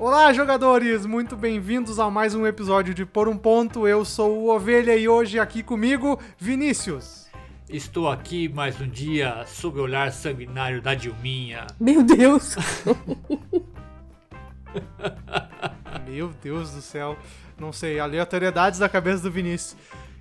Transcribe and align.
Olá, 0.00 0.32
jogadores! 0.32 1.04
Muito 1.04 1.36
bem-vindos 1.36 1.98
a 1.98 2.08
mais 2.08 2.32
um 2.32 2.46
episódio 2.46 2.94
de 2.94 3.04
Por 3.04 3.26
um 3.26 3.36
Ponto. 3.36 3.84
Eu 3.84 4.04
sou 4.04 4.38
o 4.38 4.54
Ovelha 4.54 4.94
e 4.94 5.08
hoje 5.08 5.40
aqui 5.40 5.60
comigo, 5.60 6.20
Vinícius. 6.38 7.26
Estou 7.68 8.08
aqui 8.08 8.48
mais 8.48 8.80
um 8.80 8.88
dia 8.88 9.44
sob 9.44 9.80
o 9.80 9.82
olhar 9.82 10.12
sanguinário 10.12 10.80
da 10.80 10.94
Dilminha. 10.94 11.66
Meu 11.80 12.04
Deus! 12.04 12.54
Meu 16.08 16.28
Deus 16.40 16.70
do 16.70 16.80
céu. 16.80 17.18
Não 17.58 17.72
sei, 17.72 17.98
aleatoriedades 17.98 18.78
da 18.78 18.88
cabeça 18.88 19.24
do 19.24 19.32
Vinícius. 19.32 19.76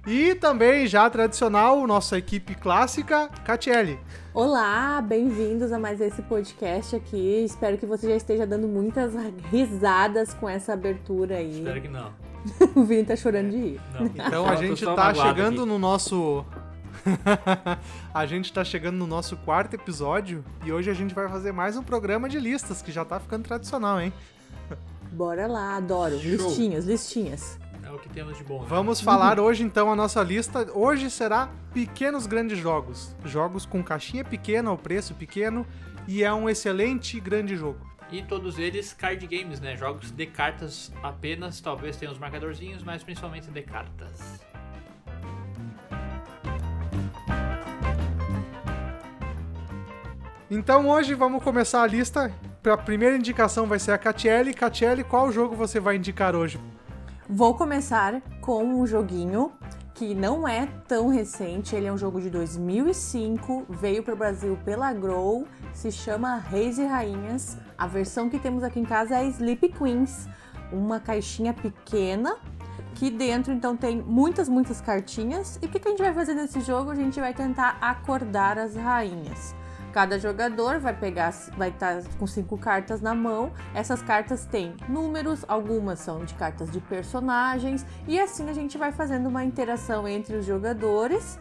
E 0.07 0.33
também, 0.35 0.87
já 0.87 1.09
tradicional, 1.09 1.85
nossa 1.85 2.17
equipe 2.17 2.55
clássica, 2.55 3.27
Catiele. 3.43 3.99
Olá, 4.33 5.01
bem-vindos 5.01 5.69
a 5.73 5.77
mais 5.77 5.99
esse 5.99 6.21
podcast 6.21 6.95
aqui. 6.95 7.43
Espero 7.43 7.77
que 7.77 7.85
você 7.85 8.07
já 8.07 8.15
esteja 8.15 8.47
dando 8.47 8.69
muitas 8.69 9.11
risadas 9.51 10.33
com 10.33 10.47
essa 10.47 10.71
abertura 10.71 11.35
aí. 11.35 11.57
Espero 11.57 11.81
que 11.81 11.89
não. 11.89 12.13
o 12.73 12.85
Vini 12.85 13.03
tá 13.03 13.17
chorando 13.17 13.49
de 13.49 13.57
rir. 13.57 13.81
Não. 13.93 14.05
Então 14.27 14.47
a 14.47 14.55
gente 14.55 14.85
tá 14.85 15.13
chegando 15.13 15.63
aqui. 15.63 15.69
no 15.69 15.77
nosso. 15.77 16.45
a 18.13 18.25
gente 18.25 18.53
tá 18.53 18.63
chegando 18.63 18.95
no 18.95 19.07
nosso 19.07 19.35
quarto 19.35 19.73
episódio 19.73 20.41
e 20.63 20.71
hoje 20.71 20.89
a 20.89 20.93
gente 20.93 21.13
vai 21.13 21.27
fazer 21.27 21.51
mais 21.51 21.75
um 21.75 21.83
programa 21.83 22.29
de 22.29 22.39
listas 22.39 22.81
que 22.81 22.93
já 22.93 23.03
tá 23.03 23.19
ficando 23.19 23.43
tradicional, 23.43 23.99
hein? 23.99 24.13
Bora 25.11 25.47
lá, 25.47 25.75
adoro. 25.75 26.17
Show. 26.17 26.47
Listinhas, 26.47 26.85
listinhas. 26.85 27.59
É 27.87 27.91
o 27.91 27.97
que 27.97 28.09
temos 28.09 28.37
de 28.37 28.43
bom. 28.43 28.59
né? 28.59 28.65
Vamos 28.67 28.99
falar 28.99 29.39
hoje 29.39 29.63
então 29.63 29.89
a 29.89 29.95
nossa 29.95 30.21
lista. 30.21 30.69
Hoje 30.73 31.09
será 31.09 31.49
pequenos 31.73 32.27
grandes 32.27 32.59
jogos. 32.59 33.15
Jogos 33.23 33.65
com 33.65 33.81
caixinha 33.81 34.25
pequena, 34.25 34.69
o 34.73 34.77
preço 34.77 35.15
pequeno 35.15 35.65
e 36.05 36.21
é 36.21 36.33
um 36.33 36.49
excelente 36.49 37.17
grande 37.17 37.55
jogo. 37.55 37.79
E 38.11 38.21
todos 38.21 38.59
eles 38.59 38.91
card 38.91 39.25
games, 39.25 39.61
né? 39.61 39.77
Jogos 39.77 40.11
de 40.11 40.25
cartas 40.25 40.91
apenas. 41.01 41.61
Talvez 41.61 41.95
tenham 41.95 42.11
os 42.11 42.19
marcadorzinhos, 42.19 42.83
mas 42.83 43.03
principalmente 43.03 43.49
de 43.49 43.61
cartas. 43.61 44.41
Então 50.51 50.89
hoje 50.89 51.13
vamos 51.13 51.41
começar 51.41 51.83
a 51.83 51.87
lista. 51.87 52.33
A 52.65 52.77
primeira 52.77 53.15
indicação 53.15 53.65
vai 53.65 53.79
ser 53.79 53.93
a 53.93 53.97
Catiele. 53.97 54.53
Catiele, 54.53 55.05
qual 55.05 55.31
jogo 55.31 55.55
você 55.55 55.79
vai 55.79 55.95
indicar 55.95 56.35
hoje? 56.35 56.59
Vou 57.29 57.53
começar 57.55 58.21
com 58.39 58.63
um 58.63 58.87
joguinho 58.87 59.51
que 59.93 60.15
não 60.15 60.47
é 60.47 60.65
tão 60.87 61.09
recente, 61.09 61.75
ele 61.75 61.85
é 61.85 61.91
um 61.91 61.97
jogo 61.97 62.21
de 62.21 62.29
2005, 62.29 63.65
veio 63.67 64.01
para 64.01 64.13
o 64.13 64.17
Brasil 64.17 64.57
pela 64.63 64.93
Grow, 64.93 65.45
se 65.73 65.91
chama 65.91 66.37
Reis 66.37 66.77
e 66.77 66.85
Rainhas. 66.85 67.57
A 67.77 67.85
versão 67.85 68.29
que 68.29 68.39
temos 68.39 68.63
aqui 68.63 68.79
em 68.79 68.85
casa 68.85 69.17
é 69.17 69.25
Sleep 69.27 69.67
Queens, 69.73 70.29
uma 70.71 71.01
caixinha 71.01 71.53
pequena 71.53 72.37
que 72.95 73.09
dentro 73.09 73.51
então 73.51 73.75
tem 73.75 74.01
muitas, 74.01 74.47
muitas 74.47 74.79
cartinhas. 74.79 75.59
E 75.61 75.65
o 75.65 75.69
que, 75.69 75.79
que 75.79 75.87
a 75.89 75.91
gente 75.91 76.01
vai 76.01 76.13
fazer 76.13 76.33
nesse 76.33 76.61
jogo? 76.61 76.91
A 76.91 76.95
gente 76.95 77.19
vai 77.19 77.33
tentar 77.33 77.77
acordar 77.81 78.57
as 78.57 78.73
rainhas. 78.73 79.53
Cada 79.97 80.19
jogador 80.19 80.77
vai 80.77 80.93
pegar, 80.93 81.33
vai 81.57 81.69
estar 81.69 82.03
com 82.19 82.27
cinco 82.27 82.55
cartas 82.55 83.01
na 83.01 83.15
mão. 83.15 83.51
Essas 83.73 83.99
cartas 83.99 84.45
têm 84.45 84.75
números, 84.87 85.43
algumas 85.47 85.97
são 85.97 86.23
de 86.23 86.35
cartas 86.35 86.69
de 86.69 86.79
personagens, 86.79 87.83
e 88.07 88.19
assim 88.19 88.47
a 88.47 88.53
gente 88.53 88.77
vai 88.77 88.91
fazendo 88.91 89.27
uma 89.27 89.43
interação 89.43 90.07
entre 90.07 90.35
os 90.35 90.45
jogadores 90.45 91.39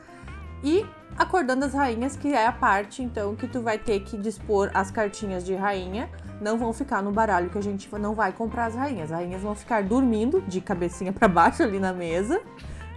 e 0.64 0.86
acordando 1.18 1.66
as 1.66 1.74
rainhas, 1.74 2.16
que 2.16 2.32
é 2.32 2.46
a 2.46 2.52
parte 2.52 3.02
então 3.02 3.36
que 3.36 3.46
tu 3.46 3.60
vai 3.60 3.76
ter 3.76 4.00
que 4.00 4.16
dispor 4.16 4.70
as 4.72 4.90
cartinhas 4.90 5.44
de 5.44 5.54
rainha. 5.54 6.08
Não 6.40 6.56
vão 6.56 6.72
ficar 6.72 7.02
no 7.02 7.12
baralho 7.12 7.50
que 7.50 7.58
a 7.58 7.62
gente 7.62 7.94
não 7.98 8.14
vai 8.14 8.32
comprar 8.32 8.64
as 8.64 8.74
rainhas. 8.74 9.12
As 9.12 9.18
rainhas 9.18 9.42
vão 9.42 9.54
ficar 9.54 9.82
dormindo 9.82 10.40
de 10.40 10.62
cabecinha 10.62 11.12
para 11.12 11.28
baixo 11.28 11.62
ali 11.62 11.78
na 11.78 11.92
mesa, 11.92 12.40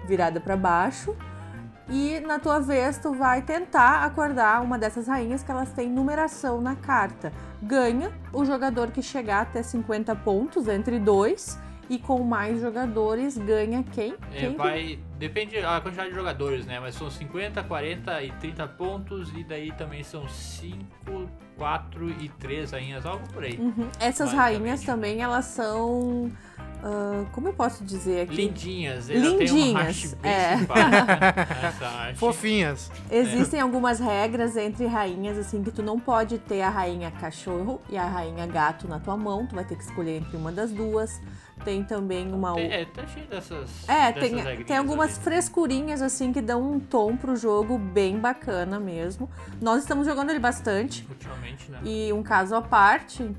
virada 0.08 0.40
para 0.40 0.56
baixo. 0.56 1.14
E 1.92 2.20
na 2.20 2.38
tua 2.38 2.60
vez, 2.60 3.00
tu 3.00 3.14
vai 3.14 3.42
tentar 3.42 4.04
acordar 4.04 4.62
uma 4.62 4.78
dessas 4.78 5.08
rainhas 5.08 5.42
que 5.42 5.50
elas 5.50 5.72
têm 5.72 5.90
numeração 5.90 6.62
na 6.62 6.76
carta. 6.76 7.34
Ganha 7.62 8.12
o 8.32 8.46
jogador 8.46 8.92
que 8.92 9.02
chegar 9.02 9.42
até 9.42 9.64
50 9.64 10.16
pontos 10.18 10.68
entre 10.68 11.00
dois. 11.00 11.60
E 11.90 11.98
com 11.98 12.24
mais 12.24 12.62
jogadores, 12.62 13.36
ganha 13.36 13.84
quem? 13.84 14.14
É, 14.32 14.42
quem 14.42 14.56
vai. 14.56 15.00
Depende 15.18 15.60
da 15.60 15.82
quantidade 15.82 16.10
de 16.10 16.16
jogadores, 16.16 16.64
né? 16.68 16.80
Mas 16.80 16.94
são 16.94 17.10
50, 17.10 17.64
40 17.64 18.24
e 18.24 18.32
30 18.34 18.68
pontos. 18.68 19.32
E 19.36 19.44
daí 19.44 19.72
também 19.72 20.04
são 20.04 20.28
5, 20.28 21.28
4 21.58 22.10
e 22.22 22.30
3 22.30 22.72
rainhas, 22.72 23.08
algo 23.08 23.28
por 23.34 23.44
aí. 23.44 23.58
Uhum. 23.58 23.90
Essas 24.00 24.32
rainhas 24.32 24.84
também, 24.84 25.24
elas 25.24 25.46
são. 25.46 26.32
Ah, 26.82 27.26
como 27.32 27.50
eu 27.50 27.54
posso 27.54 27.84
dizer 27.84 28.22
aqui? 28.22 28.36
Lindinhas, 28.36 29.10
ela 29.10 29.20
Lindinhas, 29.20 30.16
é. 30.24 30.58
simpática. 30.58 31.58
Essa. 31.68 32.14
Fofinhas. 32.16 32.92
Existem 33.12 33.60
algumas 33.60 34.00
regras 34.00 34.56
entre 34.56 34.86
rainhas, 34.86 35.38
assim, 35.38 35.62
que 35.64 35.72
tu 35.72 35.84
não 35.84 36.00
pode 36.00 36.38
ter 36.40 36.62
a 36.62 36.70
rainha 36.70 37.12
cachorro 37.12 37.82
e 37.90 37.98
a 37.98 38.06
rainha 38.06 38.48
gato 38.48 38.88
na 38.88 39.00
tua 39.00 39.18
mão. 39.18 39.46
Tu 39.46 39.56
vai 39.56 39.66
ter 39.66 39.76
que 39.76 39.84
escolher 39.84 40.18
entre 40.18 40.38
uma 40.38 40.52
das 40.52 40.72
duas. 40.72 41.22
Tem 41.66 41.84
também 41.84 42.32
uma. 42.32 42.58
É, 42.58 42.86
tá 42.86 43.06
cheio 43.06 43.28
dessas. 43.28 43.70
É, 43.88 44.14
dessas 44.14 44.44
tem, 44.44 44.64
tem 44.64 44.78
algumas 44.78 45.16
ali. 45.16 45.24
frescurinhas 45.26 46.02
assim 46.02 46.32
que 46.32 46.42
dão 46.42 46.72
um 46.72 46.80
tom 46.80 47.18
pro 47.18 47.36
jogo 47.36 47.78
bem 47.78 48.18
bacana 48.18 48.80
mesmo. 48.80 49.30
Nós 49.62 49.82
estamos 49.82 50.08
jogando 50.08 50.30
ele 50.30 50.40
bastante. 50.40 51.06
Ultimamente, 51.10 51.70
né? 51.70 51.82
E 51.84 52.14
um 52.14 52.24
caso 52.24 52.56
à 52.56 52.62
parte, 52.62 53.30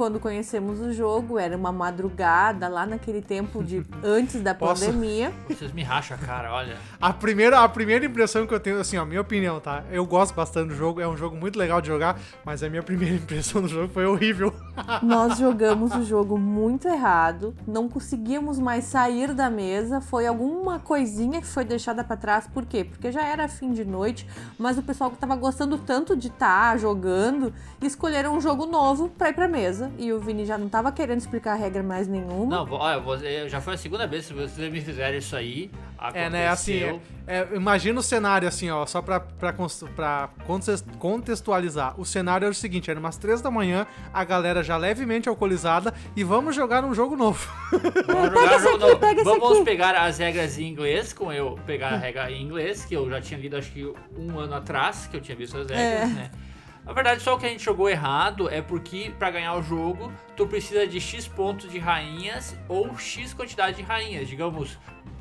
quando 0.00 0.18
conhecemos 0.18 0.80
o 0.80 0.94
jogo, 0.94 1.38
era 1.38 1.54
uma 1.54 1.70
madrugada 1.70 2.68
lá 2.68 2.86
naquele 2.86 3.20
tempo 3.20 3.62
de 3.62 3.84
antes 4.02 4.40
da 4.40 4.54
Posso? 4.54 4.86
pandemia. 4.86 5.30
Vocês 5.46 5.74
me 5.74 5.82
racham 5.82 6.16
a 6.16 6.26
cara, 6.26 6.50
olha. 6.50 6.78
A 6.98 7.12
primeira, 7.12 7.60
a 7.62 7.68
primeira 7.68 8.06
impressão 8.06 8.46
que 8.46 8.54
eu 8.54 8.58
tenho, 8.58 8.80
assim, 8.80 8.96
ó, 8.96 9.04
minha 9.04 9.20
opinião, 9.20 9.60
tá? 9.60 9.84
Eu 9.90 10.06
gosto 10.06 10.34
bastante 10.34 10.68
do 10.68 10.74
jogo, 10.74 11.02
é 11.02 11.06
um 11.06 11.18
jogo 11.18 11.36
muito 11.36 11.58
legal 11.58 11.82
de 11.82 11.88
jogar, 11.88 12.18
mas 12.46 12.62
a 12.62 12.70
minha 12.70 12.82
primeira 12.82 13.12
impressão 13.22 13.60
do 13.60 13.68
jogo 13.68 13.92
foi 13.92 14.06
horrível. 14.06 14.54
Nós 15.02 15.36
jogamos 15.36 15.94
o 15.94 16.02
jogo 16.02 16.38
muito 16.38 16.88
errado, 16.88 17.54
não 17.66 17.86
conseguíamos 17.86 18.58
mais 18.58 18.84
sair 18.84 19.34
da 19.34 19.50
mesa. 19.50 20.00
Foi 20.00 20.26
alguma 20.26 20.78
coisinha 20.78 21.42
que 21.42 21.46
foi 21.46 21.62
deixada 21.66 22.02
pra 22.02 22.16
trás. 22.16 22.46
Por 22.46 22.64
quê? 22.64 22.84
Porque 22.84 23.12
já 23.12 23.22
era 23.22 23.46
fim 23.48 23.70
de 23.74 23.84
noite, 23.84 24.26
mas 24.58 24.78
o 24.78 24.82
pessoal 24.82 25.10
que 25.10 25.18
tava 25.18 25.36
gostando 25.36 25.76
tanto 25.76 26.16
de 26.16 26.28
estar 26.28 26.78
jogando, 26.78 27.52
escolheram 27.82 28.34
um 28.34 28.40
jogo 28.40 28.64
novo 28.64 29.10
pra 29.10 29.28
ir 29.28 29.34
pra 29.34 29.46
mesa. 29.46 29.89
E 29.98 30.12
o 30.12 30.18
Vini 30.18 30.46
já 30.46 30.56
não 30.56 30.68
tava 30.68 30.90
querendo 30.90 31.18
explicar 31.18 31.52
a 31.52 31.56
regra 31.56 31.82
mais 31.82 32.08
nenhuma. 32.08 32.64
Não, 32.64 32.72
olha, 32.72 32.98
você- 33.00 33.48
já 33.48 33.60
foi 33.60 33.74
a 33.74 33.76
segunda 33.76 34.06
vez 34.06 34.26
que 34.26 34.32
vocês 34.34 34.72
me 34.72 34.80
fizeram 34.80 35.18
isso 35.18 35.36
aí. 35.36 35.70
É, 36.14 36.30
né, 36.30 36.48
assim, 36.48 36.78
é, 36.82 36.88
aconteceu. 36.88 37.02
é, 37.26 37.48
imagina 37.54 38.00
o 38.00 38.02
cenário, 38.02 38.48
assim, 38.48 38.70
ó, 38.70 38.86
só 38.86 39.02
pra, 39.02 39.20
pra, 39.20 39.52
pra 39.94 40.30
contextualizar. 40.98 41.94
O 42.00 42.04
cenário 42.06 42.46
era 42.46 42.52
o 42.52 42.54
seguinte, 42.54 42.90
era 42.90 42.98
umas 42.98 43.18
três 43.18 43.42
da 43.42 43.50
manhã, 43.50 43.86
a 44.12 44.24
galera 44.24 44.62
já 44.62 44.76
levemente 44.78 45.28
alcoolizada, 45.28 45.92
e 46.16 46.24
vamos 46.24 46.54
jogar 46.56 46.84
um 46.84 46.94
jogo 46.94 47.16
novo. 47.16 47.46
Vamos 48.06 48.30
pega 48.32 48.40
jogar 48.40 48.56
esse 48.56 48.64
jogo 48.64 48.76
aqui, 48.76 48.86
novo. 48.86 48.96
pega 48.98 49.20
esse 49.20 49.24
Vamos 49.30 49.56
aqui. 49.56 49.64
pegar 49.64 49.94
as 49.96 50.18
regras 50.18 50.58
em 50.58 50.68
inglês, 50.68 51.12
com 51.12 51.30
eu 51.32 51.58
pegar 51.66 51.88
a 51.90 51.96
regra 51.98 52.30
em 52.30 52.42
inglês, 52.42 52.84
que 52.84 52.94
eu 52.94 53.08
já 53.10 53.20
tinha 53.20 53.38
lido 53.38 53.56
acho 53.56 53.70
que 53.70 53.84
um 54.16 54.38
ano 54.38 54.54
atrás, 54.54 55.06
que 55.10 55.16
eu 55.16 55.20
tinha 55.20 55.36
visto 55.36 55.58
as 55.58 55.66
regras, 55.68 56.10
É. 56.10 56.14
né? 56.14 56.30
Na 56.84 56.92
verdade, 56.92 57.22
só 57.22 57.34
o 57.34 57.38
que 57.38 57.46
a 57.46 57.48
gente 57.48 57.64
jogou 57.64 57.88
errado 57.88 58.48
é 58.48 58.60
porque 58.60 59.12
pra 59.18 59.30
ganhar 59.30 59.54
o 59.54 59.62
jogo, 59.62 60.12
tu 60.36 60.46
precisa 60.46 60.86
de 60.86 61.00
X 61.00 61.28
pontos 61.28 61.70
de 61.70 61.78
rainhas 61.78 62.56
ou 62.68 62.96
X 62.98 63.32
quantidade 63.32 63.76
de 63.76 63.82
rainhas. 63.82 64.28
Digamos, 64.28 64.78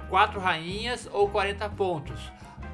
4 0.10 0.40
rainhas 0.40 1.08
ou 1.12 1.30
40 1.30 1.70
pontos. 1.70 2.20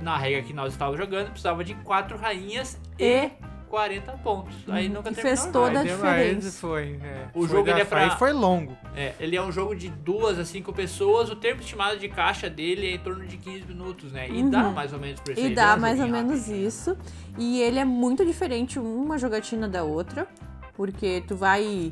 Na 0.01 0.17
regra 0.17 0.43
que 0.43 0.53
nós 0.53 0.73
estávamos 0.73 0.99
jogando, 0.99 1.29
precisava 1.29 1.63
de 1.63 1.73
4 1.75 2.17
rainhas 2.17 2.79
E? 2.99 3.31
40 3.69 4.11
pontos. 4.23 4.55
Aí 4.67 4.87
nunca 4.89 5.09
que 5.09 5.15
terminou 5.15 5.37
fez 5.37 5.51
toda 5.51 5.67
jogo. 5.67 5.79
a 5.79 5.83
diferença. 6.13 6.51
Foi, 6.59 6.99
é, 7.03 7.25
O 7.33 7.39
foi 7.41 7.47
jogo, 7.49 7.69
ele 7.69 7.81
é 7.81 7.85
pra- 7.85 8.17
foi 8.17 8.31
longo. 8.33 8.77
É, 8.95 9.13
ele 9.19 9.35
é 9.35 9.41
um 9.41 9.51
jogo 9.51 9.75
de 9.75 9.89
duas 9.89 10.37
a 10.39 10.45
cinco 10.45 10.71
pessoas. 10.73 11.29
O 11.29 11.35
tempo 11.35 11.61
estimado 11.61 11.97
de 11.97 12.07
caixa 12.09 12.49
dele 12.49 12.87
é 12.87 12.91
em 12.95 12.99
torno 12.99 13.25
de 13.25 13.37
15 13.37 13.65
minutos, 13.65 14.11
né? 14.11 14.27
E 14.29 14.41
Uhum. 14.43 14.49
dá 14.49 14.63
mais 14.69 14.93
ou 14.93 14.99
menos 14.99 15.19
pra 15.19 15.33
isso 15.33 15.41
E 15.41 15.45
aí, 15.47 15.55
dá 15.55 15.75
mais 15.77 15.99
ou 15.99 16.07
menos 16.07 16.39
rápido. 16.47 16.55
isso. 16.55 16.97
E 17.37 17.61
ele 17.61 17.79
é 17.79 17.85
muito 17.85 18.25
diferente 18.25 18.79
uma 18.79 19.17
jogatina 19.17 19.67
da 19.67 19.83
outra, 19.83 20.27
porque 20.75 21.23
tu 21.27 21.35
vai 21.35 21.91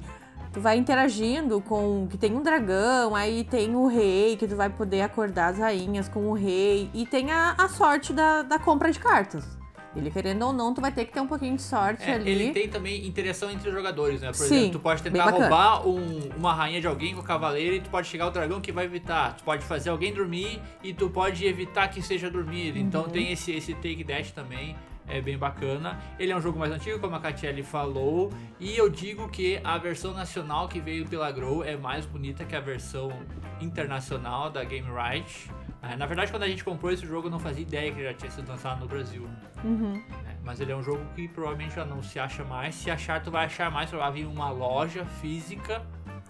tu 0.54 0.62
vai 0.62 0.78
interagindo 0.78 1.60
com 1.62 2.06
que 2.08 2.16
tem 2.16 2.32
um 2.36 2.44
dragão, 2.44 3.16
aí 3.16 3.44
tem 3.44 3.76
o 3.76 3.88
rei, 3.88 4.38
que 4.38 4.48
tu 4.48 4.56
vai 4.56 4.70
poder 4.70 5.02
acordar 5.02 5.48
as 5.48 5.58
rainhas 5.58 6.08
com 6.08 6.28
o 6.30 6.34
rei, 6.34 6.92
e 6.94 7.08
tem 7.08 7.32
a, 7.32 7.56
a 7.58 7.68
sorte 7.68 8.14
da, 8.14 8.44
da 8.44 8.60
compra 8.60 8.92
de 8.92 9.00
cartas. 9.00 9.58
Ele 9.96 10.10
querendo 10.10 10.46
ou 10.48 10.52
não, 10.54 10.74
tu 10.74 10.82
vai 10.82 10.92
ter 10.92 11.06
que 11.06 11.14
ter 11.14 11.20
um 11.20 11.28
pouquinho 11.28 11.56
de 11.56 11.62
sorte 11.62 12.04
É, 12.04 12.14
ali. 12.16 12.32
ele 12.32 12.52
tem 12.52 12.68
também 12.68 13.06
interação 13.06 13.52
entre 13.52 13.70
os 13.70 13.76
jogadores, 13.76 14.22
né? 14.22 14.28
Por 14.30 14.38
Sim, 14.38 14.56
exemplo, 14.56 14.72
tu 14.72 14.80
pode 14.80 15.04
tentar 15.04 15.30
roubar 15.30 15.88
um- 15.88 16.30
uma 16.36 16.54
rainha 16.54 16.82
de 16.82 16.88
alguém 16.88 17.14
com 17.14 17.22
o 17.22 17.24
cavaleiro 17.24 17.76
e 17.76 17.80
tu 17.80 17.90
pode 17.92 18.08
chegar 18.08 18.26
o 18.28 18.32
dragão 18.32 18.60
que 18.60 18.72
vai 18.72 18.86
evitar. 18.86 19.36
Tu 19.36 19.44
pode 19.44 19.64
fazer 19.64 19.90
alguém 19.92 20.12
dormir 20.12 20.60
e 20.84 20.94
tu 20.94 21.10
pode 21.10 21.46
evitar 21.46 21.88
que 21.90 22.02
seja 22.02 22.30
dormido. 22.30 22.78
Então 22.80 23.04
Uhum. 23.04 23.10
tem 23.10 23.32
esse, 23.32 23.52
esse 23.52 23.74
take 23.76 24.04
dash 24.04 24.32
também. 24.32 24.76
é 25.06 25.20
bem 25.20 25.38
bacana. 25.38 26.00
Ele 26.18 26.32
é 26.32 26.36
um 26.36 26.40
jogo 26.40 26.58
mais 26.58 26.72
antigo, 26.72 26.98
como 26.98 27.14
a 27.14 27.20
Catiele 27.20 27.62
falou, 27.62 28.32
e 28.58 28.78
eu 28.78 28.88
digo 28.88 29.28
que 29.28 29.60
a 29.62 29.78
versão 29.78 30.14
nacional 30.14 30.70
que 30.70 30.80
veio 30.80 31.06
pela 31.06 31.30
Grow 31.30 31.62
é 31.62 31.76
mais 31.76 32.06
bonita 32.06 32.46
que 32.46 32.56
a 32.56 32.62
versão 32.62 33.12
internacional 33.60 34.50
da 34.50 34.64
Game 34.64 34.88
Right. 34.90 35.52
É, 35.84 35.98
na 35.98 36.06
verdade, 36.06 36.32
quando 36.32 36.44
a 36.44 36.48
gente 36.48 36.64
comprou 36.64 36.92
esse 36.92 37.06
jogo, 37.06 37.28
eu 37.28 37.32
não 37.32 37.40
fazia 37.40 37.62
ideia 37.62 37.92
que 37.92 38.00
ele 38.00 38.08
já 38.10 38.14
tinha 38.14 38.32
sido 38.32 38.48
lançado 38.48 38.80
no 38.80 38.88
Brasil. 38.88 39.28
Uhum. 39.64 39.94
né? 40.24 40.36
Mas 40.44 40.60
ele 40.60 40.72
é 40.72 40.76
um 40.76 40.84
jogo 40.84 41.02
que 41.16 41.28
provavelmente 41.28 41.76
já 41.76 41.84
não 41.86 42.02
se 42.02 42.18
acha 42.20 42.44
mais. 42.44 42.74
Se 42.76 42.90
achar, 42.90 43.22
tu 43.22 43.30
vai 43.30 43.46
achar 43.46 43.70
mais 43.70 43.90
provável 43.90 44.22
em 44.22 44.26
uma 44.26 44.50
loja 44.50 45.06
física. 45.22 45.82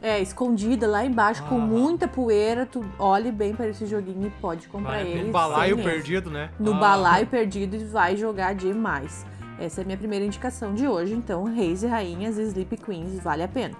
É, 0.01 0.19
escondida 0.19 0.85
lá 0.87 1.05
embaixo, 1.05 1.43
com 1.43 1.55
Aham. 1.55 1.65
muita 1.67 2.07
poeira. 2.07 2.65
Tu 2.65 2.83
olhe 2.99 3.31
bem 3.31 3.55
para 3.55 3.67
esse 3.69 3.85
joguinho 3.85 4.27
e 4.27 4.29
pode 4.41 4.67
comprar 4.67 4.97
pena. 4.97 5.09
ele. 5.09 5.29
Um 5.29 5.31
balaio 5.31 5.77
perdido, 5.81 6.29
né? 6.29 6.49
No 6.59 6.73
Ah. 6.73 6.77
balaio 6.79 7.27
perdido 7.27 7.75
e 7.75 7.85
vai 7.85 8.17
jogar 8.17 8.53
demais. 8.53 9.25
Essa 9.59 9.81
é 9.81 9.83
a 9.83 9.85
minha 9.85 9.97
primeira 9.97 10.25
indicação 10.25 10.73
de 10.73 10.87
hoje. 10.87 11.13
Então, 11.13 11.43
Reis 11.45 11.83
e 11.83 11.87
Rainhas 11.87 12.37
e 12.37 12.41
Sleep 12.43 12.75
Queens 12.77 13.19
vale 13.23 13.43
a 13.43 13.47
pena. 13.47 13.75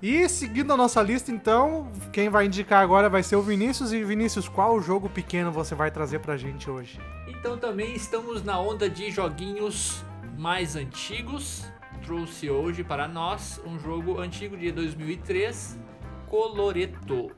E 0.00 0.28
seguindo 0.28 0.72
a 0.72 0.76
nossa 0.76 1.02
lista, 1.02 1.32
então, 1.32 1.90
quem 2.12 2.28
vai 2.28 2.46
indicar 2.46 2.82
agora 2.82 3.08
vai 3.08 3.22
ser 3.22 3.34
o 3.34 3.42
Vinícius. 3.42 3.92
E 3.92 4.04
Vinícius, 4.04 4.48
qual 4.48 4.80
jogo 4.80 5.08
pequeno 5.08 5.50
você 5.50 5.74
vai 5.74 5.90
trazer 5.90 6.20
pra 6.20 6.36
gente 6.36 6.70
hoje? 6.70 7.00
Então 7.26 7.58
também 7.58 7.94
estamos 7.94 8.44
na 8.44 8.60
onda 8.60 8.88
de 8.88 9.10
joguinhos 9.10 10.04
mais 10.38 10.76
antigos. 10.76 11.64
Trouxe 12.04 12.48
hoje 12.48 12.84
para 12.84 13.08
nós 13.08 13.60
um 13.66 13.76
jogo 13.78 14.20
antigo 14.20 14.56
de 14.56 14.70
2003, 14.70 15.76
Coloreto. 16.28 17.32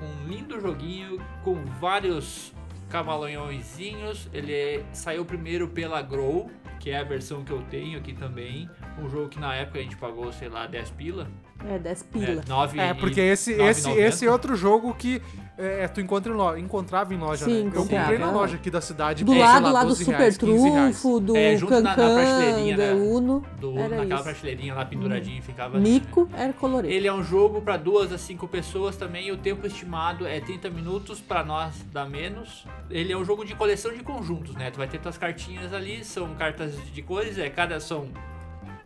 Um 0.00 0.28
lindo 0.28 0.60
joguinho 0.60 1.18
com 1.42 1.64
vários 1.80 2.52
camalhõezinhos. 2.88 4.28
Ele 4.32 4.52
é- 4.52 4.84
saiu 4.92 5.24
primeiro 5.24 5.66
pela 5.68 6.00
Grow, 6.00 6.48
que 6.78 6.90
é 6.90 6.98
a 7.00 7.04
versão 7.04 7.42
que 7.44 7.50
eu 7.52 7.62
tenho 7.62 7.98
aqui 7.98 8.12
também. 8.12 8.70
Um 8.98 9.08
jogo 9.08 9.28
que 9.28 9.40
na 9.40 9.54
época 9.54 9.78
a 9.80 9.82
gente 9.82 9.96
pagou, 9.96 10.32
sei 10.32 10.48
lá, 10.48 10.66
10 10.66 10.90
pila. 10.90 11.28
É, 11.68 11.78
10 11.78 12.02
pila. 12.04 12.42
É, 12.44 12.48
9 12.48 12.78
É, 12.80 12.94
porque 12.94 13.20
esse, 13.20 13.52
esse, 13.52 13.90
esse 13.90 14.26
é 14.26 14.30
outro 14.30 14.54
jogo 14.56 14.92
que 14.94 15.20
é, 15.58 15.86
tu 15.86 16.00
encontra 16.00 16.32
em 16.32 16.34
lo- 16.34 16.56
encontrava 16.56 17.12
em 17.14 17.18
loja, 17.18 17.44
Sim, 17.44 17.64
né? 17.64 17.70
Eu 17.74 17.86
comprei 17.86 18.18
na 18.18 18.30
loja 18.32 18.56
aqui 18.56 18.70
da 18.70 18.80
cidade. 18.80 19.22
Do 19.22 19.36
lado 19.36 19.64
lá, 19.66 19.72
lá 19.72 19.82
do 19.82 19.88
12 19.90 20.04
Super 20.04 20.16
reais, 20.18 20.36
15 20.38 20.68
reais. 20.70 21.00
Trunfo, 21.00 21.20
do 21.20 21.36
É, 21.36 21.56
junto 21.56 21.72
na- 21.74 21.80
na 21.82 21.94
Cancan, 21.94 22.14
prateleirinha, 22.14 22.76
da 22.76 22.86
né? 22.86 22.92
Uno. 22.94 23.44
Do, 23.60 23.78
Era 23.78 23.96
naquela 23.96 24.14
isso. 24.14 24.24
prateleirinha 24.24 24.74
lá 24.74 24.84
penduradinho 24.86 25.42
ficava. 25.42 25.78
Mico 25.78 26.28
era 26.34 26.52
colorido. 26.54 26.92
Ele 26.92 27.06
é 27.06 27.12
um 27.12 27.22
jogo 27.22 27.60
para 27.60 27.76
duas 27.76 28.12
a 28.12 28.18
cinco 28.18 28.48
pessoas 28.48 28.96
também. 28.96 29.30
O 29.30 29.36
tempo 29.36 29.66
estimado 29.66 30.26
é 30.26 30.40
30 30.40 30.68
minutos, 30.70 31.20
para 31.20 31.44
nós 31.44 31.74
dá 31.92 32.06
menos. 32.06 32.64
Ele 32.90 33.12
é 33.12 33.16
um 33.16 33.24
jogo 33.24 33.44
de 33.44 33.54
coleção 33.54 33.92
de 33.92 34.02
conjuntos, 34.02 34.54
né? 34.56 34.70
Tu 34.70 34.78
vai 34.78 34.88
ter 34.88 34.98
tuas 34.98 35.18
cartinhas 35.18 35.72
ali, 35.72 36.02
são 36.02 36.34
cartas 36.34 36.72
de 36.92 37.02
cores, 37.02 37.38
é 37.38 37.48
cada 37.50 37.78
são 37.78 38.08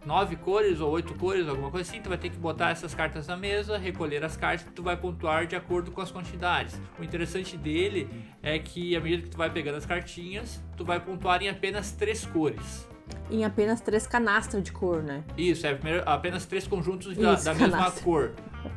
nove 0.06 0.36
cores 0.36 0.80
ou 0.80 0.90
oito 0.92 1.12
cores, 1.14 1.48
alguma 1.48 1.70
coisa 1.70 1.90
assim. 1.90 2.00
Tu 2.00 2.08
vai 2.08 2.16
ter 2.16 2.30
que 2.30 2.38
botar 2.38 2.70
essas 2.70 2.94
cartas 2.94 3.26
na 3.26 3.36
mesa, 3.36 3.76
recolher 3.76 4.24
as 4.24 4.36
cartas, 4.36 4.66
tu 4.74 4.82
vai 4.82 4.96
pontuar 4.96 5.46
de 5.46 5.56
acordo 5.56 5.90
com 5.90 6.00
as 6.00 6.10
quantidades. 6.10 6.80
O 6.98 7.04
interessante 7.04 7.56
dele 7.56 8.08
é 8.42 8.58
que 8.58 8.96
à 8.96 9.00
medida 9.00 9.24
que 9.24 9.30
tu 9.30 9.36
vai 9.36 9.50
pegando 9.50 9.76
as 9.76 9.84
cartinhas, 9.84 10.62
tu 10.76 10.84
vai 10.84 11.00
pontuar 11.00 11.42
em 11.42 11.48
apenas 11.48 11.90
três 11.92 12.24
cores. 12.24 12.88
Em 13.30 13.44
apenas 13.44 13.80
três 13.80 14.06
canastras 14.06 14.62
de 14.62 14.72
cor, 14.72 15.02
né? 15.02 15.24
Isso, 15.36 15.66
é 15.66 15.74
primeiro, 15.74 16.02
apenas 16.06 16.46
três 16.46 16.66
conjuntos 16.66 17.16
da, 17.16 17.34
Isso, 17.34 17.44
da 17.44 17.54
mesma 17.54 17.76
canastra. 17.78 18.04
cor. 18.04 18.32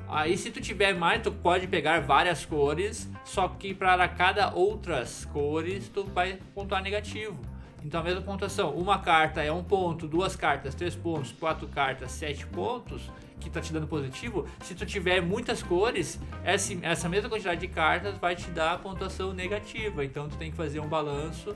Aí 0.08 0.38
se 0.38 0.50
tu 0.52 0.60
tiver 0.60 0.94
mais, 0.96 1.22
tu 1.22 1.32
pode 1.32 1.68
pegar 1.68 2.02
várias 2.02 2.46
cores, 2.46 3.10
só 3.24 3.48
que 3.48 3.74
para 3.74 4.08
cada 4.08 4.54
outras 4.54 5.26
cores 5.26 5.88
tu 5.90 6.04
vai 6.04 6.40
pontuar 6.54 6.82
negativo. 6.82 7.40
Então 7.84 8.02
a 8.02 8.04
mesma 8.04 8.22
pontuação, 8.22 8.74
uma 8.76 9.00
carta 9.00 9.42
é 9.42 9.52
um 9.52 9.64
ponto, 9.64 10.08
duas 10.08 10.36
cartas, 10.36 10.76
três 10.76 10.96
pontos, 10.96 11.32
quatro 11.32 11.68
cartas, 11.68 12.12
sete 12.12 12.46
pontos, 12.46 13.10
que 13.40 13.50
tá 13.50 13.62
te 13.62 13.72
dando 13.72 13.88
positivo. 13.88 14.46
Se 14.62 14.76
tu 14.76 14.86
tiver 14.86 15.22
muitas 15.22 15.64
cores, 15.64 16.20
essa, 16.44 16.74
essa 16.82 17.08
mesma 17.08 17.30
quantidade 17.30 17.62
de 17.62 17.68
cartas 17.68 18.18
vai 18.18 18.36
te 18.36 18.50
dar 18.52 18.74
a 18.74 18.78
pontuação 18.78 19.34
negativa. 19.34 20.04
Então 20.04 20.28
tu 20.28 20.38
tem 20.38 20.52
que 20.52 20.58
fazer 20.58 20.80
um 20.80 20.88
balanço 20.88 21.56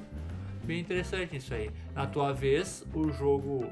bem 0.64 0.80
interessante 0.80 1.36
isso 1.36 1.54
aí. 1.54 1.70
Na 1.94 2.08
tua 2.08 2.32
vez, 2.32 2.86
o 2.94 3.12
jogo 3.12 3.70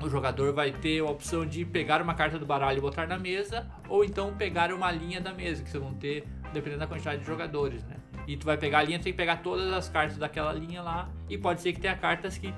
o 0.00 0.08
jogador 0.08 0.52
vai 0.52 0.70
ter 0.70 1.00
a 1.00 1.04
opção 1.04 1.44
de 1.44 1.64
pegar 1.64 2.00
uma 2.00 2.14
carta 2.14 2.38
do 2.38 2.46
baralho 2.46 2.78
e 2.78 2.80
botar 2.80 3.06
na 3.06 3.18
mesa, 3.18 3.66
ou 3.88 4.04
então 4.04 4.32
pegar 4.34 4.72
uma 4.72 4.92
linha 4.92 5.20
da 5.20 5.32
mesa, 5.32 5.62
que 5.62 5.70
vocês 5.70 5.82
vão 5.82 5.94
ter, 5.94 6.24
dependendo 6.52 6.80
da 6.80 6.86
quantidade 6.86 7.20
de 7.20 7.26
jogadores, 7.26 7.82
né? 7.84 7.96
E 8.28 8.36
tu 8.36 8.44
vai 8.44 8.58
pegar 8.58 8.80
a 8.80 8.82
linha, 8.82 8.98
tu 8.98 9.04
tem 9.04 9.12
que 9.12 9.16
pegar 9.16 9.38
todas 9.38 9.72
as 9.72 9.88
cartas 9.88 10.18
daquela 10.18 10.52
linha 10.52 10.82
lá, 10.82 11.08
e 11.30 11.38
pode 11.38 11.62
ser 11.62 11.72
que 11.72 11.80
tenha 11.80 11.96
cartas 11.96 12.36
que 12.36 12.52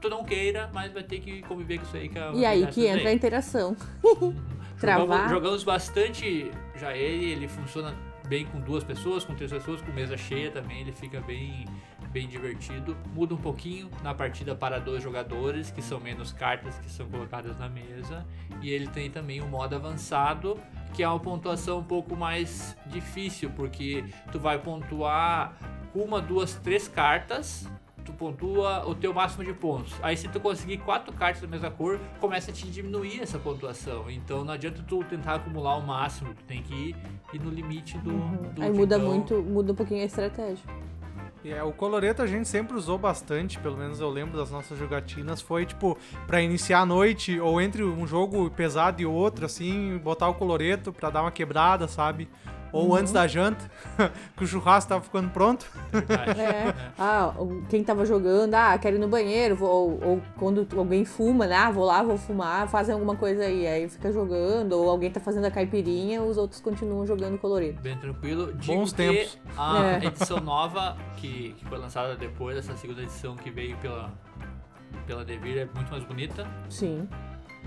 tu 0.00 0.08
não 0.08 0.24
queira, 0.24 0.70
mas 0.72 0.90
vai 0.92 1.02
ter 1.02 1.20
que 1.20 1.42
conviver 1.42 1.76
com 1.78 1.84
isso 1.84 1.96
aí. 1.96 2.08
Que 2.08 2.18
é 2.18 2.32
E 2.32 2.46
aí 2.46 2.66
que 2.68 2.86
entra 2.86 3.10
a 3.10 3.12
interação. 3.12 3.76
Travar. 4.80 5.06
Jogamos, 5.06 5.30
jogamos 5.30 5.64
bastante 5.64 6.50
já 6.76 6.96
ele, 6.96 7.32
ele 7.32 7.48
funciona 7.48 7.94
bem 8.28 8.46
com 8.46 8.60
duas 8.60 8.84
pessoas, 8.84 9.24
com 9.24 9.34
três 9.34 9.50
pessoas, 9.50 9.82
com 9.82 9.90
mesa 9.92 10.16
cheia 10.16 10.50
também, 10.50 10.82
ele 10.82 10.92
fica 10.92 11.20
bem, 11.20 11.66
bem 12.10 12.28
divertido. 12.28 12.96
Muda 13.12 13.34
um 13.34 13.38
pouquinho 13.38 13.90
na 14.02 14.14
partida 14.14 14.54
para 14.54 14.78
dois 14.78 15.02
jogadores, 15.02 15.70
que 15.70 15.82
são 15.82 15.98
menos 15.98 16.32
cartas 16.32 16.78
que 16.78 16.90
são 16.90 17.08
colocadas 17.08 17.58
na 17.58 17.68
mesa. 17.68 18.24
E 18.62 18.70
ele 18.70 18.86
tem 18.86 19.10
também 19.10 19.42
um 19.42 19.48
modo 19.48 19.74
avançado, 19.74 20.58
que 20.92 21.02
é 21.02 21.08
uma 21.08 21.20
pontuação 21.20 21.78
um 21.78 21.84
pouco 21.84 22.16
mais 22.16 22.76
difícil, 22.86 23.50
porque 23.50 24.04
tu 24.32 24.38
vai 24.38 24.58
pontuar 24.58 25.56
uma, 25.94 26.20
duas, 26.20 26.54
três 26.54 26.88
cartas 26.88 27.68
tu 28.08 28.12
pontua 28.14 28.88
o 28.88 28.94
teu 28.94 29.12
máximo 29.12 29.44
de 29.44 29.52
pontos. 29.52 29.92
Aí 30.02 30.16
se 30.16 30.28
tu 30.28 30.40
conseguir 30.40 30.78
quatro 30.78 31.12
cartas 31.12 31.42
da 31.42 31.46
mesma 31.46 31.70
cor, 31.70 32.00
começa 32.18 32.50
a 32.50 32.54
te 32.54 32.66
diminuir 32.66 33.20
essa 33.20 33.38
pontuação. 33.38 34.10
Então 34.10 34.44
não 34.44 34.54
adianta 34.54 34.82
tu 34.82 35.04
tentar 35.04 35.34
acumular 35.34 35.76
o 35.76 35.86
máximo, 35.86 36.32
tu 36.32 36.42
tem 36.44 36.62
que 36.62 36.74
ir, 36.74 36.96
ir 37.34 37.40
no 37.40 37.50
limite 37.50 37.98
do, 37.98 38.12
do 38.54 38.62
Aí 38.62 38.70
muda 38.70 38.96
então, 38.96 39.08
muito, 39.08 39.42
muda 39.42 39.72
um 39.72 39.74
pouquinho 39.74 40.02
a 40.02 40.06
estratégia. 40.06 40.64
É, 41.44 41.62
o 41.62 41.72
coloreto 41.72 42.20
a 42.20 42.26
gente 42.26 42.48
sempre 42.48 42.76
usou 42.76 42.98
bastante, 42.98 43.58
pelo 43.58 43.76
menos 43.76 44.00
eu 44.00 44.10
lembro 44.10 44.36
das 44.36 44.50
nossas 44.50 44.78
jogatinas, 44.78 45.40
foi 45.40 45.64
tipo 45.64 45.96
pra 46.26 46.42
iniciar 46.42 46.80
a 46.80 46.86
noite 46.86 47.38
ou 47.38 47.60
entre 47.60 47.82
um 47.84 48.06
jogo 48.06 48.50
pesado 48.50 49.00
e 49.00 49.06
outro, 49.06 49.46
assim, 49.46 49.98
botar 49.98 50.28
o 50.28 50.34
coloreto 50.34 50.92
pra 50.92 51.10
dar 51.10 51.22
uma 51.22 51.30
quebrada, 51.30 51.86
sabe? 51.86 52.28
Ou 52.72 52.94
antes 52.94 53.12
da 53.12 53.26
janta, 53.26 53.64
que 54.36 54.44
o 54.44 54.46
churrasco 54.46 54.88
tava 54.90 55.00
ficando 55.02 55.30
pronto. 55.30 55.66
verdade. 55.90 56.40
É. 56.40 56.74
Ah, 56.98 57.32
o- 57.38 57.62
quem 57.68 57.82
tava 57.82 58.04
jogando, 58.04 58.54
ah, 58.54 58.76
quero 58.78 58.96
ir 58.96 58.98
no 58.98 59.08
banheiro, 59.08 59.56
vou, 59.56 59.68
ou, 59.68 60.04
ou 60.10 60.22
quando 60.38 60.66
alguém 60.76 61.04
fuma, 61.04 61.46
né? 61.46 61.56
Ah, 61.56 61.70
vou 61.70 61.84
lá, 61.84 62.02
vou 62.02 62.18
fumar, 62.18 62.68
fazem 62.68 62.92
alguma 62.92 63.16
coisa 63.16 63.42
aí. 63.44 63.66
Aí 63.66 63.88
fica 63.88 64.12
jogando, 64.12 64.72
ou 64.72 64.90
alguém 64.90 65.10
tá 65.10 65.20
fazendo 65.20 65.46
a 65.46 65.50
caipirinha, 65.50 66.22
os 66.22 66.36
outros 66.36 66.60
continuam 66.60 67.06
jogando 67.06 67.38
colorido. 67.38 67.80
Bem 67.80 67.96
tranquilo. 67.96 68.52
Digo 68.54 68.74
Bons 68.78 68.92
tempos. 68.92 69.38
A 69.56 69.82
É. 69.84 70.04
edição 70.06 70.40
nova, 70.40 70.96
que, 71.16 71.54
que 71.58 71.64
foi 71.64 71.78
lançada 71.78 72.14
depois 72.16 72.54
dessa 72.56 72.76
segunda 72.76 73.02
edição 73.02 73.34
que 73.36 73.50
veio 73.50 73.76
pela, 73.78 74.12
pela 75.06 75.24
Devir, 75.24 75.56
é 75.58 75.64
muito 75.74 75.90
mais 75.90 76.04
bonita. 76.04 76.46
Sim. 76.68 77.08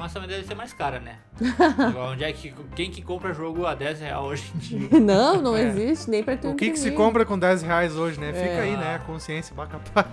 Mas 0.02 0.12
também 0.14 0.28
deve 0.28 0.44
ser 0.48 0.56
mais 0.56 0.74
cara, 0.74 1.00
né? 1.00 1.18
Onde 2.12 2.24
é 2.24 2.34
que, 2.34 2.52
quem 2.76 2.90
que 2.90 3.04
compra 3.04 3.36
jogo 3.36 3.68
a 3.68 3.76
10 3.76 4.00
reais 4.00 4.24
hoje 4.26 4.52
em 4.56 4.58
dia? 4.58 4.90
Não, 5.00 5.40
não 5.40 5.56
É. 5.56 5.62
existe, 5.62 6.10
nem 6.10 6.24
pra 6.24 6.36
tu 6.36 6.50
O 6.50 6.56
que, 6.56 6.72
que 6.72 6.80
se 6.80 6.90
compra 6.92 7.24
com 7.24 7.38
10 7.38 7.62
reais 7.62 7.96
hoje, 7.96 8.20
né? 8.20 8.34
Fica 8.34 8.50
É. 8.50 8.62
aí, 8.62 8.76
né? 8.76 8.96
A 8.96 9.00
consciência, 9.00 9.56
vai 9.56 9.68
capaz. 9.68 10.08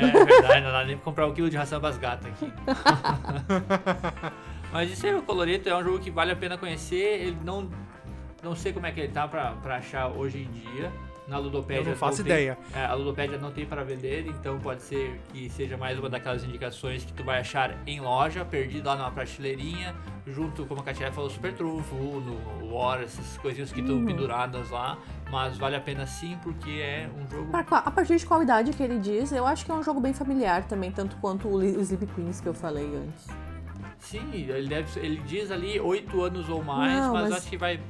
É 0.00 0.24
verdade, 0.24 0.60
não 0.64 0.70
dá 0.70 0.84
nem 0.84 0.94
pra 0.96 1.04
comprar 1.04 1.26
um 1.26 1.34
quilo 1.34 1.50
de 1.50 1.56
ração 1.56 1.80
pras 1.80 1.98
gatas 1.98 2.30
aqui. 2.30 2.52
Mas 4.72 4.90
isso 4.90 5.06
aí, 5.06 5.14
o 5.14 5.22
Coloreto 5.22 5.68
é 5.68 5.76
um 5.76 5.82
jogo 5.82 5.98
que 5.98 6.10
vale 6.10 6.32
a 6.32 6.36
pena 6.36 6.56
conhecer. 6.56 6.96
Ele 7.26 7.36
não. 7.44 7.68
Não 8.42 8.56
sei 8.56 8.72
como 8.72 8.86
é 8.86 8.92
que 8.92 9.00
ele 9.00 9.12
tá 9.12 9.28
pra, 9.28 9.52
pra 9.62 9.76
achar 9.76 10.08
hoje 10.08 10.38
em 10.38 10.50
dia. 10.50 10.90
Na 11.32 11.38
Ludopédia. 11.38 11.80
Eu 11.80 11.86
não 11.92 11.96
faço 11.96 12.18
tem- 12.22 12.26
ideia. 12.26 12.58
é, 12.74 12.84
a 12.84 12.92
Ludopédia 12.92 13.38
não 13.38 13.50
tem 13.50 13.64
para 13.64 13.82
vender, 13.82 14.26
então 14.26 14.58
pode 14.58 14.82
ser 14.82 15.18
que 15.32 15.48
seja 15.48 15.78
mais 15.78 15.98
uma 15.98 16.10
daquelas 16.10 16.44
indicações 16.44 17.06
que 17.06 17.12
tu 17.14 17.24
vai 17.24 17.40
achar 17.40 17.74
em 17.86 18.00
loja, 18.00 18.44
perdido 18.44 18.86
lá 18.86 18.96
numa 18.96 19.10
prateleirinha, 19.10 19.94
junto, 20.26 20.66
como 20.66 20.82
a 20.82 20.84
Katia 20.84 21.10
falou, 21.10 21.30
Super 21.30 21.54
Trunfo, 21.54 21.94
Uno, 21.96 22.36
War, 22.70 23.00
essas 23.00 23.38
coisinhas 23.38 23.72
que 23.72 23.80
estão 23.80 23.96
Uhum. 23.96 24.04
penduradas 24.04 24.68
lá. 24.68 24.98
Mas 25.30 25.56
vale 25.56 25.74
a 25.74 25.80
pena 25.80 26.06
sim, 26.06 26.36
porque 26.42 26.68
é 26.70 27.08
um 27.16 27.26
jogo 27.34 27.48
a 27.56 27.90
partir 27.90 28.16
de 28.16 28.26
qual 28.26 28.42
idade 28.42 28.70
que 28.74 28.82
ele 28.82 28.98
diz, 28.98 29.32
eu 29.32 29.46
acho 29.46 29.64
que 29.64 29.70
é 29.70 29.74
um 29.74 29.82
jogo 29.82 29.98
bem 30.02 30.12
familiar 30.12 30.64
também, 30.64 30.92
tanto 30.92 31.16
quanto 31.16 31.48
o 31.48 31.62
Sleep 31.64 32.06
Queens 32.14 32.42
que 32.42 32.46
eu 32.48 32.52
falei 32.52 32.84
antes. 32.94 33.26
Sim, 33.98 34.28
ele, 34.32 34.68
deve, 34.68 35.00
ele 35.00 35.16
diz 35.24 35.50
ali 35.50 35.80
8 35.80 36.20
anos 36.22 36.48
ou 36.50 36.62
mais, 36.62 36.92
Não, 36.92 37.12
mas, 37.14 37.22
mas- 37.30 37.32
acho 37.38 37.48
que 37.48 37.56
vai 37.56 37.80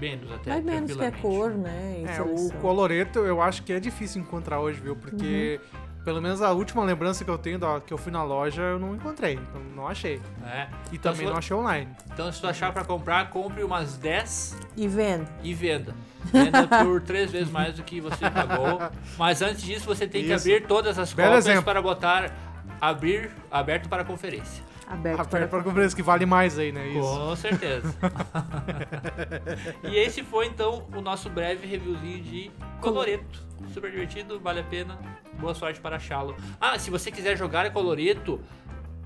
menos 0.00 0.32
até. 0.32 0.50
Vai 0.50 0.60
menos 0.62 0.92
que 0.96 1.04
a 1.04 1.10
tranquilamente. 1.10 1.22
cor, 1.22 1.50
né? 1.52 1.96
e 1.98 2.04
É, 2.06 2.22
o 2.22 2.50
coloreto 2.60 3.18
eu 3.20 3.40
acho 3.42 3.62
que 3.62 3.72
é 3.72 3.80
difícil 3.80 4.22
encontrar 4.22 4.60
hoje, 4.60 4.80
viu? 4.80 4.96
Porque 4.96 5.60
Pelo 6.02 6.22
menos 6.22 6.40
a 6.40 6.50
última 6.52 6.82
lembrança 6.82 7.22
que 7.26 7.30
eu 7.30 7.36
tenho 7.36 7.58
da, 7.58 7.78
que 7.78 7.92
eu 7.92 7.98
fui 7.98 8.10
na 8.10 8.22
loja, 8.24 8.62
eu 8.62 8.78
não 8.78 8.94
encontrei. 8.94 9.38
Não, 9.52 9.60
não 9.76 9.86
achei. 9.86 10.18
né? 10.40 10.70
E 10.90 10.96
Então, 10.96 11.12
também 11.12 11.26
não 11.26 11.36
achei 11.36 11.54
online. 11.54 11.88
Então, 12.10 12.32
se 12.32 12.40
tu 12.40 12.46
achar 12.46 12.72
pra 12.72 12.84
comprar, 12.84 13.28
compre 13.28 13.62
umas 13.62 13.98
10 13.98 14.56
E 14.78 14.88
vendo. 14.88 15.28
e 15.42 15.52
venda. 15.52 15.94
Venda 16.24 16.66
por 16.66 17.00
três 17.04 17.30
vezes 17.30 17.50
mais 17.50 17.74
do 17.76 17.82
que 17.82 18.00
você 18.00 18.30
pagou. 18.30 18.80
Mas 19.18 19.42
antes 19.42 19.60
disso, 19.62 19.84
você 19.84 20.06
tem 20.06 20.24
que 20.24 20.32
Isso. 20.32 20.48
abrir 20.48 20.66
todas 20.66 20.98
as 20.98 21.12
Belo 21.12 21.28
cópias 21.28 21.46
exemplo. 21.46 21.64
para 21.64 21.82
botar 21.82 22.32
abrir 22.80 23.30
aberto 23.50 23.86
para 23.86 24.02
conferência. 24.02 24.64
Aberto 24.90 25.20
Ah, 25.20 25.24
para... 25.24 25.46
para 25.46 25.62
conferência 25.62 25.94
que 25.94 26.02
vale 26.02 26.26
mais 26.26 26.58
aí, 26.58 26.72
né? 26.72 26.88
Isso. 26.88 27.00
Com 27.00 27.36
certeza. 27.36 27.94
e 29.84 29.96
esse 29.96 30.24
foi 30.24 30.46
então 30.46 30.84
o 30.92 31.00
nosso 31.00 31.30
breve 31.30 31.64
reviewzinho 31.66 32.22
de 32.22 32.50
Coloreto. 32.80 33.40
Super 33.72 33.90
divertido, 33.90 34.40
vale 34.40 34.60
a 34.60 34.64
pena. 34.64 34.98
Boa 35.38 35.54
sorte 35.54 35.80
para 35.80 35.94
achá-lo. 35.96 36.34
Ah, 36.60 36.76
se 36.78 36.90
você 36.90 37.10
quiser 37.12 37.36
jogar 37.36 37.70
Coloreto, 37.72 38.40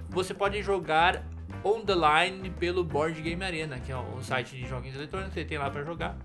você 0.09 0.33
pode 0.33 0.63
jogar 0.63 1.23
on 1.63 1.83
the 1.85 1.95
line 1.95 2.49
pelo 2.51 2.83
Board 2.83 3.21
Game 3.21 3.45
Arena, 3.45 3.79
que 3.79 3.93
é 3.93 3.97
um 3.97 4.23
site 4.23 4.57
de 4.57 4.67
joguinhos 4.67 4.97
eletrônicos 4.97 5.35
que 5.35 5.41
você 5.41 5.47
tem 5.47 5.59
lá 5.59 5.69
para 5.71 5.85
jogar. 5.85 6.17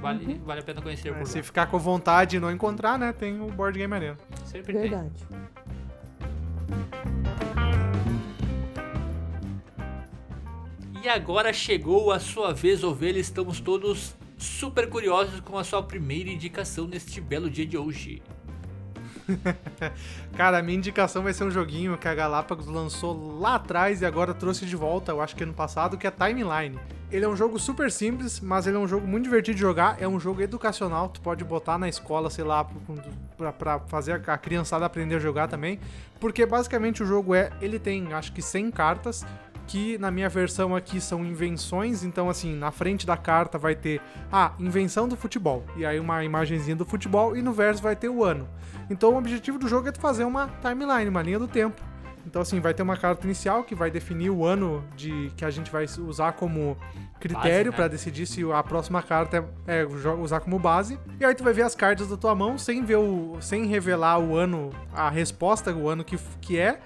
Vale, 0.00 0.40
vale 0.44 0.60
a 0.60 0.62
pena 0.62 0.80
conhecer 0.80 1.12
por 1.12 1.22
É, 1.22 1.24
se 1.24 1.38
lá. 1.38 1.42
ficar 1.42 1.66
com 1.66 1.78
vontade 1.78 2.36
e 2.36 2.40
não 2.40 2.50
encontrar, 2.52 2.96
né? 2.98 3.12
Tem 3.12 3.40
o 3.40 3.46
Board 3.48 3.76
Game 3.76 3.92
Arena. 3.92 4.16
Sempre 4.44 4.72
tem. 4.74 4.82
Verdade. 4.82 5.26
E 11.02 11.08
agora 11.08 11.50
chegou 11.50 12.12
a 12.12 12.20
sua 12.20 12.52
vez, 12.52 12.84
ovelha. 12.84 13.18
Estamos 13.18 13.58
todos 13.58 14.14
super 14.36 14.86
curiosos 14.86 15.40
com 15.40 15.56
a 15.56 15.64
sua 15.64 15.82
primeira 15.82 16.28
indicação 16.28 16.86
neste 16.86 17.22
belo 17.22 17.48
dia 17.48 17.64
de 17.64 17.78
hoje. 17.78 18.22
Cara, 20.36 20.58
a 20.58 20.62
minha 20.62 20.76
indicação 20.76 21.22
vai 21.22 21.32
ser 21.32 21.44
um 21.44 21.50
joguinho 21.50 21.96
que 21.96 22.06
a 22.06 22.14
Galápagos 22.14 22.66
lançou 22.66 23.38
lá 23.38 23.54
atrás 23.54 24.02
e 24.02 24.06
agora 24.06 24.34
trouxe 24.34 24.66
de 24.66 24.76
volta, 24.76 25.12
eu 25.12 25.22
acho 25.22 25.34
que 25.34 25.42
ano 25.42 25.54
passado, 25.54 25.96
que 25.96 26.06
é 26.06 26.10
Timeline. 26.10 26.78
Ele 27.10 27.24
é 27.24 27.28
um 27.28 27.34
jogo 27.34 27.58
super 27.58 27.90
simples, 27.90 28.38
mas 28.38 28.66
ele 28.66 28.76
é 28.76 28.80
um 28.80 28.86
jogo 28.86 29.06
muito 29.06 29.24
divertido 29.24 29.54
de 29.54 29.60
jogar. 29.60 29.96
É 30.00 30.06
um 30.06 30.20
jogo 30.20 30.42
educacional, 30.42 31.08
tu 31.08 31.20
pode 31.22 31.42
botar 31.44 31.78
na 31.78 31.88
escola, 31.88 32.28
sei 32.28 32.44
lá, 32.44 32.68
pra, 33.38 33.52
pra 33.52 33.80
fazer 33.80 34.22
a 34.26 34.38
criançada 34.38 34.84
aprender 34.84 35.16
a 35.16 35.18
jogar 35.18 35.48
também. 35.48 35.80
Porque 36.20 36.44
basicamente 36.44 37.02
o 37.02 37.06
jogo 37.06 37.34
é, 37.34 37.50
ele 37.60 37.78
tem 37.78 38.12
acho 38.12 38.32
que 38.32 38.40
100 38.40 38.70
cartas, 38.70 39.26
que 39.70 39.96
na 39.98 40.10
minha 40.10 40.28
versão 40.28 40.74
aqui 40.74 41.00
são 41.00 41.24
invenções, 41.24 42.02
então 42.02 42.28
assim, 42.28 42.56
na 42.56 42.72
frente 42.72 43.06
da 43.06 43.16
carta 43.16 43.56
vai 43.56 43.76
ter 43.76 44.00
ah, 44.32 44.52
invenção 44.58 45.06
do 45.06 45.16
futebol, 45.16 45.64
e 45.76 45.86
aí 45.86 46.00
uma 46.00 46.24
imagenzinha 46.24 46.74
do 46.74 46.84
futebol 46.84 47.36
e 47.36 47.40
no 47.40 47.52
verso 47.52 47.80
vai 47.80 47.94
ter 47.94 48.08
o 48.08 48.24
ano. 48.24 48.48
Então 48.90 49.14
o 49.14 49.16
objetivo 49.16 49.60
do 49.60 49.68
jogo 49.68 49.86
é 49.86 49.92
tu 49.92 50.00
fazer 50.00 50.24
uma 50.24 50.48
timeline, 50.60 51.08
uma 51.08 51.22
linha 51.22 51.38
do 51.38 51.46
tempo. 51.46 51.80
Então 52.26 52.42
assim, 52.42 52.58
vai 52.58 52.74
ter 52.74 52.82
uma 52.82 52.96
carta 52.96 53.24
inicial 53.24 53.62
que 53.62 53.76
vai 53.76 53.92
definir 53.92 54.30
o 54.30 54.44
ano 54.44 54.84
de 54.96 55.30
que 55.36 55.44
a 55.44 55.50
gente 55.50 55.70
vai 55.70 55.86
usar 56.00 56.32
como 56.32 56.76
critério 57.20 57.70
né? 57.70 57.76
pra 57.76 57.86
decidir 57.86 58.26
se 58.26 58.42
a 58.50 58.62
próxima 58.64 59.00
carta 59.00 59.48
é, 59.68 59.82
é 59.82 59.86
usar 59.86 60.40
como 60.40 60.58
base. 60.58 60.98
E 61.20 61.24
aí 61.24 61.34
tu 61.34 61.44
vai 61.44 61.52
ver 61.52 61.62
as 61.62 61.76
cartas 61.76 62.08
da 62.08 62.16
tua 62.16 62.34
mão 62.34 62.58
sem 62.58 62.84
ver 62.84 62.96
o 62.96 63.36
sem 63.40 63.66
revelar 63.66 64.18
o 64.18 64.36
ano, 64.36 64.70
a 64.92 65.08
resposta, 65.08 65.72
o 65.72 65.88
ano 65.88 66.02
que, 66.02 66.18
que 66.40 66.58
é. 66.58 66.80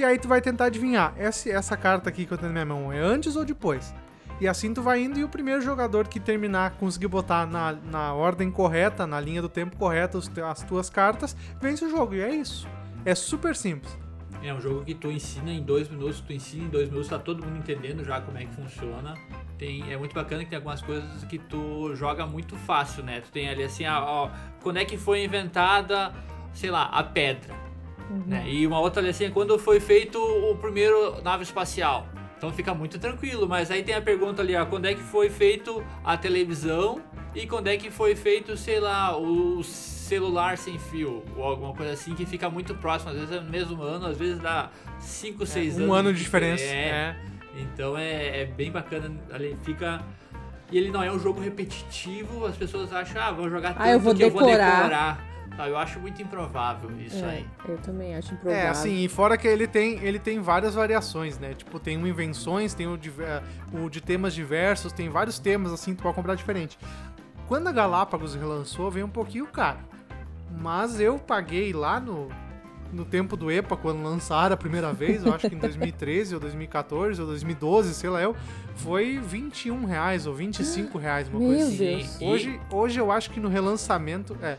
E 0.00 0.04
aí 0.04 0.18
tu 0.18 0.28
vai 0.28 0.40
tentar 0.40 0.64
adivinhar, 0.64 1.12
essa, 1.18 1.50
essa 1.50 1.76
carta 1.76 2.08
aqui 2.08 2.24
que 2.24 2.32
eu 2.32 2.38
tenho 2.38 2.50
na 2.50 2.64
minha 2.64 2.74
mão 2.74 2.90
é 2.90 2.98
antes 2.98 3.36
ou 3.36 3.44
depois? 3.44 3.94
E 4.40 4.48
assim 4.48 4.72
tu 4.72 4.80
vai 4.80 5.02
indo 5.02 5.18
e 5.18 5.24
o 5.24 5.28
primeiro 5.28 5.60
jogador 5.60 6.08
que 6.08 6.18
terminar, 6.18 6.70
conseguir 6.78 7.08
botar 7.08 7.46
na, 7.46 7.72
na 7.74 8.14
ordem 8.14 8.50
correta, 8.50 9.06
na 9.06 9.20
linha 9.20 9.42
do 9.42 9.48
tempo 9.50 9.76
correta 9.76 10.16
as 10.16 10.62
tuas 10.62 10.88
cartas, 10.88 11.36
vence 11.60 11.84
o 11.84 11.90
jogo. 11.90 12.14
E 12.14 12.22
é 12.22 12.34
isso. 12.34 12.66
É 13.04 13.14
super 13.14 13.54
simples. 13.54 13.94
É 14.42 14.54
um 14.54 14.58
jogo 14.62 14.86
que 14.86 14.94
tu 14.94 15.10
ensina 15.10 15.50
em 15.50 15.62
dois 15.62 15.86
minutos, 15.90 16.22
tu 16.22 16.32
ensina 16.32 16.64
em 16.64 16.70
dois 16.70 16.88
minutos, 16.88 17.10
tá 17.10 17.18
todo 17.18 17.44
mundo 17.44 17.58
entendendo 17.58 18.02
já 18.02 18.22
como 18.22 18.38
é 18.38 18.46
que 18.46 18.54
funciona. 18.54 19.12
Tem, 19.58 19.92
é 19.92 19.98
muito 19.98 20.14
bacana 20.14 20.44
que 20.44 20.48
tem 20.48 20.56
algumas 20.56 20.80
coisas 20.80 21.24
que 21.24 21.38
tu 21.38 21.94
joga 21.94 22.26
muito 22.26 22.56
fácil, 22.56 23.02
né? 23.02 23.20
Tu 23.20 23.30
tem 23.30 23.50
ali 23.50 23.64
assim, 23.64 23.86
ó, 23.86 24.02
ó, 24.02 24.30
quando 24.62 24.78
é 24.78 24.84
que 24.86 24.96
foi 24.96 25.22
inventada, 25.22 26.10
sei 26.54 26.70
lá, 26.70 26.84
a 26.84 27.04
pedra. 27.04 27.54
Né? 28.26 28.44
E 28.48 28.66
uma 28.66 28.80
outra 28.80 29.08
assim, 29.08 29.24
é 29.24 29.30
quando 29.30 29.58
foi 29.58 29.78
feito 29.80 30.18
o 30.18 30.56
primeiro 30.56 31.22
nave 31.22 31.44
espacial. 31.44 32.08
Então 32.36 32.50
fica 32.50 32.72
muito 32.74 32.98
tranquilo, 32.98 33.46
mas 33.46 33.70
aí 33.70 33.82
tem 33.82 33.94
a 33.94 34.00
pergunta 34.00 34.40
ali, 34.40 34.56
ó, 34.56 34.64
quando 34.64 34.86
é 34.86 34.94
que 34.94 35.02
foi 35.02 35.28
feito 35.28 35.84
a 36.02 36.16
televisão 36.16 37.00
e 37.34 37.46
quando 37.46 37.68
é 37.68 37.76
que 37.76 37.90
foi 37.90 38.16
feito, 38.16 38.56
sei 38.56 38.80
lá, 38.80 39.14
o 39.16 39.62
celular 39.62 40.56
sem 40.56 40.78
fio 40.78 41.22
ou 41.36 41.44
alguma 41.44 41.74
coisa 41.74 41.92
assim 41.92 42.14
que 42.14 42.24
fica 42.24 42.48
muito 42.48 42.74
próximo, 42.74 43.10
às 43.10 43.18
vezes 43.18 43.32
é 43.32 43.40
no 43.40 43.50
mesmo 43.50 43.82
ano, 43.82 44.06
às 44.06 44.16
vezes 44.16 44.38
dá 44.38 44.70
5, 44.98 45.44
6 45.44 45.76
anos. 45.76 45.88
um 45.88 45.92
ano 45.92 46.14
de 46.14 46.20
diferença. 46.20 46.64
É, 46.64 46.88
É. 46.88 47.16
então 47.58 47.96
é, 47.96 48.40
é 48.40 48.44
bem 48.46 48.70
bacana, 48.72 49.12
ali 49.30 49.54
fica 49.62 50.00
e 50.72 50.78
ele 50.78 50.90
não 50.90 51.02
é 51.02 51.12
um 51.12 51.18
jogo 51.18 51.40
repetitivo, 51.40 52.46
as 52.46 52.56
pessoas 52.56 52.92
acham, 52.92 53.20
ah, 53.20 53.32
vou 53.32 53.50
jogar 53.50 53.74
tanto 53.74 53.82
Ah, 53.82 53.90
eu 53.90 54.00
vou 54.00 54.14
que 54.14 54.22
eu 54.22 54.30
vou 54.30 54.46
decorar. 54.46 55.29
Tá, 55.56 55.68
eu 55.68 55.76
acho 55.76 55.98
muito 56.00 56.22
improvável 56.22 56.90
isso 57.00 57.22
É, 57.24 57.28
aí. 57.30 57.46
eu 57.68 57.76
também 57.78 58.14
acho 58.16 58.32
improvável. 58.34 58.64
É, 58.64 58.68
assim, 58.68 59.04
e 59.04 59.08
fora 59.08 59.36
que 59.36 59.46
ele 59.46 59.66
tem, 59.66 59.98
ele 60.02 60.18
tem 60.18 60.40
várias 60.40 60.74
variações, 60.74 61.38
né? 61.38 61.54
Tipo, 61.54 61.78
tem 61.78 62.00
o 62.02 62.06
invenções, 62.06 62.72
tem 62.72 62.86
o, 62.86 62.96
diver- 62.96 63.42
o 63.72 63.88
de 63.90 64.00
temas 64.00 64.32
diversos, 64.32 64.92
tem 64.92 65.08
vários 65.10 65.38
temas, 65.38 65.72
assim, 65.72 65.94
tu 65.94 66.02
pode 66.02 66.14
comprar 66.14 66.34
diferente. 66.34 66.78
Quando 67.46 67.66
a 67.68 67.72
Galápagos 67.72 68.34
relançou, 68.34 68.90
veio 68.90 69.06
um 69.06 69.10
pouquinho 69.10 69.46
caro. 69.46 69.78
Mas 70.58 70.98
eu 71.00 71.18
paguei 71.18 71.72
lá 71.72 71.98
no, 72.00 72.28
no 72.92 73.04
tempo 73.04 73.36
do 73.36 73.50
EPA, 73.50 73.76
quando 73.76 74.02
lançaram 74.02 74.54
a 74.54 74.56
primeira 74.56 74.92
vez, 74.92 75.24
eu 75.24 75.34
acho 75.34 75.48
que 75.48 75.54
em 75.54 75.58
2013 75.60 76.34
ou 76.34 76.40
2014 76.40 77.20
ou 77.20 77.26
2012, 77.26 77.92
sei 77.94 78.08
lá 78.08 78.22
eu, 78.22 78.34
foi 78.76 79.18
21 79.18 79.84
reais 79.84 80.26
ou 80.26 80.34
25 80.34 80.96
reais, 80.96 81.28
uma 81.28 81.38
Meu 81.38 81.48
coisa 81.48 81.64
assim. 81.64 81.76
Deus. 81.76 82.20
Hoje, 82.22 82.60
hoje 82.72 82.98
eu 83.00 83.10
acho 83.12 83.30
que 83.30 83.40
no 83.40 83.48
relançamento. 83.48 84.36
É. 84.40 84.56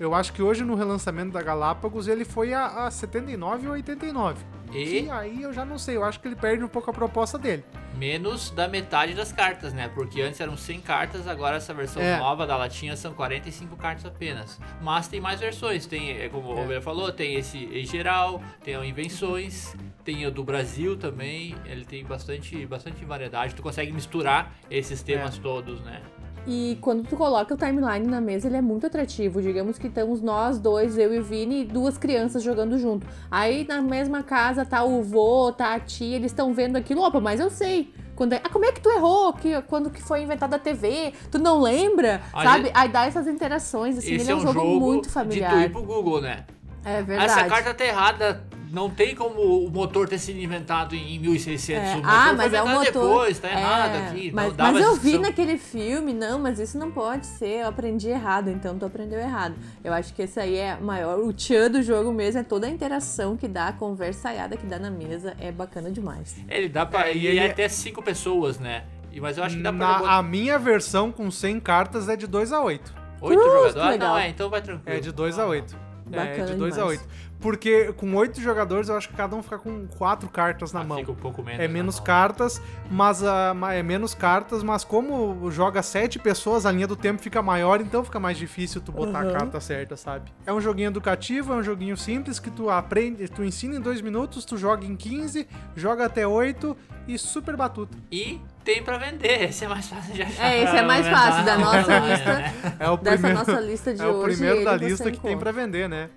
Eu 0.00 0.14
acho 0.14 0.32
que 0.32 0.42
hoje 0.42 0.64
no 0.64 0.74
relançamento 0.74 1.32
da 1.32 1.42
Galápagos 1.42 2.08
ele 2.08 2.24
foi 2.24 2.52
a, 2.52 2.86
a 2.86 2.90
79 2.90 3.66
ou 3.68 3.72
89. 3.74 4.44
E 4.72 5.02
E 5.02 5.10
aí 5.10 5.42
eu 5.42 5.52
já 5.52 5.64
não 5.64 5.78
sei, 5.78 5.96
eu 5.96 6.04
acho 6.04 6.18
que 6.18 6.26
ele 6.26 6.34
perde 6.34 6.64
um 6.64 6.68
pouco 6.68 6.90
a 6.90 6.94
proposta 6.94 7.38
dele. 7.38 7.62
menos 7.94 8.50
da 8.50 8.66
metade 8.66 9.12
das 9.14 9.30
cartas, 9.32 9.72
né? 9.74 9.86
Porque 9.94 10.22
antes 10.22 10.40
eram 10.40 10.56
100 10.56 10.80
cartas, 10.80 11.28
agora 11.28 11.58
essa 11.58 11.74
versão 11.74 12.02
É. 12.02 12.16
nova 12.18 12.46
da 12.46 12.56
latinha 12.56 12.96
são 12.96 13.12
45 13.12 13.76
cartas 13.76 14.06
apenas. 14.06 14.58
Mas 14.80 15.08
tem 15.08 15.20
mais 15.20 15.40
versões, 15.40 15.84
tem, 15.86 16.10
é 16.18 16.28
como 16.28 16.48
o 16.48 16.56
É. 16.58 16.60
Oliver 16.60 16.80
falou, 16.82 17.12
tem 17.12 17.34
esse 17.34 17.58
em 17.58 17.84
geral, 17.84 18.42
tem 18.64 18.76
o 18.78 18.82
Invenções, 18.84 19.76
tem 20.02 20.26
o 20.26 20.30
do 20.30 20.42
Brasil 20.42 20.96
também, 20.96 21.54
ele 21.66 21.84
tem 21.84 22.02
bastante, 22.02 22.64
bastante 22.66 23.04
variedade, 23.04 23.54
tu 23.54 23.62
consegue 23.62 23.92
misturar 23.92 24.52
esses 24.70 25.02
temas 25.02 25.36
todos, 25.36 25.80
né? 25.82 26.00
E 26.46 26.76
quando 26.80 27.04
tu 27.06 27.16
coloca 27.16 27.54
o 27.54 27.56
timeline 27.56 28.06
na 28.06 28.20
mesa, 28.20 28.48
ele 28.48 28.56
é 28.56 28.60
muito 28.60 28.86
atrativo. 28.86 29.40
Digamos 29.40 29.78
que 29.78 29.86
estamos 29.86 30.20
nós 30.20 30.58
dois, 30.58 30.98
eu 30.98 31.14
e 31.14 31.18
o 31.20 31.22
Vini, 31.22 31.62
e 31.62 31.64
duas 31.64 31.96
crianças 31.96 32.42
jogando 32.42 32.76
junto. 32.78 33.06
Aí 33.30 33.64
na 33.66 33.80
mesma 33.80 34.22
casa 34.24 34.64
tá 34.64 34.82
o 34.82 35.02
vô, 35.02 35.52
tá 35.52 35.74
a 35.74 35.80
tia, 35.80 36.16
eles 36.16 36.32
estão 36.32 36.52
vendo 36.52 36.76
aquilo. 36.76 37.02
Opa, 37.02 37.20
mas 37.20 37.38
eu 37.38 37.48
sei. 37.48 37.94
Quando 38.16 38.32
é- 38.34 38.40
ah, 38.42 38.48
como 38.48 38.64
é 38.64 38.72
que 38.72 38.80
tu 38.80 38.90
errou? 38.90 39.32
Que, 39.32 39.62
quando 39.62 39.88
que 39.88 40.02
foi 40.02 40.22
inventada 40.22 40.56
a 40.56 40.58
TV? 40.58 41.12
Tu 41.30 41.38
não 41.38 41.60
lembra? 41.60 42.20
A 42.32 42.42
sabe? 42.42 42.64
gente- 42.64 42.72
Aí 42.76 42.88
dá 42.88 43.06
essas 43.06 43.26
interações, 43.28 43.96
assim, 43.96 44.14
Esse 44.14 44.24
ele 44.24 44.32
é 44.32 44.34
um, 44.36 44.40
jogo, 44.40 44.64
muito 44.80 45.02
de 45.04 45.08
tu 45.08 45.12
familiar. 45.12 45.62
ir 45.64 45.70
pro 45.70 45.82
Google, 45.82 46.20
né? 46.20 46.44
É 46.84 47.00
verdade. 47.02 47.30
Essa 47.30 47.44
carta 47.44 47.72
tá 47.72 47.84
errada. 47.84 48.44
Não 48.72 48.88
tem 48.88 49.14
como 49.14 49.38
o 49.66 49.70
motor 49.70 50.08
ter 50.08 50.18
sido 50.18 50.38
inventado 50.38 50.94
em 50.94 51.18
1600. 51.18 51.90
É, 51.90 51.92
O 51.92 51.96
motor 51.98 52.10
ah, 52.10 52.24
foi 52.28 52.36
mas 52.36 52.52
é 52.54 52.62
o 52.62 52.68
motor. 52.68 52.84
depois, 52.84 53.38
tá 53.38 53.48
é, 53.48 53.52
errado 53.52 53.96
aqui. 53.96 54.32
Mas, 54.32 54.56
mas 54.56 54.80
eu 54.80 54.96
vi 54.96 55.18
naquele 55.18 55.58
filme, 55.58 56.14
não, 56.14 56.38
mas 56.38 56.58
isso 56.58 56.78
não 56.78 56.90
pode 56.90 57.26
ser. 57.26 57.60
Eu 57.60 57.68
aprendi 57.68 58.08
errado, 58.08 58.48
então 58.48 58.78
tu 58.78 58.86
aprendeu 58.86 59.18
errado. 59.20 59.54
Eu 59.84 59.92
acho 59.92 60.14
que 60.14 60.22
esse 60.22 60.40
aí 60.40 60.56
é 60.56 60.74
maior. 60.80 61.18
O 61.18 61.34
tchan 61.34 61.70
do 61.70 61.82
jogo 61.82 62.10
mesmo 62.14 62.40
é 62.40 62.42
toda 62.42 62.66
a 62.66 62.70
interação 62.70 63.36
que 63.36 63.46
dá, 63.46 63.68
a 63.68 63.72
conversaiada 63.74 64.56
que 64.56 64.64
dá 64.64 64.78
na 64.78 64.90
mesa. 64.90 65.36
É 65.38 65.52
bacana 65.52 65.90
demais. 65.90 66.34
Ele 66.48 66.70
dá 66.70 66.86
pra 66.86 67.08
É, 67.10 67.14
e 67.14 67.26
ele- 67.26 67.40
até 67.40 67.68
cinco 67.68 68.02
pessoas, 68.02 68.58
né? 68.58 68.84
E- 69.12 69.20
Mas 69.20 69.36
eu 69.36 69.44
acho 69.44 69.56
que 69.58 69.62
dá 69.62 69.70
pra 69.70 70.00
Na- 70.00 70.16
a 70.16 70.22
minha 70.22 70.58
versão 70.58 71.12
com 71.12 71.30
100 71.30 71.60
cartas 71.60 72.08
é 72.08 72.16
de 72.16 72.26
2 72.26 72.50
a 72.54 72.62
8. 72.62 72.94
oito 73.20 73.38
Cruz, 73.38 73.52
jogadores. 73.74 73.76
Ah, 73.76 73.98
não, 73.98 74.18
é, 74.18 74.28
então 74.30 74.48
vai 74.48 74.62
tranquilo. 74.62 74.96
É 74.96 74.98
de 74.98 75.12
2 75.12 75.38
a 75.38 75.46
8. 75.46 75.76
É 76.10 76.16
Bacana 76.16 76.46
de 76.46 76.54
2 76.56 76.72
a 76.74 76.76
demais. 76.82 77.00
8. 77.00 77.08
Porque 77.40 77.92
com 77.94 78.14
8 78.14 78.40
jogadores 78.40 78.88
eu 78.88 78.96
acho 78.96 79.08
que 79.08 79.16
cada 79.16 79.34
um 79.34 79.42
fica 79.42 79.58
com 79.58 79.86
4 79.98 80.28
cartas 80.28 80.72
na 80.72 80.80
Ah, 80.80 80.84
mão. 80.84 80.98
Fica 80.98 81.10
um 81.10 81.14
pouco 81.16 81.42
menos. 81.42 81.60
É 81.60 81.66
menos 81.66 81.98
cartas, 81.98 82.62
mas 82.90 83.22
a, 83.24 83.52
ma- 83.52 83.74
é 83.74 83.82
menos 83.82 84.14
cartas, 84.14 84.62
mas 84.62 84.84
como 84.84 85.50
joga 85.50 85.82
sete 85.82 86.18
pessoas, 86.20 86.64
a 86.66 86.70
linha 86.70 86.86
do 86.86 86.94
tempo 86.94 87.20
fica 87.20 87.42
maior, 87.42 87.80
então 87.80 88.04
fica 88.04 88.20
mais 88.20 88.36
difícil 88.38 88.80
tu 88.80 88.92
botar 88.92 89.22
a 89.22 89.24
Uhum. 89.26 89.32
carta 89.32 89.60
certa, 89.60 89.96
sabe? 89.96 90.30
É 90.46 90.52
um 90.52 90.60
joguinho 90.60 90.88
educativo, 90.88 91.52
é 91.52 91.56
um 91.56 91.62
joguinho 91.64 91.96
simples 91.96 92.38
que 92.38 92.50
tu 92.50 92.70
aprende, 92.70 93.26
tu 93.28 93.42
ensina 93.42 93.74
em 93.76 93.80
dois 93.80 94.00
minutos, 94.00 94.44
tu 94.44 94.56
joga 94.56 94.86
em 94.86 94.94
15, 94.94 95.48
joga 95.74 96.06
até 96.06 96.24
8 96.24 96.76
e 97.08 97.18
super 97.18 97.56
batuta. 97.56 97.98
E 98.10 98.40
tem 98.64 98.82
para 98.82 98.96
vender. 98.98 99.48
Esse 99.48 99.64
é 99.64 99.68
mais 99.68 99.88
fácil 99.88 100.14
de 100.14 100.22
achar. 100.22 100.52
É, 100.52 100.62
esse 100.62 100.76
é 100.76 100.82
mais 100.82 101.06
fácil 101.06 101.44
da 101.44 101.58
nossa 101.58 101.98
lista. 101.98 102.54
É 102.78 102.88
o 102.88 102.98
primeiro, 102.98 103.22
dessa 103.22 103.34
nossa 103.34 103.60
lista 103.60 103.94
de 103.94 104.02
é 104.02 104.06
hoje. 104.06 104.14
É 104.14 104.18
o 104.18 104.22
primeiro 104.22 104.64
da 104.64 104.76
lista 104.76 105.04
que 105.04 105.10
encontra. 105.10 105.30
tem 105.30 105.38
para 105.38 105.52
vender, 105.52 105.88
né? 105.88 106.10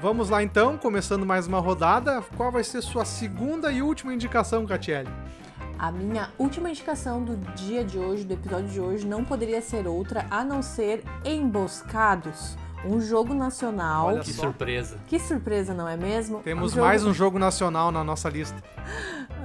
Vamos 0.00 0.28
lá 0.28 0.42
então, 0.42 0.76
começando 0.76 1.24
mais 1.24 1.46
uma 1.46 1.58
rodada. 1.58 2.22
Qual 2.36 2.52
vai 2.52 2.62
ser 2.62 2.82
sua 2.82 3.04
segunda 3.04 3.72
e 3.72 3.82
última 3.82 4.12
indicação, 4.12 4.66
Catiele? 4.66 5.08
A 5.78 5.90
minha 5.90 6.30
última 6.38 6.70
indicação 6.70 7.22
do 7.22 7.36
dia 7.54 7.84
de 7.84 7.98
hoje, 7.98 8.24
do 8.24 8.32
episódio 8.32 8.68
de 8.68 8.80
hoje, 8.80 9.06
não 9.06 9.24
poderia 9.24 9.60
ser 9.60 9.86
outra 9.86 10.26
a 10.30 10.44
não 10.44 10.62
ser 10.62 11.02
Emboscados 11.24 12.56
um 12.88 13.00
jogo 13.00 13.34
nacional. 13.34 14.06
Olha 14.06 14.20
Que 14.20 14.32
só. 14.32 14.42
surpresa. 14.42 14.96
Que 15.06 15.18
surpresa, 15.18 15.74
não 15.74 15.88
é 15.88 15.96
mesmo? 15.96 16.38
Temos 16.40 16.72
jogo- 16.72 16.86
mais 16.86 17.04
um 17.04 17.12
jogo 17.12 17.38
nacional 17.38 17.90
na 17.90 18.04
nossa 18.04 18.28
lista. 18.28 18.56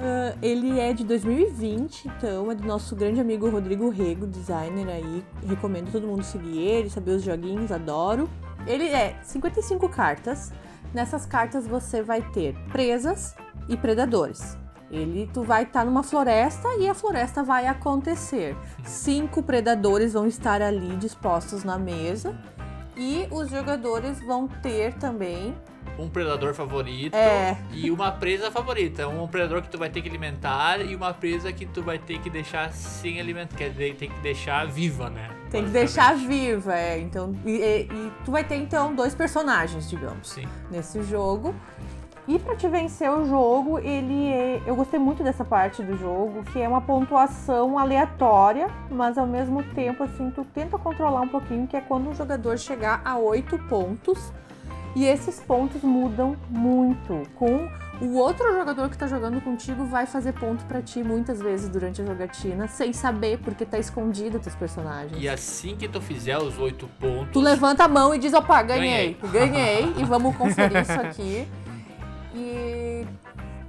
Ah, 0.04 0.36
ele 0.42 0.80
é 0.80 0.94
de 0.94 1.04
2020, 1.04 2.08
então 2.08 2.52
é 2.52 2.56
do 2.56 2.66
nosso 2.68 2.96
grande 2.96 3.20
amigo 3.20 3.50
Rodrigo 3.50 3.90
Rego, 3.90 4.28
designer 4.28 4.88
aí. 4.90 5.24
Recomendo 5.48 5.92
todo 5.92 6.08
mundo 6.08 6.24
seguir 6.24 6.58
ele, 6.60 6.90
saber 6.90 7.12
os 7.12 7.24
joguinhos, 7.24 7.72
adoro. 7.72 8.30
Ele 8.68 8.88
é 8.88 9.16
55 9.24 9.90
cartas. 9.90 10.52
Nessas 10.94 11.26
cartas 11.26 11.66
você 11.66 12.02
vai 12.02 12.22
ter 12.22 12.54
presas 12.72 13.36
e 13.70 13.76
predadores. 13.78 14.58
Ele, 14.92 15.30
tu 15.34 15.42
vai 15.42 15.64
estar 15.64 15.86
numa 15.86 16.04
floresta 16.04 16.68
e 16.78 16.90
a 16.90 16.94
floresta 16.94 17.42
vai 17.42 17.66
acontecer. 17.66 18.58
Cinco 18.84 19.42
predadores 19.42 20.12
vão 20.14 20.28
estar 20.28 20.62
ali 20.62 20.98
dispostos 20.98 21.64
na 21.64 21.78
mesa 21.78 22.38
e 23.02 23.28
os 23.32 23.50
jogadores 23.50 24.20
vão 24.24 24.48
ter 24.48 24.94
também 24.94 25.56
Um 25.98 26.08
predador 26.08 26.54
favorito 26.54 27.16
É. 27.16 27.58
e 27.74 27.90
uma 27.90 28.12
presa 28.12 28.52
favorita. 28.52 29.08
Um 29.08 29.28
predador 29.28 29.62
que 29.64 29.70
tu 29.70 29.78
vai 29.80 29.90
ter 29.90 30.02
que 30.02 30.08
alimentar 30.10 30.80
e 30.80 30.96
uma 30.96 31.12
presa 31.14 31.52
que 31.52 31.66
tu 31.66 31.82
vai 31.82 31.98
ter 31.98 32.20
que 32.20 32.30
deixar 32.30 32.72
sem 32.72 33.20
alimento. 33.20 33.56
Quer 33.56 33.72
dizer, 33.72 33.96
tem 33.96 34.10
que 34.10 34.20
deixar 34.20 34.68
viva, 34.68 35.10
né? 35.10 35.30
Tem 35.50 35.66
que 35.66 35.72
deixar 35.72 36.16
viva, 36.16 36.76
é. 36.76 37.00
Então, 37.00 37.36
e, 37.46 37.52
e- 37.52 37.82
e 37.92 38.12
tu 38.24 38.32
vai 38.32 38.44
ter 38.44 38.56
então 38.56 38.96
dois 38.96 39.14
personagens, 39.16 39.90
digamos, 39.90 40.30
Sim. 40.30 40.48
nesse 40.70 41.02
jogo. 41.04 41.54
E 42.32 42.40
pra 42.40 42.56
te 42.56 42.66
vencer 42.70 43.12
o 43.12 43.26
jogo, 43.26 43.78
ele 43.78 44.30
é... 44.30 44.62
eu 44.66 44.74
gostei 44.74 44.98
muito 44.98 45.22
dessa 45.22 45.44
parte 45.44 45.84
do 45.84 45.98
jogo, 45.98 46.46
que 46.46 46.62
é 46.62 46.66
uma 46.66 46.80
pontuação 46.80 47.78
aleatória, 47.78 48.70
mas 48.90 49.18
ao 49.18 49.28
mesmo 49.28 49.62
tempo 49.76 50.02
assim, 50.02 50.32
tu 50.32 50.46
tenta 50.46 50.78
controlar 50.78 51.20
um 51.20 51.28
pouquinho, 51.28 51.68
que 51.68 51.76
é 51.76 51.82
quando 51.82 52.10
o 52.10 52.16
jogador 52.16 52.58
chegar 52.58 53.02
a 53.04 53.18
oito 53.18 53.60
pontos. 53.68 54.32
E 54.96 55.06
esses 55.06 55.42
pontos 55.42 55.82
mudam 55.82 56.38
muito. 56.50 57.22
Com 57.36 57.68
o 58.02 58.16
outro 58.16 58.54
jogador 58.54 58.90
que 58.90 58.98
tá 58.98 59.08
jogando 59.08 59.42
contigo 59.42 59.84
vai 59.86 60.06
fazer 60.06 60.32
ponto 60.32 60.64
pra 60.66 60.82
ti 60.82 61.04
muitas 61.04 61.42
vezes 61.42 61.68
durante 61.68 62.02
a 62.02 62.06
jogatina, 62.06 62.66
sem 62.68 62.94
saber, 62.94 63.40
porque 63.40 63.66
tá 63.66 63.78
escondido 63.78 64.40
teus 64.40 64.56
personagens. 64.56 65.22
E 65.22 65.28
assim 65.28 65.76
que 65.76 65.88
tu 65.88 66.00
fizer 66.00 66.38
os 66.38 66.58
oito 66.58 66.88
pontos. 66.98 67.34
Tu 67.34 67.42
levanta 67.42 67.84
a 67.84 67.88
mão 67.90 68.16
e 68.16 68.18
diz, 68.18 68.34
opa, 68.34 68.62
ganhei, 68.64 69.18
ganhei, 69.34 69.94
e 69.98 70.04
vamos 70.06 70.36
conferir 70.38 70.82
isso 70.82 70.94
aqui. 70.94 71.46
E 72.34 73.06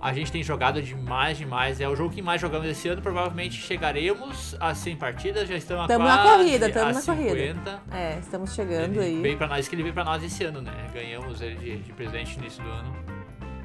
A 0.01 0.13
gente 0.13 0.33
tem 0.33 0.43
jogado 0.43 0.83
demais, 0.83 1.39
demais. 1.39 1.81
É 1.81 1.89
o 1.89 1.95
jogo 1.95 2.11
que 2.15 2.21
mais 2.21 2.41
jogamos 2.41 2.67
esse 2.69 2.89
ano. 2.89 3.01
Provavelmente 3.01 3.61
chegaremos 3.61 4.57
a 4.59 4.75
100 4.75 4.97
partidas. 4.97 5.49
Já 5.49 5.57
estamos 5.57 5.85
a 5.85 5.87
Tamo 5.89 6.05
na 6.05 6.19
quase 6.23 6.39
corrida, 6.45 6.71
tamo 6.71 6.91
a 6.91 6.93
na 6.93 7.03
corrida. 7.03 7.31
50. 7.31 7.83
é, 7.93 8.19
estamos 8.19 8.53
chegando 8.55 8.97
Ele 8.97 9.17
aí. 9.17 9.23
veio 9.23 9.37
pra 9.39 9.47
nós, 9.47 9.69
que 9.69 9.75
ele 9.75 9.83
veio 9.83 9.95
pra 9.95 10.05
nós 10.05 10.23
esse 10.25 10.43
ano, 10.45 10.61
né? 10.61 10.73
Ganhamos 10.93 11.41
ele 11.41 11.55
de, 11.57 11.77
de 11.79 11.93
presente 11.93 12.37
no 12.37 12.43
início 12.43 12.63
do 12.65 12.71
ano. 12.71 12.97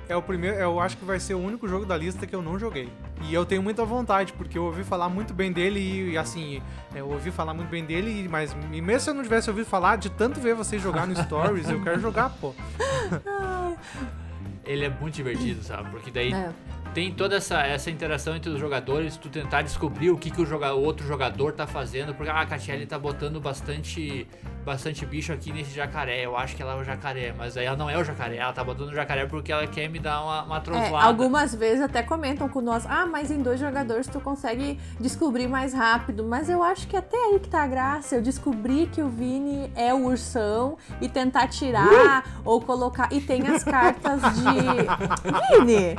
É 0.09 0.15
o 0.15 0.21
primeiro, 0.21 0.55
eu 0.55 0.79
acho 0.79 0.95
que 0.95 1.03
vai 1.03 1.19
ser 1.19 1.33
o 1.33 1.39
único 1.39 1.67
jogo 1.67 1.85
da 1.85 1.97
lista 1.97 2.25
que 2.25 2.33
eu 2.33 2.41
não 2.41 2.57
joguei. 2.57 2.87
E 3.23 3.33
eu 3.33 3.45
tenho 3.45 3.61
muita 3.61 3.83
vontade, 3.83 4.31
porque 4.33 4.57
eu 4.57 4.63
ouvi 4.63 4.83
falar 4.85 5.09
muito 5.09 5.33
bem 5.33 5.51
dele 5.51 5.79
e, 5.81 6.11
e, 6.11 6.17
assim, 6.17 6.61
eu 6.95 7.09
ouvi 7.09 7.29
falar 7.29 7.53
muito 7.53 7.67
bem 7.67 7.83
dele, 7.83 8.23
e- 8.23 8.27
mas 8.29 8.55
e 8.71 8.79
mesmo 8.81 8.99
se 9.01 9.09
eu 9.09 9.13
não 9.15 9.21
tivesse 9.23 9.49
ouvido 9.49 9.65
falar, 9.65 9.97
de 9.97 10.09
tanto 10.09 10.39
ver 10.39 10.53
vocês 10.55 10.81
jogar 10.81 11.05
no 11.05 11.13
Stories, 11.23 11.67
eu 11.69 11.81
quero 11.83 11.99
jogar, 11.99 12.29
pô. 12.39 12.53
Ele 14.67 14.85
é 14.85 14.89
muito 14.89 15.15
divertido, 15.15 15.63
sabe? 15.63 15.89
Porque 15.89 16.11
daí 16.11 16.33
É. 16.33 16.51
tem 16.93 17.11
toda 17.11 17.35
essa, 17.37 17.61
essa 17.61 17.89
interação 17.91 18.35
entre 18.35 18.49
os 18.49 18.59
jogadores, 18.59 19.17
tu 19.17 19.29
tentar 19.29 19.61
descobrir 19.61 20.09
o 20.11 20.17
que, 20.17 20.31
que 20.31 20.41
o, 20.41 20.45
joga, 20.45 20.73
outro 20.73 21.05
jogador 21.05 21.53
tá 21.53 21.67
fazendo, 21.67 22.13
porque 22.13 22.29
ah, 22.31 22.41
a 22.41 22.45
Catiele 22.45 22.85
tá 22.85 22.97
botando 22.97 23.39
bastante, 23.39 24.27
bastante 24.65 25.05
bicho 25.05 25.31
aqui 25.31 25.51
nesse 25.51 25.75
jacaré, 25.75 26.25
eu 26.25 26.35
acho 26.35 26.55
que 26.55 26.61
ela 26.61 26.73
é 26.73 26.75
o 26.75 26.83
jacaré, 26.83 27.33
mas 27.37 27.55
aí 27.57 27.65
ela 27.65 27.77
não 27.77 27.89
é 27.89 27.97
o 27.97 28.03
jacaré, 28.03 28.37
ela 28.37 28.53
tá 28.53 28.63
botando 28.63 28.89
o 28.89 28.93
jacaré 28.95 29.25
porque 29.25 29.51
ela 29.51 29.67
quer 29.67 29.87
me 29.89 29.99
dar 29.99 30.21
uma, 30.23 30.43
uma 30.43 30.57
É, 30.57 30.59
trovoada. 30.61 31.05
algumas 31.05 31.53
vezes 31.53 31.81
até 31.81 32.01
comentam 32.03 32.49
com 32.49 32.61
nós, 32.61 32.85
ah, 32.87 33.05
mas 33.05 33.29
em 33.31 33.41
dois 33.41 33.59
jogadores 33.59 34.07
tu 34.07 34.19
consegue 34.19 34.79
descobrir 34.99 35.47
mais 35.47 35.73
rápido. 35.73 36.23
Mas 36.23 36.49
eu 36.49 36.63
acho 36.63 36.87
que 36.87 36.95
até 36.97 37.15
aí 37.15 37.39
que 37.39 37.47
tá 37.49 37.63
a 37.63 37.67
graça. 37.67 38.15
Eu 38.15 38.21
descobri 38.21 38.87
que 38.87 39.01
o 39.01 39.07
Vini 39.09 39.71
é 39.75 39.93
o 39.93 40.05
ursão 40.05 40.77
e 40.99 41.07
tentar 41.07 41.47
tirar 41.47 42.41
ou 42.43 42.59
colocar. 42.61 43.07
E 43.11 43.21
tem 43.21 43.45
as 43.47 43.63
cartas 43.63 44.21
de. 44.21 45.57
Vini! 45.65 45.95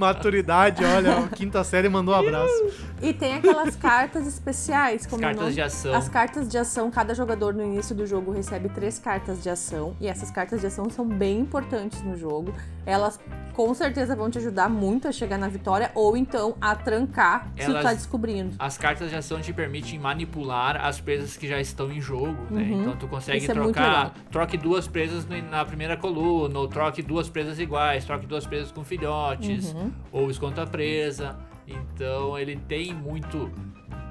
Maturidade, 0.00 0.82
olha, 0.82 1.28
quinta 1.36 1.62
série 1.62 1.86
mandou 1.88 2.14
um 2.14 2.18
abraço. 2.18 2.64
E 3.02 3.12
tem 3.14 3.34
aquelas 3.34 3.74
cartas 3.76 4.26
especiais, 4.26 5.02
As 5.02 5.06
como 5.06 5.22
cartas 5.22 5.54
de 5.54 5.60
ação. 5.62 5.94
As 5.94 6.08
cartas 6.08 6.48
de 6.48 6.58
ação, 6.58 6.90
cada 6.90 7.14
jogador 7.14 7.54
no 7.54 7.62
início 7.64 7.94
do 7.94 8.06
jogo 8.06 8.30
recebe 8.30 8.68
três 8.68 8.98
cartas 8.98 9.42
de 9.42 9.48
ação. 9.48 9.96
E 10.00 10.06
essas 10.06 10.30
cartas 10.30 10.60
de 10.60 10.66
ação 10.66 10.88
são 10.90 11.06
bem 11.06 11.38
importantes 11.40 12.02
no 12.02 12.16
jogo. 12.16 12.52
Elas 12.84 13.18
com 13.54 13.74
certeza 13.74 14.14
vão 14.16 14.30
te 14.30 14.38
ajudar 14.38 14.68
muito 14.70 15.08
a 15.08 15.12
chegar 15.12 15.36
na 15.36 15.48
vitória 15.48 15.90
ou 15.94 16.16
então 16.16 16.56
a 16.60 16.74
trancar 16.74 17.48
se 17.56 17.64
tu 17.66 17.70
Elas- 17.72 17.82
tá 17.82 17.92
descobrindo. 17.94 18.54
As 18.58 18.78
cartas 18.78 19.10
de 19.10 19.16
ação 19.16 19.40
te 19.40 19.52
permitem 19.52 19.98
manipular 19.98 20.76
as 20.84 21.00
presas 21.00 21.36
que 21.36 21.46
já 21.48 21.60
estão 21.60 21.90
em 21.90 22.00
jogo, 22.00 22.36
né? 22.50 22.62
Uhum. 22.62 22.80
Então 22.82 22.96
tu 22.96 23.08
consegue 23.08 23.38
Isso 23.38 23.50
é 23.50 23.54
trocar, 23.54 24.14
troque 24.30 24.56
duas 24.56 24.86
presas 24.88 25.26
na 25.50 25.64
primeira 25.64 25.96
coluna, 25.96 26.58
ou 26.58 26.68
troque 26.68 27.02
duas 27.02 27.28
presas 27.28 27.58
iguais, 27.58 28.04
troque 28.04 28.26
duas 28.26 28.46
presas 28.46 28.70
com 28.72 28.84
filhotes, 28.84 29.72
Uhum. 29.74 29.90
ou 30.12 30.30
esconda 30.30 30.62
a 30.62 30.66
presa. 30.66 31.36
Então 31.72 32.38
ele 32.38 32.56
tem 32.56 32.92
muito 32.94 33.50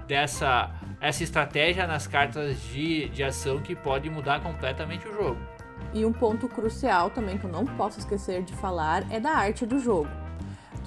dessa 0.07 0.71
essa 1.01 1.23
estratégia 1.23 1.87
nas 1.87 2.07
cartas 2.07 2.61
de, 2.63 3.07
de 3.09 3.23
ação 3.23 3.59
que 3.59 3.73
pode 3.73 4.09
mudar 4.09 4.41
completamente 4.41 5.07
o 5.07 5.13
jogo. 5.13 5.37
E 5.93 6.05
um 6.05 6.11
ponto 6.11 6.47
crucial 6.49 7.09
também 7.09 7.37
que 7.37 7.45
eu 7.45 7.51
não 7.51 7.65
posso 7.65 7.99
esquecer 7.99 8.43
de 8.43 8.53
falar 8.53 9.09
é 9.11 9.19
da 9.19 9.31
arte 9.31 9.65
do 9.65 9.79
jogo. 9.79 10.09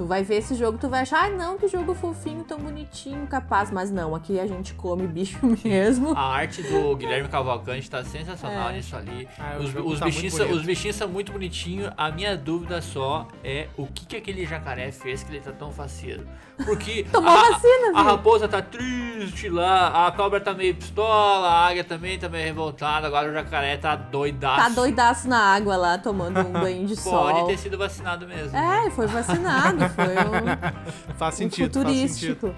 Tu 0.02 0.06
vai 0.06 0.24
ver 0.24 0.38
esse 0.38 0.56
jogo, 0.56 0.78
tu 0.78 0.88
vai 0.88 1.02
achar, 1.02 1.26
ah, 1.26 1.30
não, 1.30 1.56
que 1.56 1.68
jogo 1.68 1.94
fofinho, 1.94 2.42
tão 2.42 2.58
bonitinho, 2.58 3.24
capaz. 3.28 3.70
Mas 3.70 3.88
não, 3.88 4.16
aqui 4.16 4.40
a 4.40 4.48
gente 4.48 4.74
come 4.74 5.06
bicho 5.06 5.38
mesmo. 5.64 6.12
A 6.16 6.22
arte 6.38 6.60
do 6.60 6.96
Guilherme 6.96 7.28
Cavalcante 7.28 7.88
tá 7.88 8.02
sensacional 8.02 8.70
É. 8.70 8.72
nisso 8.72 8.96
ali. 8.96 9.28
Ah, 9.38 9.58
o 9.60 9.62
os, 9.62 9.92
os 9.92 9.98
tá 10.00 10.06
bichinhos 10.06 10.34
os 10.40 10.62
bichinhos 10.62 10.96
são 10.96 11.06
muito 11.08 11.30
bonitinhos. 11.30 11.92
A 11.96 12.10
minha 12.10 12.36
dúvida 12.36 12.82
só 12.82 13.28
é 13.44 13.68
o 13.76 13.86
que, 13.86 14.04
que 14.04 14.16
aquele 14.16 14.44
jacaré 14.44 14.90
fez 14.90 15.22
que 15.22 15.30
ele 15.30 15.40
tá 15.40 15.52
tão 15.52 15.70
faceiro. 15.70 16.26
Porque 16.64 17.04
Tomou 17.12 17.30
a, 17.30 17.50
vacina, 17.50 17.90
a 17.94 18.02
viu? 18.02 18.10
raposa 18.10 18.48
tá 18.48 18.60
triste 18.60 19.48
lá, 19.48 20.08
a 20.08 20.10
cobra 20.10 20.40
tá 20.40 20.52
meio 20.52 20.74
pistola, 20.74 21.46
a 21.48 21.66
águia 21.68 21.84
também 21.84 22.18
tá 22.18 22.28
meio 22.28 22.44
revoltada, 22.44 23.06
agora 23.06 23.30
o 23.30 23.32
jacaré 23.32 23.76
tá 23.76 23.94
doidaço. 23.94 24.62
Tá 24.62 24.68
doidaço 24.68 25.28
na 25.28 25.38
água 25.38 25.76
lá, 25.76 25.96
tomando 25.96 26.40
um 26.40 26.50
banho 26.52 26.86
de 26.88 26.96
Pode 26.96 27.38
sol. 27.38 27.46
ter 27.46 27.56
sido 27.56 27.78
vacinado 27.78 28.26
mesmo. 28.26 28.50
né? 28.50 28.82
É, 28.86 28.90
foi 28.90 29.06
vacinado, 29.06 29.78
foi 29.94 30.04
um, 30.04 31.14
Faz 31.16 31.34
um 31.34 31.38
sentido, 31.38 31.82
faz 31.82 31.96
sentido. 31.96 32.34
futurístico. 32.44 32.54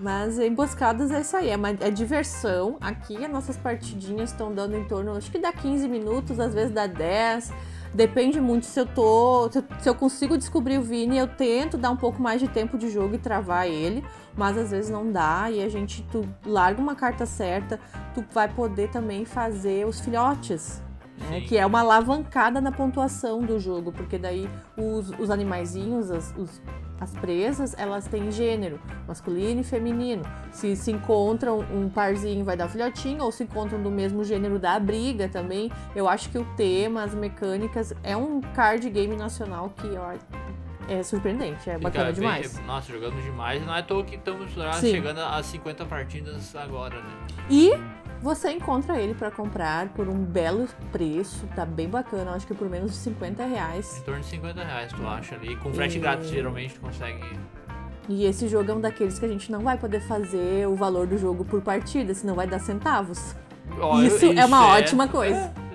Mas 0.00 0.38
emboscadas 0.38 1.10
é 1.10 1.20
isso 1.20 1.36
aí, 1.36 1.50
é, 1.50 1.56
uma, 1.56 1.68
é 1.68 1.90
diversão. 1.90 2.78
Aqui 2.80 3.22
as 3.22 3.30
nossas 3.30 3.58
partidinhas 3.58 4.30
estão 4.30 4.50
dando 4.50 4.74
em 4.74 4.84
torno, 4.84 5.14
acho 5.14 5.30
que 5.30 5.38
dá 5.38 5.52
15 5.52 5.86
minutos, 5.88 6.40
às 6.40 6.54
vezes 6.54 6.72
dá 6.72 6.86
10. 6.86 7.52
Depende 7.92 8.40
muito 8.40 8.64
se 8.64 8.80
eu 8.80 8.86
tô. 8.86 9.50
Se 9.50 9.88
eu 9.88 9.94
consigo 9.94 10.38
descobrir 10.38 10.78
o 10.78 10.82
Vini, 10.82 11.18
eu 11.18 11.26
tento 11.26 11.76
dar 11.76 11.90
um 11.90 11.96
pouco 11.96 12.22
mais 12.22 12.40
de 12.40 12.48
tempo 12.48 12.78
de 12.78 12.88
jogo 12.88 13.16
e 13.16 13.18
travar 13.18 13.66
ele. 13.66 14.02
Mas 14.36 14.56
às 14.56 14.70
vezes 14.70 14.90
não 14.90 15.10
dá. 15.10 15.50
E 15.50 15.62
a 15.62 15.68
gente, 15.68 16.02
tu 16.10 16.26
larga 16.46 16.80
uma 16.80 16.94
carta 16.94 17.26
certa, 17.26 17.78
tu 18.14 18.24
vai 18.32 18.48
poder 18.48 18.88
também 18.90 19.24
fazer 19.24 19.86
os 19.86 20.00
filhotes. 20.00 20.80
Né? 21.28 21.40
Que 21.42 21.56
é 21.58 21.66
uma 21.66 21.80
alavancada 21.80 22.60
na 22.60 22.72
pontuação 22.72 23.40
do 23.42 23.58
jogo, 23.58 23.92
porque 23.92 24.16
daí 24.18 24.48
os, 24.76 25.10
os 25.18 25.30
animaizinhos, 25.30 26.10
as, 26.10 26.34
os- 26.36 26.62
as 27.00 27.12
presas, 27.12 27.74
elas 27.78 28.06
têm 28.06 28.30
gênero, 28.30 28.78
masculino 29.08 29.60
e 29.62 29.64
feminino. 29.64 30.22
Se 30.52 30.76
se 30.76 30.90
encontram 30.92 31.60
um 31.72 31.88
parzinho, 31.88 32.44
vai 32.44 32.56
dar 32.56 32.68
filhotinho, 32.68 33.22
ou 33.24 33.32
se 33.32 33.44
encontram 33.44 33.82
do 33.82 33.90
mesmo 33.90 34.22
gênero, 34.22 34.58
dá 34.58 34.78
briga 34.78 35.26
também. 35.28 35.70
Eu 35.96 36.06
acho 36.08 36.28
que 36.28 36.36
o 36.38 36.44
tema, 36.56 37.02
as 37.02 37.14
mecânicas, 37.14 37.94
é 38.02 38.14
um 38.16 38.40
card 38.40 38.88
game 38.90 39.16
nacional 39.16 39.70
que 39.76 39.88
ó, 39.96 40.12
é 40.88 41.02
surpreendente, 41.02 41.70
é 41.70 41.78
bacana 41.78 42.06
bem- 42.06 42.14
demais. 42.14 42.60
Nossa, 42.66 42.92
jogamos 42.92 43.22
demais. 43.24 43.64
Não 43.64 43.74
é 43.74 43.78
à 43.78 43.82
toa 43.82 44.04
que 44.04 44.16
estamos 44.16 44.50
chegando 44.90 45.20
a 45.20 45.42
50 45.42 45.86
partidas 45.86 46.54
agora, 46.54 46.96
né? 46.96 47.10
E 47.48 47.70
você 48.22 48.50
encontra 48.52 48.98
ele 49.00 49.14
para 49.14 49.30
comprar 49.30 49.88
por 49.90 50.08
um 50.08 50.22
belo 50.22 50.68
preço, 50.92 51.46
tá 51.54 51.64
bem 51.64 51.88
bacana, 51.88 52.32
acho 52.32 52.46
que 52.46 52.54
por 52.54 52.68
menos 52.68 52.92
de 52.92 52.96
50 52.98 53.44
reais. 53.46 53.98
Em 53.98 54.02
torno 54.02 54.20
de 54.20 54.26
50 54.26 54.62
reais, 54.64 54.92
tu 54.92 55.06
acha 55.06 55.34
ali. 55.34 55.56
Com 55.56 55.72
frete 55.72 55.96
E- 55.96 56.00
grátis, 56.00 56.28
geralmente, 56.28 56.74
tu 56.74 56.80
consegue. 56.80 57.24
E 58.08 58.24
esse 58.24 58.48
jogo 58.48 58.70
é 58.70 58.74
um 58.74 58.80
daqueles 58.80 59.18
que 59.18 59.24
a 59.24 59.28
gente 59.28 59.50
não 59.52 59.60
vai 59.60 59.78
poder 59.78 60.00
fazer 60.00 60.66
o 60.66 60.74
valor 60.74 61.06
do 61.06 61.16
jogo 61.16 61.44
por 61.44 61.60
partida, 61.62 62.12
senão 62.14 62.34
vai 62.34 62.46
dar 62.46 62.58
centavos. 62.58 63.34
Isso 64.04 64.24
eu- 64.26 64.32
é 64.38 64.44
uma 64.44 64.66
ótima 64.68 65.06
coisa. 65.08 65.52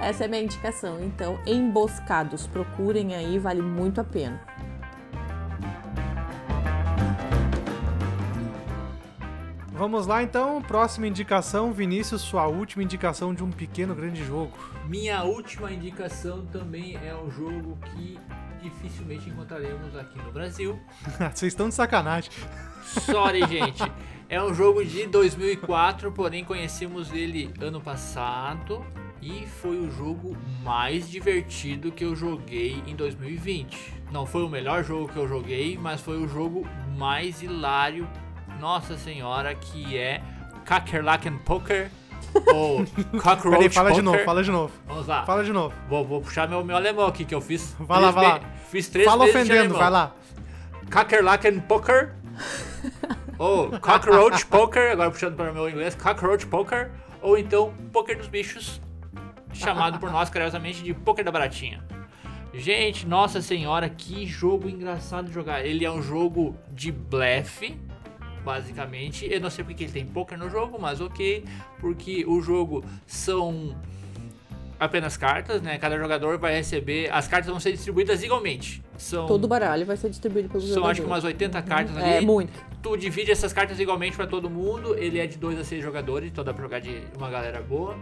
É. 0.00 0.08
Essa 0.10 0.24
é 0.24 0.26
a 0.26 0.28
minha 0.28 0.42
indicação. 0.42 0.98
Então, 1.00 1.38
emboscados, 1.46 2.48
procurem 2.48 3.14
aí, 3.14 3.38
vale 3.38 3.62
muito 3.62 4.00
a 4.00 4.04
pena. 4.04 4.40
Vamos 9.78 10.08
lá 10.08 10.24
então, 10.24 10.60
próxima 10.60 11.06
indicação, 11.06 11.72
Vinícius, 11.72 12.20
sua 12.20 12.48
última 12.48 12.82
indicação 12.82 13.32
de 13.32 13.44
um 13.44 13.50
pequeno 13.52 13.94
grande 13.94 14.24
jogo. 14.24 14.50
Minha 14.88 15.22
última 15.22 15.70
indicação 15.70 16.44
também 16.46 16.96
é 16.96 17.14
um 17.14 17.30
jogo 17.30 17.78
que 17.84 18.18
dificilmente 18.60 19.30
encontraremos 19.30 19.96
aqui 19.96 20.18
no 20.18 20.32
Brasil. 20.32 20.76
Vocês 21.32 21.52
estão 21.52 21.68
de 21.68 21.76
sacanagem. 21.76 22.28
Sorry, 22.82 23.38
gente. 23.46 23.84
É 24.28 24.42
um 24.42 24.52
jogo 24.52 24.84
de 24.84 25.06
2004, 25.06 26.10
porém 26.10 26.44
conhecemos 26.44 27.12
ele 27.12 27.54
ano 27.60 27.80
passado 27.80 28.84
e 29.22 29.46
foi 29.46 29.78
o 29.78 29.88
jogo 29.92 30.36
mais 30.64 31.08
divertido 31.08 31.92
que 31.92 32.04
eu 32.04 32.16
joguei 32.16 32.82
em 32.84 32.96
2020. 32.96 33.94
Não 34.10 34.26
foi 34.26 34.42
o 34.42 34.48
melhor 34.48 34.82
jogo 34.82 35.06
que 35.06 35.16
eu 35.16 35.28
joguei, 35.28 35.78
mas 35.80 36.00
foi 36.00 36.16
o 36.16 36.26
jogo 36.26 36.66
mais 36.96 37.42
hilário, 37.42 38.08
nossa 38.58 38.96
senhora, 38.96 39.54
que 39.54 39.96
é 39.96 40.20
Kakerlaken 40.64 41.38
Poker 41.38 41.90
ou 42.54 42.84
Cockroach 43.20 43.56
Peraí, 43.56 43.68
fala 43.70 43.88
Poker. 43.88 43.94
de 43.94 44.02
novo, 44.02 44.24
fala 44.24 44.42
de 44.42 44.50
novo. 44.50 44.72
Vamos 44.86 45.06
lá. 45.06 45.24
Fala 45.24 45.44
de 45.44 45.52
novo. 45.52 45.74
Vou, 45.88 46.04
vou 46.04 46.20
puxar 46.20 46.48
meu, 46.48 46.64
meu 46.64 46.76
alemão 46.76 47.06
aqui, 47.06 47.24
que 47.24 47.34
eu 47.34 47.40
fiz. 47.40 47.74
Vai 47.78 48.00
lá, 48.00 48.10
vai 48.10 48.24
lá. 48.24 48.40
Fiz 48.70 48.88
três 48.88 49.06
Fala 49.06 49.24
ofendendo, 49.24 49.74
vai 49.74 49.90
lá. 49.90 50.12
Kakerlaken 50.90 51.60
Poker. 51.60 52.14
ou 53.38 53.70
Cockroach 53.78 54.46
Poker, 54.46 54.92
agora 54.92 55.10
puxando 55.10 55.36
para 55.36 55.50
o 55.50 55.54
meu 55.54 55.68
inglês, 55.68 55.94
Cockroach 55.94 56.46
Poker. 56.46 56.90
Ou 57.22 57.36
então 57.38 57.72
Poker 57.92 58.16
dos 58.16 58.28
Bichos, 58.28 58.80
chamado 59.52 59.98
por 59.98 60.10
nós 60.10 60.30
carinhosamente 60.30 60.82
de 60.82 60.94
Poker 60.94 61.24
da 61.24 61.32
Baratinha. 61.32 61.82
Gente, 62.54 63.06
nossa 63.06 63.40
senhora, 63.42 63.88
que 63.88 64.26
jogo 64.26 64.68
engraçado 64.68 65.26
de 65.26 65.32
jogar. 65.34 65.64
Ele 65.64 65.84
é 65.84 65.90
um 65.90 66.02
jogo 66.02 66.56
de 66.72 66.90
blefe, 66.90 67.78
basicamente. 68.44 69.26
Eu 69.30 69.40
não 69.40 69.50
sei 69.50 69.64
porque 69.64 69.84
ele 69.84 69.92
tem 69.92 70.06
poker 70.06 70.38
no 70.38 70.48
jogo, 70.48 70.78
mas 70.80 71.00
ok. 71.00 71.44
Porque 71.80 72.24
o 72.26 72.40
jogo 72.40 72.84
são 73.06 73.76
apenas 74.78 75.16
cartas, 75.16 75.60
né? 75.60 75.78
Cada 75.78 75.98
jogador 75.98 76.38
vai 76.38 76.54
receber. 76.54 77.10
As 77.12 77.26
cartas 77.26 77.50
vão 77.50 77.58
ser 77.58 77.72
distribuídas 77.72 78.22
igualmente. 78.22 78.82
São, 78.96 79.26
Todo 79.26 79.46
baralho 79.46 79.84
vai 79.86 79.96
ser 79.96 80.10
distribuído 80.10 80.48
pelos 80.48 80.68
são 80.68 80.86
acho 80.86 81.00
que 81.00 81.06
umas 81.06 81.24
80 81.24 81.62
cartas 81.62 81.96
ali. 81.96 82.14
É, 82.14 82.20
muito. 82.20 82.52
Tu 82.82 82.96
divide 82.96 83.30
essas 83.30 83.52
cartas 83.52 83.78
igualmente 83.78 84.16
pra 84.16 84.26
todo 84.26 84.48
mundo. 84.48 84.96
Ele 84.96 85.18
é 85.18 85.26
de 85.26 85.38
2 85.38 85.58
a 85.58 85.64
6 85.64 85.82
jogadores, 85.82 86.30
então 86.30 86.44
dá 86.44 86.52
pra 86.52 86.62
jogar 86.62 86.80
de 86.80 87.02
uma 87.16 87.30
galera 87.30 87.60
boa. 87.60 87.96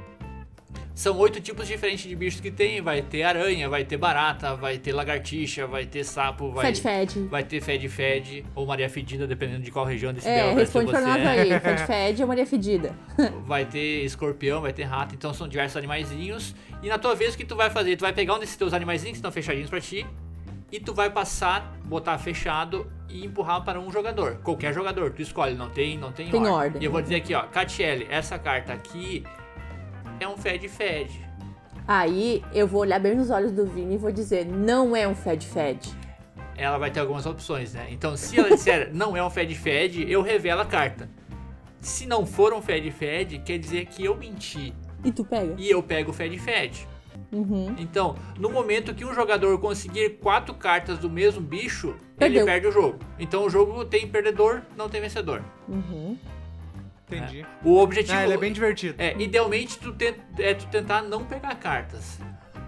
São 0.94 1.16
oito 1.18 1.40
tipos 1.40 1.66
diferentes 1.66 2.08
de 2.08 2.16
bichos 2.16 2.40
que 2.40 2.50
tem. 2.50 2.80
Vai 2.80 3.02
ter 3.02 3.22
aranha, 3.22 3.68
vai 3.68 3.84
ter 3.84 3.96
barata, 3.96 4.54
vai 4.54 4.78
ter 4.78 4.92
lagartixa, 4.92 5.66
vai 5.66 5.84
ter 5.84 6.04
sapo, 6.04 6.50
vai, 6.50 6.66
Fed 6.66 6.80
Fed. 6.80 7.20
vai 7.28 7.44
ter 7.44 7.60
fed 7.60 7.88
fed 7.88 8.44
ou 8.54 8.66
Maria 8.66 8.88
Fedida, 8.88 9.26
dependendo 9.26 9.62
de 9.62 9.70
qual 9.70 9.84
região 9.84 10.12
desse 10.12 10.28
É, 10.28 10.52
responde 10.54 10.90
pra 10.90 11.00
nós 11.00 11.16
é. 11.16 11.26
aí. 11.28 11.60
Fed 11.60 11.86
Fed 11.86 12.22
é 12.22 12.26
Maria 12.26 12.46
Fedida. 12.46 12.94
Vai 13.44 13.64
ter 13.64 14.04
escorpião, 14.04 14.60
vai 14.60 14.72
ter 14.72 14.84
rato, 14.84 15.14
então 15.14 15.32
são 15.32 15.46
diversos 15.48 15.76
animaizinhos. 15.76 16.54
E 16.82 16.88
na 16.88 16.98
tua 16.98 17.14
vez 17.14 17.34
o 17.34 17.36
que 17.38 17.44
tu 17.44 17.56
vai 17.56 17.70
fazer? 17.70 17.96
Tu 17.96 18.00
vai 18.00 18.12
pegar 18.12 18.34
um 18.34 18.38
desses 18.38 18.56
teus 18.56 18.72
animaizinhos 18.72 19.12
que 19.12 19.18
estão 19.18 19.32
fechadinhos 19.32 19.70
pra 19.70 19.80
ti 19.80 20.06
e 20.70 20.80
tu 20.80 20.92
vai 20.92 21.08
passar, 21.10 21.72
botar 21.84 22.18
fechado 22.18 22.90
e 23.08 23.24
empurrar 23.24 23.64
para 23.64 23.80
um 23.80 23.90
jogador. 23.90 24.36
Qualquer 24.42 24.74
jogador, 24.74 25.12
tu 25.12 25.22
escolhe, 25.22 25.54
não 25.54 25.70
tem, 25.70 25.96
não 25.96 26.12
tem, 26.12 26.28
Tem 26.30 26.46
ordem. 26.46 26.82
E 26.82 26.84
eu 26.84 26.90
vou 26.90 27.00
dizer 27.00 27.16
aqui, 27.16 27.34
ó, 27.34 27.42
Catiele, 27.42 28.06
essa 28.10 28.38
carta 28.38 28.72
aqui 28.72 29.24
é 30.20 30.28
um 30.28 30.36
Fed 30.36 30.68
Fed. 30.68 31.26
Aí 31.86 32.42
eu 32.52 32.66
vou 32.66 32.80
olhar 32.80 32.98
bem 32.98 33.14
nos 33.14 33.30
olhos 33.30 33.52
do 33.52 33.64
Vini 33.66 33.94
e 33.94 33.98
vou 33.98 34.10
dizer: 34.10 34.44
não 34.46 34.96
é 34.96 35.06
um 35.06 35.14
Fed 35.14 35.46
Fed. 35.46 35.94
Ela 36.56 36.78
vai 36.78 36.90
ter 36.90 37.00
algumas 37.00 37.26
opções, 37.26 37.74
né? 37.74 37.86
Então, 37.90 38.16
se 38.16 38.38
ela 38.38 38.48
disser 38.50 38.90
não 38.94 39.16
é 39.16 39.22
um 39.22 39.28
Fed 39.30 39.54
Fed, 39.54 40.10
eu 40.10 40.22
revelo 40.22 40.62
a 40.62 40.64
carta. 40.66 41.08
Se 41.80 42.06
não 42.06 42.24
for 42.26 42.52
um 42.54 42.62
Fed 42.62 42.90
Fed, 42.90 43.38
quer 43.40 43.58
dizer 43.58 43.86
que 43.86 44.04
eu 44.04 44.16
menti 44.16 44.74
E 45.04 45.12
tu 45.12 45.24
pega? 45.24 45.54
e 45.58 45.70
eu 45.70 45.82
pego 45.82 46.10
o 46.10 46.14
Fed 46.14 46.36
Fed. 46.38 46.88
Uhum. 47.30 47.74
Então, 47.78 48.14
no 48.38 48.48
momento 48.48 48.94
que 48.94 49.04
um 49.04 49.12
jogador 49.14 49.58
conseguir 49.58 50.18
quatro 50.18 50.54
cartas 50.54 50.98
do 50.98 51.10
mesmo 51.10 51.40
bicho, 51.40 51.94
Perdeu. 52.16 52.42
ele 52.42 52.46
perde 52.50 52.66
o 52.68 52.72
jogo. 52.72 52.98
Então 53.18 53.44
o 53.44 53.50
jogo 53.50 53.84
tem 53.84 54.06
perdedor, 54.08 54.62
não 54.76 54.88
tem 54.88 55.00
vencedor. 55.00 55.42
Uhum. 55.68 56.16
Entendi. 57.10 57.46
O 57.64 57.78
objetivo 57.78 58.16
Ah, 58.18 58.24
ele 58.24 58.32
é 58.34 58.36
bem 58.36 58.52
divertido. 58.52 58.94
é, 58.98 59.14
idealmente 59.18 59.78
tu 59.78 59.92
ten- 59.92 60.14
é 60.38 60.54
tu 60.54 60.66
tentar 60.66 61.02
não 61.02 61.24
pegar 61.24 61.54
cartas. 61.54 62.18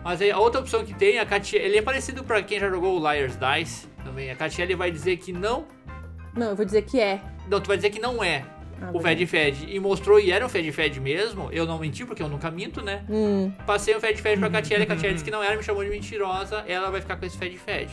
Mas 0.05 0.21
aí 0.23 0.31
a 0.31 0.39
outra 0.39 0.61
opção 0.61 0.85
que 0.85 0.95
tem, 0.95 1.19
a 1.19 1.27
Katia, 1.27 1.59
ele 1.61 1.77
é 1.77 1.83
parecido 1.83 2.23
pra 2.23 2.41
quem 2.43 2.61
já 2.61 2.69
jogou 2.71 2.97
o 2.97 3.13
Liar's 3.13 3.37
Dice 3.37 3.89
também. 4.05 4.31
A 4.31 4.37
Katia 4.37 4.65
ele 4.65 4.77
vai 4.77 4.91
dizer 4.93 5.17
que 5.17 5.33
não, 5.33 5.67
Não, 6.37 6.51
eu 6.51 6.57
vou 6.57 6.65
dizer 6.65 6.83
que 6.83 7.01
é. 7.01 7.21
não, 7.51 7.61
tu 7.61 7.67
vai 7.67 7.77
dizer 7.77 7.91
que 7.91 7.99
não 7.99 8.23
é 8.23 8.45
Ah, 8.81 8.91
o 8.95 9.01
Fed 9.01 9.27
Fed 9.27 9.67
e 9.69 9.81
mostrou 9.81 10.21
e 10.21 10.31
era 10.31 10.47
um 10.47 10.49
Fed 10.49 10.71
Fed 10.71 11.01
mesmo. 11.01 11.49
Eu 11.51 11.67
não 11.67 11.77
menti 11.81 12.05
porque 12.07 12.23
eu 12.23 12.29
nunca 12.29 12.49
minto, 12.49 12.81
né? 12.81 13.05
Hum, 13.11 13.51
Passei 13.67 13.97
um 13.97 14.01
Fed 14.01 14.23
Fed 14.23 14.39
pra 14.39 14.49
Catiele, 14.49 14.85
a 14.85 14.87
Catiele 14.87 15.15
disse 15.15 15.25
que 15.25 15.33
não 15.33 15.43
era, 15.43 15.57
me 15.57 15.65
chamou 15.65 15.83
de 15.83 15.91
mentirosa, 15.91 16.65
ela 16.69 16.89
vai 16.93 17.01
ficar 17.01 17.17
com 17.17 17.27
esse 17.27 17.37
Fed 17.37 17.59
Fed. 17.59 17.91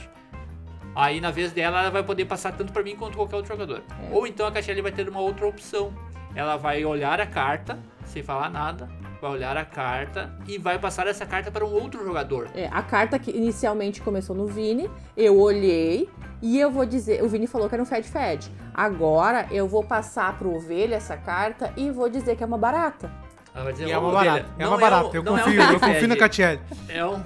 Aí 0.95 1.19
na 1.19 1.31
vez 1.31 1.51
dela, 1.51 1.81
ela 1.81 1.89
vai 1.89 2.03
poder 2.03 2.25
passar 2.25 2.51
tanto 2.53 2.71
pra 2.71 2.83
mim 2.83 2.95
quanto 2.95 3.17
qualquer 3.17 3.35
outro 3.35 3.51
jogador. 3.51 3.81
Ou 4.11 4.27
então 4.27 4.45
a 4.45 4.51
Catiele 4.51 4.81
vai 4.83 4.91
ter 4.91 5.09
uma 5.09 5.19
outra 5.21 5.47
opção. 5.47 5.91
Ela 6.35 6.57
vai 6.57 6.83
olhar 6.85 7.19
a 7.21 7.25
carta, 7.25 7.77
sem 8.05 8.21
falar 8.21 8.49
nada, 8.49 8.89
vai 9.21 9.31
olhar 9.31 9.55
a 9.57 9.63
carta 9.65 10.31
e 10.47 10.57
vai 10.57 10.77
passar 10.77 11.07
essa 11.07 11.25
carta 11.25 11.49
para 11.49 11.65
um 11.65 11.71
outro 11.73 12.03
jogador. 12.05 12.49
é, 12.53 12.67
a 12.71 12.81
carta 12.81 13.17
que 13.17 13.31
inicialmente 13.31 14.01
começou 14.01 14.35
no 14.35 14.45
Vini, 14.45 14.89
eu 15.15 15.39
olhei 15.39 16.09
e 16.41 16.59
eu 16.59 16.69
vou 16.69 16.85
dizer. 16.85 17.23
O 17.23 17.29
Vini 17.29 17.47
falou 17.47 17.69
que 17.69 17.75
era 17.75 17.81
um 17.81 17.85
Fed 17.85 18.07
Fed. 18.07 18.51
Agora 18.73 19.47
eu 19.51 19.67
vou 19.67 19.83
passar 19.83 20.37
pro 20.37 20.53
ovelha 20.53 20.95
essa 20.95 21.15
carta 21.15 21.71
e 21.77 21.89
vou 21.89 22.09
dizer 22.09 22.35
que 22.35 22.43
é 22.43 22.45
uma 22.45 22.57
barata. 22.57 23.09
Ela 23.53 23.63
vai 23.63 23.73
dizer, 23.73 23.87
E 23.87 23.91
é 23.91 23.97
"Ô, 23.97 24.01
uma 24.01 24.11
barata. 24.11 24.45
É 24.59 24.67
uma 24.67 24.77
barata. 24.77 25.07
um- 25.09 25.15
eu 25.15 25.23
não 25.23 25.37
é 25.37 25.41
um 25.41 25.43
confio, 25.45 25.61
eu 25.61 25.67
Fed 25.67 25.79
confio 25.79 26.07
na 26.09 26.15
Fed, 26.15 26.19
Catiele. 26.19 26.61
É 26.89 27.05
um. 27.05 27.23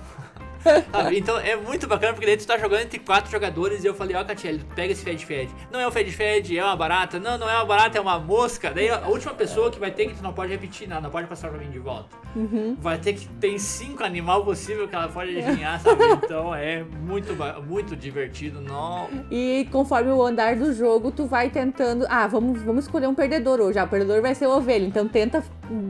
Sabe? 0.91 1.19
Então 1.19 1.39
é 1.39 1.55
muito 1.55 1.87
bacana 1.87 2.13
porque 2.13 2.25
daí 2.25 2.37
tu 2.37 2.45
tá 2.45 2.57
jogando 2.57 2.81
entre 2.81 2.99
quatro 2.99 3.31
jogadores 3.31 3.83
e 3.83 3.87
eu 3.87 3.93
falei, 3.93 4.15
ó, 4.15 4.23
Catiele, 4.23 4.63
pega 4.75 4.91
esse 4.91 5.03
Fed 5.03 5.25
Fed. 5.25 5.51
Não 5.71 5.79
é 5.79 5.87
um 5.87 5.91
Fed 5.91 6.11
Fed, 6.11 6.57
é 6.57 6.63
uma 6.63 6.75
barata. 6.75 7.19
Não, 7.19 7.37
não 7.37 7.49
é 7.49 7.55
uma 7.55 7.65
barata, 7.65 7.97
é 7.97 8.01
uma 8.01 8.19
mosca. 8.19 8.71
Daí 8.71 8.89
a 8.89 9.07
última 9.07 9.33
pessoa 9.33 9.71
que 9.71 9.79
vai 9.79 9.91
ter 9.91 10.07
que 10.07 10.15
tu 10.15 10.23
não 10.23 10.33
pode 10.33 10.51
repetir 10.51 10.87
nada, 10.87 11.01
não 11.01 11.09
pode 11.09 11.27
passar 11.27 11.49
pra 11.49 11.57
mim 11.57 11.69
de 11.69 11.79
volta. 11.79 12.09
Uhum. 12.35 12.75
Vai 12.79 12.97
ter 12.97 13.13
que 13.13 13.27
tem 13.39 13.57
cinco 13.57 14.03
animal 14.03 14.43
possível 14.43 14.87
que 14.87 14.95
ela 14.95 15.07
pode 15.07 15.37
adivinhar, 15.37 15.79
sabe? 15.79 15.99
Então 16.29 16.53
é 16.53 16.83
muito, 16.83 17.35
muito 17.65 17.95
divertido. 17.95 18.61
Não. 18.61 19.09
E 19.31 19.67
conforme 19.71 20.11
o 20.11 20.21
andar 20.21 20.55
do 20.55 20.73
jogo, 20.73 21.11
tu 21.11 21.25
vai 21.25 21.49
tentando. 21.49 22.05
Ah, 22.09 22.27
vamos, 22.27 22.61
vamos 22.61 22.85
escolher 22.85 23.07
um 23.07 23.15
perdedor 23.15 23.59
hoje. 23.59 23.79
Ah, 23.79 23.85
o 23.85 23.87
perdedor 23.87 24.21
vai 24.21 24.35
ser 24.35 24.47
o 24.47 24.51
ovelha. 24.51 24.85
Então 24.85 25.07
tenta 25.07 25.43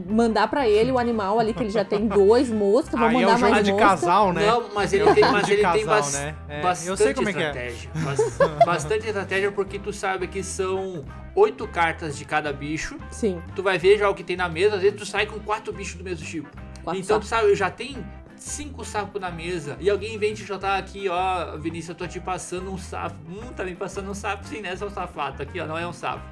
mandar 0.08 0.48
pra 0.48 0.68
ele 0.68 0.92
o 0.92 0.98
animal 0.98 1.38
ali, 1.38 1.52
que 1.52 1.62
ele 1.62 1.70
já 1.70 1.84
tem 1.84 2.06
dois 2.08 2.50
moscas. 2.50 2.98
Vamos 2.98 3.20
é 3.20 3.24
mandar 3.24 3.36
o 3.36 3.38
jogo 3.38 3.52
mais 3.52 3.64
de 3.64 3.72
mosca. 3.72 3.86
casal, 3.86 4.32
né? 4.32 4.46
Não, 4.46 4.59
mas 4.74 4.92
ele 4.92 5.08
É 5.08 5.14
tem, 5.14 5.24
mas 5.30 5.48
ele 5.48 5.56
tem 5.56 5.62
casal, 5.84 5.84
bas- 5.86 6.12
né? 6.12 6.34
É, 6.48 6.60
bastante 6.62 6.88
eu 6.88 6.96
sei 6.96 7.14
como 7.14 7.28
é 7.28 7.32
que 7.32 7.38
é. 7.42 7.46
estratégia. 7.48 7.90
Bas- 8.04 8.38
bastante 8.66 9.06
estratégia 9.06 9.52
porque 9.52 9.78
tu 9.78 9.92
sabe 9.92 10.26
que 10.28 10.42
são 10.42 11.04
oito 11.34 11.66
cartas 11.68 12.16
de 12.18 12.24
cada 12.24 12.52
bicho. 12.52 12.96
Sim, 13.10 13.42
Tu 13.54 13.62
vai 13.62 13.78
ver 13.78 13.98
já 13.98 14.08
o 14.08 14.14
que 14.14 14.22
tem 14.24 14.36
na 14.36 14.48
mesa, 14.48 14.76
às 14.76 14.82
vezes 14.82 14.98
tu 14.98 15.06
sai 15.06 15.26
com 15.26 15.38
quatro 15.40 15.72
bichos 15.72 15.94
do 15.96 16.04
mesmo 16.04 16.24
tipo. 16.26 16.48
quatro 16.82 17.00
então 17.00 17.18
tu 17.20 17.26
sabe, 17.26 17.54
já 17.54 17.70
tem 17.70 18.04
cinco 18.36 18.84
sapos 18.84 19.20
na 19.20 19.30
mesa 19.30 19.76
e 19.80 19.90
alguém 19.90 20.16
vem 20.16 20.32
te 20.32 20.44
jogar 20.44 20.78
aqui, 20.78 21.08
ó, 21.10 21.56
Vinícius, 21.58 21.90
eu 21.90 21.94
tô 21.94 22.06
te 22.06 22.18
passando 22.20 22.72
um 22.72 22.78
sapo. 22.78 23.16
Hum, 23.28 23.52
tá 23.54 23.64
me 23.64 23.74
passando 23.74 24.10
um 24.10 24.14
sapo 24.14 24.46
sim, 24.46 24.60
né? 24.62 24.74
É 24.80 24.84
um 24.84 24.90
safado 24.90 25.42
aqui, 25.42 25.60
ó, 25.60 25.66
não 25.66 25.76
é 25.76 25.86
um 25.86 25.92
sapo. 25.92 26.22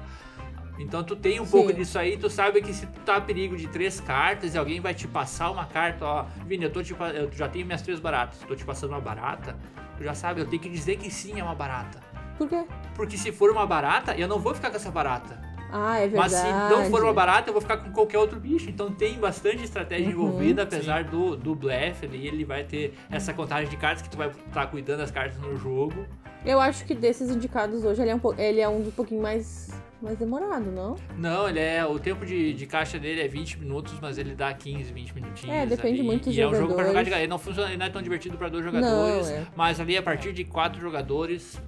Então 0.79 1.03
tu 1.03 1.15
tem 1.15 1.39
um 1.39 1.45
Sim. 1.45 1.51
pouco 1.51 1.73
disso 1.73 1.99
aí, 1.99 2.17
tu 2.17 2.29
sabe 2.29 2.61
que 2.61 2.73
se 2.73 2.85
tu 2.87 3.01
tá 3.01 3.17
a 3.17 3.21
perigo 3.21 3.57
de 3.57 3.67
três 3.67 3.99
cartas 3.99 4.55
e 4.55 4.57
alguém 4.57 4.79
vai 4.79 4.93
te 4.93 5.07
passar 5.07 5.51
uma 5.51 5.65
carta, 5.65 6.05
ó, 6.05 6.25
Vini, 6.45 6.63
eu 6.63 6.71
tô 6.71 6.81
te, 6.81 6.93
eu 7.13 7.29
já 7.33 7.49
tenho 7.49 7.65
minhas 7.65 7.81
três 7.81 7.99
baratas, 7.99 8.39
tô 8.47 8.55
te 8.55 8.63
passando 8.63 8.91
uma 8.91 9.01
barata, 9.01 9.57
tu 9.97 10.03
já 10.03 10.13
sabe, 10.13 10.39
eu 10.39 10.45
tenho 10.47 10.61
que 10.61 10.69
dizer 10.69 10.95
que 10.97 11.11
sim 11.11 11.37
é 11.39 11.43
uma 11.43 11.53
barata. 11.55 11.99
Por 12.37 12.47
quê? 12.47 12.63
Porque 12.95 13.17
se 13.17 13.31
for 13.33 13.51
uma 13.51 13.65
barata, 13.67 14.15
eu 14.15 14.27
não 14.27 14.39
vou 14.39 14.55
ficar 14.55 14.69
com 14.69 14.77
essa 14.77 14.89
barata. 14.89 15.37
Ah, 15.71 15.99
é 15.99 16.07
Mas 16.07 16.31
verdade. 16.31 16.47
se 16.47 16.69
não 16.73 16.85
for 16.85 17.03
uma 17.03 17.13
barata, 17.13 17.49
eu 17.49 17.53
vou 17.53 17.61
ficar 17.61 17.77
com 17.77 17.91
qualquer 17.91 18.17
outro 18.17 18.39
bicho. 18.39 18.69
Então 18.69 18.91
tem 18.91 19.19
bastante 19.19 19.63
estratégia 19.63 20.05
Uhum, 20.07 20.13
envolvida, 20.13 20.63
apesar 20.63 21.03
do, 21.03 21.35
do 21.35 21.53
blefe 21.53 22.07
ali. 22.07 22.25
Ele 22.25 22.43
vai 22.43 22.63
ter 22.63 22.95
essa 23.11 23.33
contagem 23.33 23.69
de 23.69 23.77
cartas 23.77 24.01
que 24.01 24.09
tu 24.09 24.17
vai 24.17 24.29
estar 24.29 24.65
cuidando 24.67 24.99
das 24.99 25.11
cartas 25.11 25.37
no 25.37 25.55
jogo. 25.57 26.07
Eu 26.43 26.59
acho 26.59 26.85
que 26.85 26.95
desses 26.95 27.29
indicados 27.29 27.83
hoje, 27.83 28.01
ele 28.01 28.09
é 28.09 28.15
um, 28.15 28.21
ele 28.37 28.59
é 28.61 28.67
um 28.67 28.81
do 28.81 28.91
pouquinho 28.91 29.21
mais, 29.21 29.69
mais 30.01 30.17
demorado, 30.17 30.71
não? 30.71 30.95
Não, 31.17 31.49
ele 31.49 31.59
é. 31.59 31.85
O 31.85 31.99
tempo 31.99 32.25
de, 32.25 32.53
de 32.53 32.65
caixa 32.65 32.97
dele 32.99 33.21
é 33.21 33.27
20 33.27 33.59
minutos, 33.59 33.93
mas 34.01 34.17
ele 34.17 34.33
dá 34.35 34.53
15, 34.53 34.91
20 34.93 35.13
minutinhos. 35.15 35.55
É, 35.55 35.65
depende 35.65 35.99
ali. 35.99 36.03
muito 36.03 36.25
dos 36.25 36.35
E 36.37 36.41
é 36.41 36.47
um 36.47 36.55
jogo 36.55 36.73
pra 36.73 36.85
jogar 36.85 37.03
de 37.03 37.09
jogadores. 37.09 37.09
galera. 37.09 37.23
Ele 37.23 37.29
não 37.29 37.39
funciona, 37.39 37.69
ele 37.69 37.77
não 37.77 37.85
é 37.85 37.89
tão 37.89 38.01
divertido 38.01 38.37
pra 38.37 38.49
dois 38.49 38.63
jogadores. 38.63 39.27
Não, 39.29 39.35
é. 39.35 39.47
Mas 39.55 39.79
ali 39.79 39.97
a 39.97 40.01
partir 40.01 40.31
de 40.33 40.43
quatro 40.43 40.79
jogadores. 40.81 41.61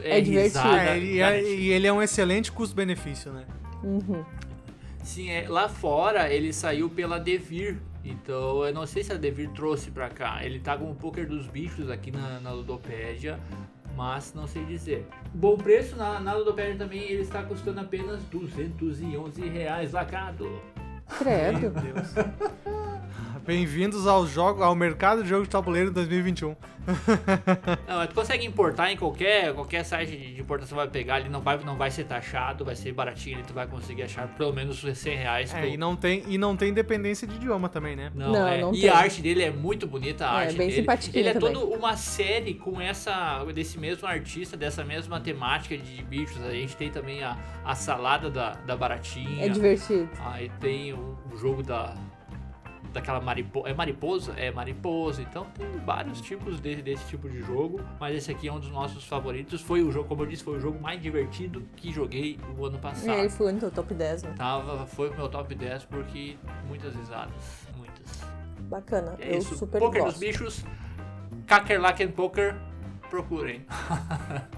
É, 0.00 0.18
É 0.18 0.20
divertido. 0.20 0.62
risada, 0.64 0.90
É, 0.90 0.98
e, 0.98 1.16
garantida. 1.18 1.48
e 1.50 1.68
ele 1.70 1.86
é 1.86 1.92
um 1.92 2.02
excelente 2.02 2.50
custo-benefício, 2.50 3.32
né? 3.32 3.44
Uhum. 3.82 4.24
Sim, 5.02 5.30
é, 5.30 5.46
lá 5.48 5.68
fora 5.68 6.32
ele 6.32 6.52
saiu 6.52 6.88
pela 6.88 7.18
Devir. 7.20 7.76
Então 8.04 8.64
eu 8.64 8.72
não 8.74 8.86
sei 8.86 9.02
se 9.04 9.12
a 9.12 9.16
Devir 9.16 9.50
trouxe 9.50 9.90
pra 9.90 10.08
cá. 10.08 10.44
Ele 10.44 10.58
tá 10.58 10.76
com 10.76 10.90
o 10.90 10.94
poker 10.94 11.26
dos 11.26 11.46
bichos 11.46 11.90
aqui 11.90 12.10
na, 12.10 12.40
na 12.40 12.50
Ludopédia, 12.52 13.38
mas 13.96 14.32
não 14.34 14.46
sei 14.46 14.64
dizer. 14.64 15.06
Bom 15.32 15.56
preço 15.56 15.96
na, 15.96 16.20
na 16.20 16.34
Ludopédia 16.34 16.76
também, 16.76 17.02
ele 17.02 17.22
está 17.22 17.42
custando 17.42 17.80
apenas 17.80 18.22
211 18.24 19.48
reais 19.48 19.92
lacado. 19.92 20.48
Credo. 21.18 21.60
Meu 21.60 21.70
Deus. 21.70 22.14
Bem-vindos 23.46 24.06
ao 24.06 24.26
jogo, 24.26 24.62
ao 24.62 24.74
mercado 24.74 25.22
de 25.22 25.28
jogo 25.28 25.42
de 25.44 25.50
tabuleiro 25.50 25.90
2021. 25.90 26.56
Não, 27.86 27.96
mas 27.98 28.08
tu 28.08 28.14
consegue 28.14 28.46
importar 28.46 28.90
em 28.90 28.96
qualquer, 28.96 29.52
qualquer 29.54 29.84
site 29.84 30.16
de 30.16 30.40
importação, 30.40 30.76
vai 30.76 30.88
pegar 30.88 31.16
ali, 31.16 31.28
não 31.28 31.40
vai, 31.40 31.58
não 31.58 31.76
vai 31.76 31.90
ser 31.90 32.04
taxado, 32.04 32.64
vai 32.64 32.74
ser 32.76 32.92
baratinho, 32.92 33.36
ali 33.36 33.44
tu 33.46 33.52
vai 33.54 33.66
conseguir 33.66 34.02
achar 34.02 34.28
pelo 34.28 34.52
menos 34.52 34.80
100 34.80 35.16
reais. 35.16 35.52
É, 35.54 35.60
pelo- 35.60 35.74
e 35.74 35.76
não 35.76 35.94
tem 35.96 36.22
e 36.26 36.38
não 36.38 36.56
tem 36.56 36.72
dependência 36.72 37.26
de 37.26 37.36
idioma 37.36 37.68
também, 37.68 37.94
né? 37.96 38.10
Não, 38.14 38.32
Não, 38.32 38.48
é. 38.48 38.60
não 38.60 38.74
e 38.74 38.80
tem. 38.82 38.90
a 38.90 38.96
arte 38.96 39.20
dele 39.20 39.42
é 39.42 39.50
muito 39.50 39.86
bonita, 39.86 40.26
a 40.30 40.40
É, 40.42 40.46
arte 40.46 40.56
bem 40.56 40.68
dele. 40.68 40.86
Ele 41.14 41.28
é 41.28 41.34
toda 41.34 41.58
uma 41.58 41.96
série 41.96 42.54
com 42.54 42.80
essa 42.80 43.44
desse 43.54 43.78
mesmo 43.78 44.06
artista, 44.08 44.56
dessa 44.56 44.82
mesma 44.84 45.20
temática 45.20 45.76
de 45.76 46.02
bichos. 46.02 46.42
A 46.42 46.50
gente 46.50 46.76
tem 46.76 46.90
também 46.90 47.22
a, 47.22 47.36
a 47.64 47.74
salada 47.74 48.30
da, 48.30 48.52
da 48.66 48.74
baratinha. 48.76 49.44
É 49.44 49.48
divertido. 49.48 50.08
Aí 50.20 50.50
tem 50.60 50.92
o, 50.94 51.16
o 51.32 51.36
jogo 51.38 51.62
da 51.62 51.94
daquela 52.94 53.20
mariposa, 53.20 53.68
é 53.68 53.74
mariposa? 53.74 54.32
É 54.38 54.50
mariposa. 54.50 55.20
Então 55.22 55.44
tem 55.56 55.66
vários 55.84 56.20
tipos 56.20 56.60
de- 56.60 56.80
desse 56.80 57.04
tipo 57.08 57.28
de 57.28 57.40
jogo, 57.42 57.80
mas 58.00 58.16
esse 58.16 58.30
aqui 58.30 58.48
é 58.48 58.52
um 58.52 58.58
dos 58.60 58.70
nossos 58.70 59.04
favoritos. 59.04 59.60
Foi 59.60 59.82
o 59.82 59.90
jogo, 59.92 60.08
como 60.08 60.22
eu 60.22 60.26
disse, 60.26 60.42
foi 60.42 60.56
o 60.56 60.60
jogo 60.60 60.80
mais 60.80 61.00
divertido 61.02 61.62
que 61.76 61.92
joguei 61.92 62.38
o 62.58 62.64
ano 62.64 62.78
passado. 62.78 63.10
É, 63.10 63.20
ele 63.20 63.28
foi 63.28 63.52
no 63.52 63.60
teu 63.60 63.70
top 63.70 63.92
10, 63.92 64.22
né? 64.22 64.34
Tava, 64.36 64.86
foi 64.86 65.08
pro 65.08 65.18
meu 65.18 65.28
top 65.28 65.54
10 65.54 65.84
porque 65.84 66.36
muitas 66.68 66.94
risadas, 66.94 67.66
muitas. 67.76 68.20
Bacana. 68.62 69.16
É 69.20 69.34
eu 69.34 69.38
isso. 69.38 69.56
super 69.56 69.78
Poker 69.78 70.02
gosto. 70.04 70.18
dos 70.18 70.20
bichos, 70.20 70.64
Kakerlaken 71.46 72.08
Poker, 72.12 72.56
procurem. 73.10 73.66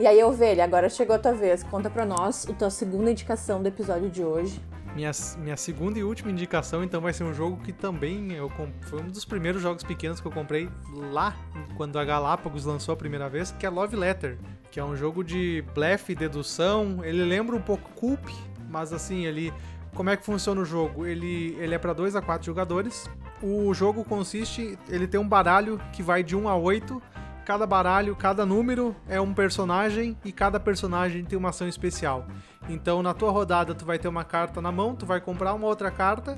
E 0.00 0.06
aí, 0.06 0.24
Ovelha, 0.24 0.64
agora 0.64 0.88
chegou 0.88 1.14
a 1.14 1.18
tua 1.18 1.34
vez. 1.34 1.62
Conta 1.62 1.90
pra 1.90 2.06
nós 2.06 2.48
a 2.48 2.54
tua 2.54 2.70
segunda 2.70 3.10
indicação 3.10 3.60
do 3.62 3.68
episódio 3.68 4.08
de 4.08 4.24
hoje. 4.24 4.58
Minha, 4.94 5.10
minha 5.36 5.58
segunda 5.58 5.98
e 5.98 6.02
última 6.02 6.30
indicação, 6.30 6.82
então, 6.82 7.02
vai 7.02 7.12
ser 7.12 7.24
um 7.24 7.34
jogo 7.34 7.58
que 7.58 7.70
também 7.70 8.32
eu 8.32 8.50
foi 8.80 9.02
um 9.02 9.08
dos 9.08 9.26
primeiros 9.26 9.60
jogos 9.60 9.84
pequenos 9.84 10.18
que 10.18 10.26
eu 10.26 10.32
comprei 10.32 10.70
lá, 11.12 11.36
quando 11.76 11.98
a 11.98 12.04
Galápagos 12.04 12.64
lançou 12.64 12.94
a 12.94 12.96
primeira 12.96 13.28
vez, 13.28 13.50
que 13.50 13.66
é 13.66 13.68
Love 13.68 13.94
Letter, 13.94 14.38
que 14.70 14.80
é 14.80 14.84
um 14.84 14.96
jogo 14.96 15.22
de 15.22 15.62
blefe 15.74 16.14
dedução. 16.14 17.04
Ele 17.04 17.22
lembra 17.22 17.54
um 17.54 17.60
pouco 17.60 17.90
Coop, 17.90 18.34
mas 18.70 18.94
assim, 18.94 19.26
ele 19.26 19.52
como 19.92 20.08
é 20.08 20.16
que 20.16 20.24
funciona 20.24 20.62
o 20.62 20.64
jogo? 20.64 21.04
Ele, 21.04 21.54
ele 21.60 21.74
é 21.74 21.78
para 21.78 21.92
2 21.92 22.16
a 22.16 22.22
4 22.22 22.46
jogadores. 22.46 23.04
O 23.42 23.74
jogo 23.74 24.02
consiste, 24.02 24.78
ele 24.88 25.06
tem 25.06 25.20
um 25.20 25.28
baralho 25.28 25.78
que 25.92 26.02
vai 26.02 26.22
de 26.22 26.34
1 26.34 26.48
a 26.48 26.56
8. 26.56 27.02
Cada 27.50 27.66
baralho, 27.66 28.14
cada 28.14 28.46
número 28.46 28.94
é 29.08 29.20
um 29.20 29.34
personagem 29.34 30.16
e 30.24 30.30
cada 30.30 30.60
personagem 30.60 31.24
tem 31.24 31.36
uma 31.36 31.48
ação 31.48 31.66
especial. 31.66 32.24
Então, 32.68 33.02
na 33.02 33.12
tua 33.12 33.32
rodada, 33.32 33.74
tu 33.74 33.84
vai 33.84 33.98
ter 33.98 34.06
uma 34.06 34.22
carta 34.22 34.60
na 34.62 34.70
mão, 34.70 34.94
tu 34.94 35.04
vai 35.04 35.20
comprar 35.20 35.52
uma 35.54 35.66
outra 35.66 35.90
carta 35.90 36.36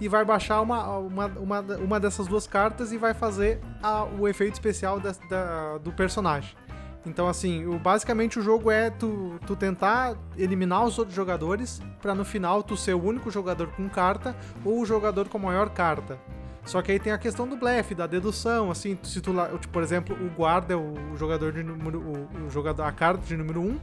e 0.00 0.08
vai 0.08 0.24
baixar 0.24 0.62
uma, 0.62 0.96
uma, 0.96 1.26
uma, 1.26 1.60
uma 1.60 2.00
dessas 2.00 2.26
duas 2.26 2.46
cartas 2.46 2.92
e 2.92 2.96
vai 2.96 3.12
fazer 3.12 3.60
a- 3.82 4.04
o 4.04 4.26
efeito 4.26 4.54
especial 4.54 4.98
das- 4.98 5.20
da- 5.28 5.76
do 5.76 5.92
personagem. 5.92 6.56
Então, 7.04 7.28
assim, 7.28 7.66
o- 7.66 7.78
basicamente 7.78 8.38
o 8.38 8.42
jogo 8.42 8.70
é 8.70 8.88
tu, 8.88 9.38
tu 9.46 9.54
tentar 9.54 10.16
eliminar 10.34 10.82
os 10.86 10.98
outros 10.98 11.14
jogadores 11.14 11.82
pra 12.00 12.14
no 12.14 12.24
final 12.24 12.62
tu 12.62 12.74
ser 12.74 12.94
o 12.94 13.04
único 13.04 13.30
jogador 13.30 13.66
com 13.72 13.86
carta 13.86 14.34
ou 14.64 14.80
o 14.80 14.86
jogador 14.86 15.28
com 15.28 15.36
a 15.36 15.40
maior 15.42 15.68
carta. 15.68 16.18
Só 16.64 16.80
que 16.80 16.90
aí 16.92 16.98
tem 16.98 17.12
a 17.12 17.18
questão 17.18 17.46
do 17.46 17.56
blefe, 17.56 17.94
da 17.94 18.06
dedução, 18.06 18.70
assim, 18.70 18.98
se 19.02 19.20
tu, 19.20 19.32
tipo, 19.60 19.68
por 19.72 19.82
exemplo, 19.82 20.16
o 20.16 20.30
guarda 20.30 20.72
é 20.72 20.76
o 20.76 21.14
jogador 21.16 21.52
de 21.52 21.62
número 21.62 22.00
o, 22.00 22.46
o 22.46 22.50
jogador 22.50 22.84
a 22.84 22.92
carta 22.92 23.24
de 23.26 23.36
número 23.36 23.60
1, 23.60 23.78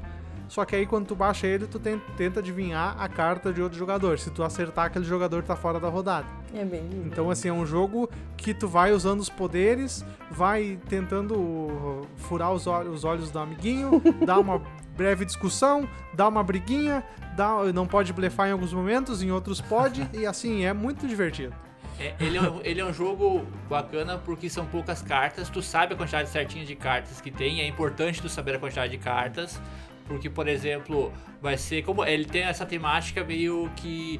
só 0.47 0.65
que 0.65 0.75
aí 0.75 0.85
quando 0.85 1.05
tu 1.05 1.15
baixa 1.15 1.45
ele, 1.47 1.65
tu 1.67 1.79
ten- 1.79 2.01
tenta 2.17 2.39
adivinhar 2.41 2.95
a 2.99 3.07
carta 3.07 3.53
de 3.53 3.61
outro 3.61 3.77
jogador. 3.77 4.19
Se 4.19 4.29
tu 4.31 4.43
acertar, 4.43 4.85
aquele 4.87 5.05
jogador 5.05 5.43
tá 5.43 5.55
fora 5.55 5.79
da 5.79 5.87
rodada. 5.87 6.25
É 6.53 6.65
bem. 6.65 6.89
Então, 7.05 7.29
assim, 7.29 7.47
é 7.47 7.53
um 7.53 7.65
jogo 7.65 8.09
que 8.35 8.53
tu 8.53 8.67
vai 8.67 8.91
usando 8.91 9.21
os 9.21 9.29
poderes, 9.29 10.03
vai 10.29 10.77
tentando 10.89 12.05
furar 12.17 12.51
os, 12.51 12.65
os 12.67 13.03
olhos 13.05 13.31
do 13.31 13.39
amiguinho, 13.39 14.01
dar 14.25 14.39
uma 14.39 14.61
breve 14.97 15.23
discussão, 15.23 15.87
dar 16.13 16.27
uma 16.27 16.43
briguinha, 16.43 17.03
dá, 17.37 17.63
não 17.73 17.87
pode 17.87 18.11
blefar 18.11 18.49
em 18.49 18.51
alguns 18.51 18.73
momentos, 18.73 19.23
em 19.23 19.31
outros 19.31 19.61
pode, 19.61 20.05
e 20.13 20.25
assim, 20.25 20.65
é 20.65 20.73
muito 20.73 21.07
divertido. 21.07 21.53
É, 22.01 22.15
ele, 22.19 22.37
é, 22.37 22.41
um- 22.41 22.61
ele 22.63 22.81
é 22.81 22.85
um 22.85 22.91
jogo 22.93 23.45
bacana 23.69 24.17
porque 24.17 24.49
são 24.49 24.65
poucas 24.65 25.01
cartas, 25.03 25.49
tu 25.49 25.61
sabe 25.61 25.93
a 25.93 25.97
quantidade 25.97 26.29
certinha 26.29 26.65
de 26.65 26.75
cartas 26.75 27.21
que 27.21 27.29
tem, 27.29 27.61
é 27.61 27.67
importante 27.67 28.19
tu 28.21 28.27
saber 28.27 28.55
a 28.55 28.59
quantidade 28.59 28.91
de 28.91 28.97
cartas, 28.97 29.61
porque, 30.07 30.29
por 30.29 30.47
exemplo, 30.47 31.13
vai 31.41 31.57
ser 31.57 31.83
como. 31.83 32.03
Ele 32.03 32.25
tem 32.25 32.41
essa 32.43 32.65
temática 32.65 33.23
meio 33.23 33.69
que. 33.75 34.19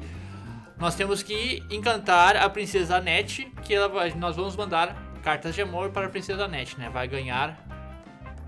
Nós 0.78 0.94
temos 0.94 1.22
que 1.22 1.62
encantar 1.70 2.36
a 2.36 2.48
princesa 2.48 2.96
Annette, 2.96 3.46
que 3.62 3.74
ela 3.74 3.88
vai- 3.88 4.12
nós 4.14 4.36
vamos 4.36 4.56
mandar 4.56 4.96
cartas 5.22 5.54
de 5.54 5.62
amor 5.62 5.90
para 5.90 6.06
a 6.06 6.08
princesa 6.08 6.44
Annette, 6.44 6.78
né? 6.78 6.88
Vai 6.88 7.06
ganhar 7.08 7.58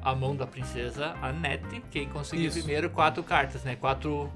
a 0.03 0.15
mão 0.15 0.35
da 0.37 0.47
princesa 0.47 1.15
Annette, 1.21 1.83
quem 1.91 2.09
conseguir 2.09 2.47
Isso. 2.47 2.59
primeiro 2.59 2.89
quatro 2.91 3.23
cartas, 3.23 3.63
né? 3.65 3.77
Quatro 3.77 4.33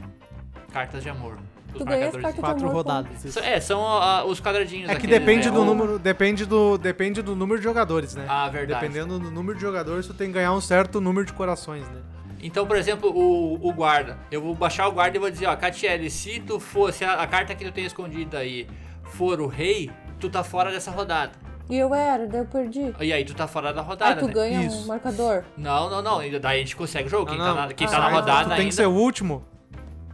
cartas 0.72 1.02
de 1.02 1.08
amor. 1.08 1.38
Os 1.72 1.78
Tu 1.78 1.85
ganha 1.85 2.07
as 2.09 2.12
marcadores 2.14 2.22
cartas 2.22 2.35
de 2.35 2.40
Quatro 2.40 2.68
rodadas. 2.68 3.33
So- 3.33 3.40
É, 3.40 3.61
são 3.61 3.81
ah, 3.87 4.24
os 4.24 4.40
quadradinhos 4.40 4.88
É 4.88 4.92
que 4.92 4.98
aqueles, 5.07 5.18
depende 5.18 5.48
né? 5.48 5.54
do 5.54 5.64
número, 5.64 5.98
depende 5.98 6.44
do, 6.46 6.78
depende 6.78 7.22
do 7.22 7.37
número 7.37 7.59
de 7.59 7.64
jogadores, 7.64 8.14
né? 8.14 8.24
Ah, 8.28 8.48
verdade. 8.48 8.81
Dependendo 8.81 9.18
do 9.18 9.31
número 9.31 9.54
de 9.57 9.61
jogadores, 9.62 10.07
tu 10.07 10.14
tem 10.14 10.28
que 10.28 10.35
ganhar 10.35 10.52
um 10.52 10.61
certo 10.61 11.00
número 11.00 11.26
de 11.26 11.33
corações, 11.33 11.87
né? 11.88 12.00
Então, 12.42 12.66
por 12.66 12.76
exemplo, 12.76 13.11
o, 13.11 13.54
o 13.68 13.72
guarda. 13.72 14.16
Eu 14.31 14.40
vou 14.40 14.54
baixar 14.54 14.87
o 14.88 14.92
guarda 14.92 15.16
e 15.16 15.20
vou 15.20 15.31
dizer, 15.31 15.46
ó, 15.46 15.57
Catiele, 15.57 16.09
se 16.09 16.40
tu 16.40 16.59
for, 16.61 16.92
se 16.92 17.04
a, 17.04 17.14
a 17.14 17.26
carta 17.26 17.54
que 17.54 17.64
tu 17.64 17.72
tem 17.72 17.85
escondida 17.85 18.38
aí 18.38 18.66
for 19.02 19.40
o 19.40 19.46
rei, 19.48 19.90
tu 20.20 20.31
tá 20.31 20.44
fora 20.44 20.70
dessa 20.70 20.90
rodada. 20.90 21.33
E 21.68 21.76
eu 21.76 21.92
era, 21.94 22.26
daí 22.26 22.40
eu 22.40 22.46
perdi. 22.46 22.94
E 23.00 23.12
aí 23.12 23.24
tu 23.24 23.35
tá 23.35 23.46
fora 23.46 23.74
da 23.74 23.83
Aí 23.83 23.87
rodada, 23.88 24.20
tu 24.20 24.26
né? 24.28 24.33
ganha 24.33 24.62
Isso. 24.66 24.85
um 24.85 24.87
marcador. 24.87 25.44
Não, 25.57 25.90
não, 25.90 26.00
não. 26.00 26.18
ainda 26.20 26.40
Daí 26.40 26.57
a 26.57 26.61
gente 26.61 26.74
consegue 26.74 27.09
o 27.09 27.11
jogo. 27.11 27.26
Quem 27.26 27.37
Não, 27.38 27.44
tá 27.54 27.66
na, 27.66 27.72
quem 27.74 27.87
Ah, 27.87 27.90
tá 27.90 27.98
na 27.98 28.07
aí 28.07 28.14
rodada 28.14 28.38
tu 28.44 28.48
tem 28.50 28.52
ainda. 28.59 28.64
que 28.68 28.74
ser 28.74 28.87
o 28.87 28.92
último. 28.92 29.44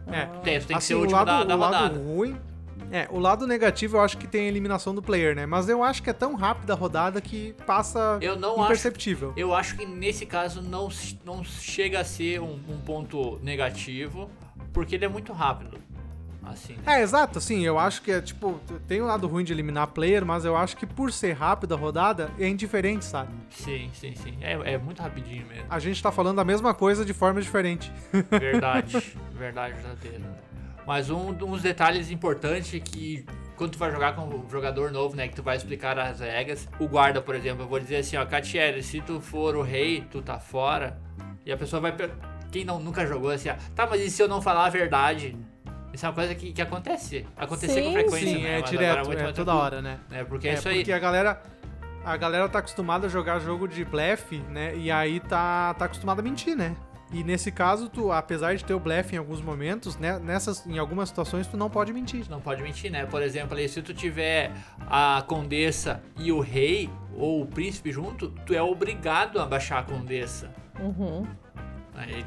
É. 0.07 0.25
Tem, 0.43 0.59
tu 0.59 0.67
tem 0.67 0.67
que 0.67 0.73
Assim, 0.75 0.87
ser 0.87 0.95
o 0.95 0.99
último 1.01 1.17
lado, 1.17 1.27
da, 1.27 1.43
da 1.43 1.55
o 1.55 1.59
lado 1.59 1.73
rodada. 1.75 1.99
ruim. 1.99 2.37
É, 2.91 3.07
o 3.11 3.17
lado 3.19 3.47
negativo 3.47 3.97
eu 3.97 4.01
acho 4.01 4.17
que 4.17 4.27
tem 4.27 4.45
a 4.45 4.47
eliminação 4.47 4.93
do 4.93 5.01
player, 5.01 5.35
né? 5.35 5.45
Mas 5.45 5.67
eu 5.67 5.83
acho 5.83 6.03
que 6.03 6.09
é 6.09 6.13
tão 6.13 6.35
rápida 6.35 6.73
a 6.73 6.75
rodada 6.75 7.19
que 7.19 7.53
passa 7.65 8.19
Eu 8.21 8.35
não 8.37 8.53
acho. 8.53 8.63
imperceptível. 8.65 9.33
Eu 9.35 9.53
acho 9.55 9.75
que 9.75 9.85
nesse 9.85 10.25
caso 10.25 10.61
não, 10.61 10.89
não 11.25 11.43
chega 11.43 11.99
a 11.99 12.03
ser 12.03 12.39
um, 12.41 12.59
um 12.69 12.77
ponto 12.85 13.39
negativo, 13.41 14.29
porque 14.71 14.95
ele 14.95 15.05
é 15.05 15.09
muito 15.09 15.33
rápido. 15.33 15.77
Assim. 16.45 16.75
É, 16.85 17.01
exato, 17.01 17.39
assim, 17.39 17.65
eu 17.65 17.77
acho 17.79 18.01
que 18.01 18.11
é 18.11 18.21
tipo, 18.21 18.59
tem 18.87 19.01
o 19.01 19.05
lado 19.05 19.27
ruim 19.27 19.43
de 19.43 19.51
eliminar 19.51 19.87
player, 19.87 20.25
mas 20.25 20.45
eu 20.45 20.55
acho 20.55 20.77
que 20.77 20.85
por 20.85 21.11
ser 21.11 21.33
rápida 21.33 21.75
a 21.75 21.77
rodada 21.77 22.31
é 22.39 22.47
indiferente, 22.47 23.05
sabe? 23.05 23.33
Sim, 23.49 23.89
sim, 23.93 24.13
sim. 24.15 24.37
É, 24.41 24.73
é 24.73 24.77
muito 24.77 25.01
rapidinho 25.01 25.45
mesmo. 25.47 25.65
A 25.69 25.79
gente 25.79 26.01
tá 26.01 26.11
falando 26.11 26.39
a 26.39 26.45
mesma 26.45 26.73
coisa 26.73 27.03
de 27.03 27.13
forma 27.13 27.41
diferente. 27.41 27.91
Verdade, 28.29 29.17
verdade 29.33 29.73
verdadeira. 29.73 30.45
Mas 30.85 31.09
um, 31.09 31.35
uns 31.43 31.61
detalhes 31.61 32.11
importantes 32.11 32.79
que 32.83 33.25
quando 33.55 33.71
tu 33.71 33.77
vai 33.79 33.91
jogar 33.91 34.15
com 34.15 34.23
um 34.23 34.49
jogador 34.49 34.91
novo, 34.91 35.15
né, 35.15 35.27
que 35.27 35.35
tu 35.35 35.41
vai 35.41 35.55
explicar 35.55 35.97
as 35.97 36.19
regras, 36.19 36.67
o 36.79 36.87
guarda, 36.87 37.21
por 37.21 37.35
exemplo, 37.35 37.63
eu 37.63 37.67
vou 37.67 37.79
dizer 37.79 37.97
assim, 37.97 38.17
ó, 38.17 38.25
Catiele, 38.25 38.83
se 38.83 39.01
tu 39.01 39.19
for 39.19 39.55
o 39.55 39.61
rei, 39.61 40.05
tu 40.11 40.21
tá 40.21 40.39
fora, 40.39 40.99
e 41.45 41.51
a 41.51 41.57
pessoa 41.57 41.81
vai, 41.81 41.95
quem 42.51 42.65
não, 42.65 42.79
nunca 42.79 43.05
jogou 43.05 43.31
assim, 43.31 43.49
ó, 43.49 43.55
tá, 43.73 43.87
mas 43.87 44.01
e 44.01 44.09
se 44.09 44.21
eu 44.21 44.27
não 44.27 44.41
falar 44.41 44.65
a 44.65 44.69
verdade? 44.69 45.37
Isso 45.95 46.05
é 46.05 46.09
uma 46.09 46.15
coisa 46.15 46.35
que, 46.35 46.51
que 46.53 46.61
acontece, 46.61 47.25
acontecer 47.35 47.81
com 47.81 47.87
Sim, 47.87 47.93
frequência, 47.93 48.27
Sim, 48.27 48.43
né? 48.43 48.57
é 48.57 48.61
Mas 48.61 48.69
direto, 48.69 49.05
muito 49.07 49.19
é 49.19 49.23
toda 49.23 49.33
tranquilo, 49.33 49.57
hora, 49.57 49.81
né? 49.81 49.99
Né? 50.09 50.23
Porque 50.25 50.47
é, 50.47 50.51
É, 50.51 50.53
isso 50.55 50.67
aí. 50.69 50.75
porque 50.77 50.91
a 50.91 50.99
galera 50.99 51.41
a 52.03 52.15
galera 52.17 52.47
tá 52.47 52.59
acostumada 52.59 53.07
a 53.07 53.09
jogar 53.09 53.39
jogo 53.39 53.67
de 53.67 53.83
blefe, 53.83 54.37
né? 54.49 54.75
E 54.75 54.91
aí 54.91 55.19
tá 55.19 55.73
tá 55.73 55.85
acostumada 55.85 56.21
a 56.21 56.23
mentir, 56.23 56.55
né? 56.55 56.75
E 57.13 57.23
nesse 57.23 57.51
caso, 57.51 57.87
tu, 57.87 58.11
apesar 58.11 58.55
de 58.55 58.65
ter 58.65 58.73
o 58.73 58.79
blefe 58.79 59.15
em 59.15 59.17
alguns 59.19 59.39
momentos, 59.41 59.95
né, 59.97 60.19
nessas 60.19 60.65
em 60.65 60.77
algumas 60.77 61.07
situações 61.09 61.47
tu 61.47 61.55
não 61.55 61.69
pode 61.69 61.93
mentir. 61.93 62.25
Não 62.29 62.41
pode 62.41 62.61
mentir, 62.61 62.91
né? 62.91 63.05
Por 63.05 63.21
exemplo, 63.21 63.55
ali, 63.55 63.69
se 63.69 63.81
tu 63.81 63.93
tiver 63.93 64.51
a 64.87 65.23
condessa 65.27 66.01
e 66.19 66.31
o 66.31 66.39
rei 66.39 66.89
ou 67.15 67.41
o 67.41 67.45
príncipe 67.45 67.91
junto, 67.91 68.29
tu 68.45 68.53
é 68.53 68.61
obrigado 68.61 69.39
a 69.39 69.45
baixar 69.45 69.79
a 69.79 69.83
condessa. 69.83 70.51
Uhum. 70.79 71.25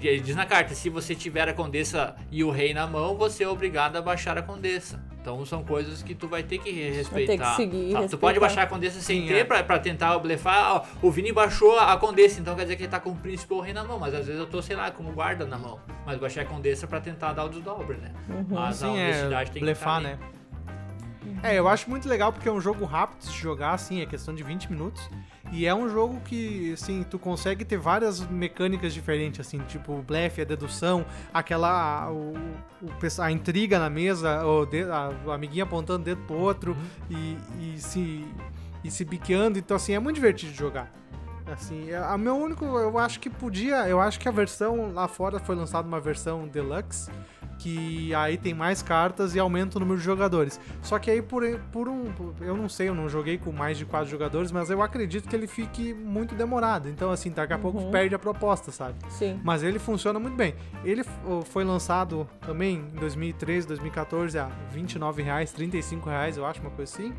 Ele 0.01 0.21
diz 0.21 0.35
na 0.35 0.47
carta, 0.47 0.75
se 0.75 0.89
você 0.89 1.15
tiver 1.15 1.49
a 1.49 1.53
condessa 1.53 2.17
e 2.31 2.43
o 2.43 2.51
rei 2.51 2.73
na 2.73 2.87
mão, 2.87 3.17
você 3.17 3.45
é 3.45 3.49
obrigado 3.49 3.97
a 3.97 4.03
baixar 4.03 4.37
a 4.39 4.43
condessa. 4.43 5.03
Então 5.21 5.45
são 5.45 5.63
coisas 5.63 6.03
que 6.03 6.15
tu 6.15 6.27
vai 6.27 6.43
ter 6.43 6.59
que 6.59 6.71
respeitar. 6.71 7.55
seguir, 7.57 7.93
Tá, 7.93 7.99
Tu 7.99 8.03
respeitar. 8.03 8.17
pode 8.19 8.41
baixar 8.41 8.63
a 8.63 8.67
Condessa 8.67 8.99
sem 9.01 9.23
Sim, 9.23 9.27
ter 9.29 9.39
é. 9.41 9.45
pra, 9.45 9.63
pra 9.63 9.79
tentar 9.79 10.19
blefar. 10.21 10.77
Ó, 11.03 11.07
o 11.07 11.11
Vini 11.11 11.33
baixou 11.33 11.79
a 11.79 11.95
Condessa, 11.99 12.41
então 12.41 12.55
quer 12.57 12.63
dizer 12.63 12.77
que 12.77 12.85
ele 12.85 12.91
tá 12.91 12.99
com 12.99 13.11
o 13.11 13.17
Príncipe 13.17 13.53
ou 13.53 13.59
o 13.59 13.63
Rei 13.63 13.75
na 13.75 13.85
mão. 13.85 13.99
Mas 13.99 14.15
às 14.15 14.25
vezes 14.27 14.41
eu 14.41 14.47
tô, 14.47 14.63
sei 14.63 14.75
lá, 14.75 14.91
como 14.91 15.13
guarda 15.13 15.45
na 15.45 15.59
mão. 15.59 15.79
Mas 16.07 16.19
baixei 16.19 16.43
a 16.43 16.47
Condessa 16.47 16.87
pra 16.87 16.99
tentar 17.01 17.35
dar 17.35 17.45
o 17.45 17.49
desdobre, 17.51 17.99
né? 17.99 18.13
Mas 18.49 18.83
a 18.83 18.87
Sim, 18.87 18.93
honestidade 18.95 19.51
é 19.51 19.53
tem 19.53 19.63
blefar, 19.63 19.99
que 19.99 20.05
né? 20.05 20.19
É, 21.43 21.55
eu 21.57 21.69
acho 21.69 21.89
muito 21.89 22.09
legal 22.09 22.33
porque 22.33 22.49
é 22.49 22.53
um 22.53 22.61
jogo 22.61 22.85
rápido 22.85 23.21
de 23.31 23.39
jogar, 23.39 23.73
assim, 23.73 24.01
é 24.01 24.07
questão 24.07 24.35
de 24.35 24.43
20 24.43 24.71
minutos. 24.71 25.09
E 25.51 25.65
é 25.67 25.75
um 25.75 25.89
jogo 25.89 26.21
que, 26.21 26.73
assim, 26.75 27.03
tu 27.09 27.19
consegue 27.19 27.65
ter 27.65 27.79
várias 27.79 28.21
mecânicas 28.21 28.93
diferentes, 28.93 29.41
assim, 29.41 29.59
tipo 29.61 29.93
o 29.93 30.03
blefe, 30.03 30.43
a 30.43 30.45
dedução, 30.45 31.07
aquela. 31.33 32.11
O, 32.11 32.35
o 32.83 33.23
a 33.23 33.33
intriga 33.33 33.79
na 33.79 33.89
mesa, 33.89 34.45
o, 34.45 34.69
a, 34.93 35.29
o 35.29 35.33
amiguinho 35.33 35.65
apontando 35.65 36.03
o 36.03 36.05
dedo 36.05 36.21
pro 36.27 36.37
outro 36.37 36.77
e, 37.09 37.39
e 37.61 37.79
se. 37.79 38.27
e 38.85 38.91
se 38.91 39.05
biqueando. 39.05 39.59
Então, 39.59 39.77
assim, 39.77 39.95
é 39.95 39.99
muito 39.99 40.17
divertido 40.17 40.53
de 40.53 40.59
jogar. 40.59 40.93
Assim, 41.51 41.91
é- 41.91 41.97
a 41.97 42.19
meu 42.19 42.37
único. 42.37 42.65
Eu 42.65 42.99
acho 42.99 43.19
que 43.19 43.31
podia. 43.31 43.89
Eu 43.89 44.01
acho 44.01 44.21
que 44.21 44.29
a 44.29 44.33
versão 44.33 44.93
lá 44.93 45.09
fora 45.09 45.39
foi 45.39 45.57
lançada 45.57 45.89
uma 45.89 46.01
versão 46.01 46.47
deluxe. 46.47 47.11
Que 47.59 48.15
aí 48.15 48.37
tem 48.37 48.55
mais 48.55 48.83
cartas 48.83 49.35
e 49.35 49.39
aumenta 49.39 49.77
o 49.77 49.81
número 49.81 49.99
de 49.99 50.05
jogadores. 50.05 50.61
Só 50.81 50.99
que 50.99 51.11
aí 51.11 51.21
por, 51.21 51.43
por 51.73 51.89
um. 51.89 52.05
por- 52.13 52.35
Eu 52.41 52.57
não 52.57 52.69
sei, 52.69 52.89
eu 52.89 52.95
não 52.95 53.09
joguei 53.09 53.37
com 53.37 53.51
mais 53.53 53.77
de 53.77 53.85
quatro 53.85 54.09
jogadores, 54.09 54.53
mas 54.53 54.71
eu 54.71 54.81
acredito 54.81 55.29
que 55.29 55.35
ele 55.35 55.47
fique 55.47 55.93
muito 55.93 56.35
demorado. 56.35 56.89
Então, 56.89 57.11
assim, 57.11 57.31
daqui 57.31 57.53
a 57.53 57.59
pouco 57.59 57.91
perde 57.91 58.15
a 58.15 58.19
proposta, 58.19 58.71
sabe? 58.71 58.95
Sim. 59.09 59.41
Mas 59.43 59.63
ele 59.63 59.79
funciona 59.79 60.19
muito 60.19 60.37
bem. 60.37 60.55
Ele 60.85 61.03
foi 61.47 61.65
lançado 61.65 62.29
também 62.41 62.77
em 62.95 62.99
2013, 63.01 63.67
2014 63.67 64.39
a 64.39 64.49
29 64.73 65.23
reais, 65.23 65.53
35 65.53 66.09
reais, 66.09 66.37
eu 66.37 66.47
acho, 66.47 66.61
uma 66.61 66.71
coisa 66.71 66.93
assim. 66.93 67.13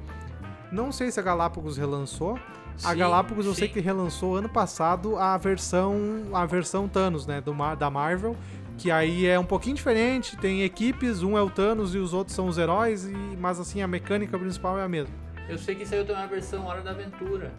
Não 0.72 0.92
sei 0.92 1.12
se 1.12 1.20
a 1.20 1.24
Galápagos 1.24 1.78
relançou. 1.78 2.38
a 2.84 2.92
Sim, 2.92 2.98
Galápagos 2.98 3.46
eu 3.46 3.54
sei 3.56 3.68
que 3.68 3.80
relançou 3.80 4.36
ano 4.38 4.48
passado 4.48 5.18
a 5.18 5.36
versão 5.38 5.96
a 6.32 6.46
versão 6.46 6.88
Thanos, 6.88 7.26
né, 7.26 7.42
do 7.42 7.54
da 7.76 7.90
Marvel, 7.90 8.36
que 8.80 8.90
aí 8.90 9.26
é 9.28 9.38
um 9.38 9.44
pouquinho 9.44 9.76
diferente, 9.76 10.38
tem 10.38 10.64
equipes, 10.64 11.22
um 11.22 11.38
é 11.38 11.42
o 11.42 11.50
Thanos 11.50 11.94
e 11.94 11.98
os 11.98 12.14
outros 12.14 12.34
são 12.36 12.48
os 12.48 12.58
heróis, 12.58 13.06
e, 13.06 13.12
mas 13.38 13.60
assim 13.60 13.82
a 13.82 13.88
mecânica 13.88 14.40
principal 14.40 14.80
é 14.80 14.84
a 14.84 14.88
mesma. 14.88 15.14
Eu 15.50 15.58
sei 15.58 15.76
que 15.76 15.86
saiu 15.86 16.06
também 16.06 16.22
uma 16.22 16.28
versão 16.30 16.66
Hora 16.66 16.82
da 16.82 16.92
Aventura. 16.92 17.52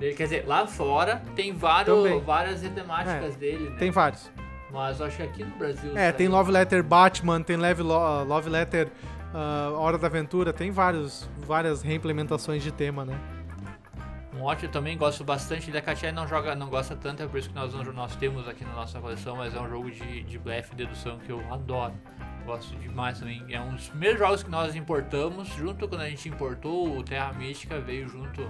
Dele, 0.00 0.14
Quer 0.14 0.24
dizer, 0.24 0.44
lá 0.46 0.66
fora 0.66 1.22
tem 1.36 1.52
vários, 1.54 1.96
Também. 1.96 2.20
várias 2.20 2.60
temáticas 2.60 3.36
dele, 3.36 3.70
né? 3.70 3.76
Tem 3.78 3.90
vários. 3.92 4.30
Mas 4.72 5.00
acho 5.00 5.18
que 5.18 5.22
aqui 5.22 5.44
no 5.44 5.54
Brasil. 5.56 5.96
É, 5.96 6.10
tem 6.10 6.26
Love 6.26 6.50
Letter 6.50 6.82
Batman, 6.82 7.40
tem 7.42 7.56
Love, 7.56 7.82
Lo- 7.82 8.24
Love 8.24 8.48
Letter 8.50 8.88
ah, 9.32 9.70
Hora 9.76 9.96
da 9.98 10.06
Aventura, 10.08 10.52
tem 10.52 10.70
vários, 10.70 11.28
várias 11.46 11.82
reimplementações 11.82 12.62
de 12.62 12.72
tema, 12.72 13.04
né? 13.04 13.16
Um 14.34 14.44
ótimo, 14.44 14.72
também 14.72 14.96
gosto 14.96 15.22
bastante 15.22 15.70
da 15.70 15.82
Katia 15.82 16.10
não 16.10 16.26
joga, 16.26 16.54
não 16.54 16.68
gosta 16.70 16.96
tanto, 16.96 17.22
é 17.22 17.26
por 17.26 17.38
isso 17.38 17.50
que 17.50 17.54
nós, 17.54 17.74
nós 17.74 18.16
temos 18.16 18.48
aqui 18.48 18.64
na 18.64 18.72
nossa 18.72 18.98
coleção, 18.98 19.36
mas 19.36 19.54
é 19.54 19.60
um 19.60 19.68
jogo 19.68 19.90
de, 19.90 20.22
de 20.22 20.38
blefe 20.38 20.74
dedução 20.74 21.18
que 21.18 21.30
eu 21.30 21.40
adoro. 21.52 21.92
Gosto 22.46 22.74
demais 22.76 23.18
também. 23.18 23.44
É 23.50 23.60
um 23.60 23.74
dos 23.74 23.88
primeiros 23.88 24.18
jogos 24.18 24.42
que 24.42 24.50
nós 24.50 24.74
importamos, 24.74 25.48
junto 25.48 25.86
quando 25.86 26.00
a 26.00 26.08
gente 26.08 26.28
importou 26.28 26.98
o 26.98 27.02
Terra 27.02 27.32
Mística, 27.34 27.78
veio 27.78 28.08
junto 28.08 28.42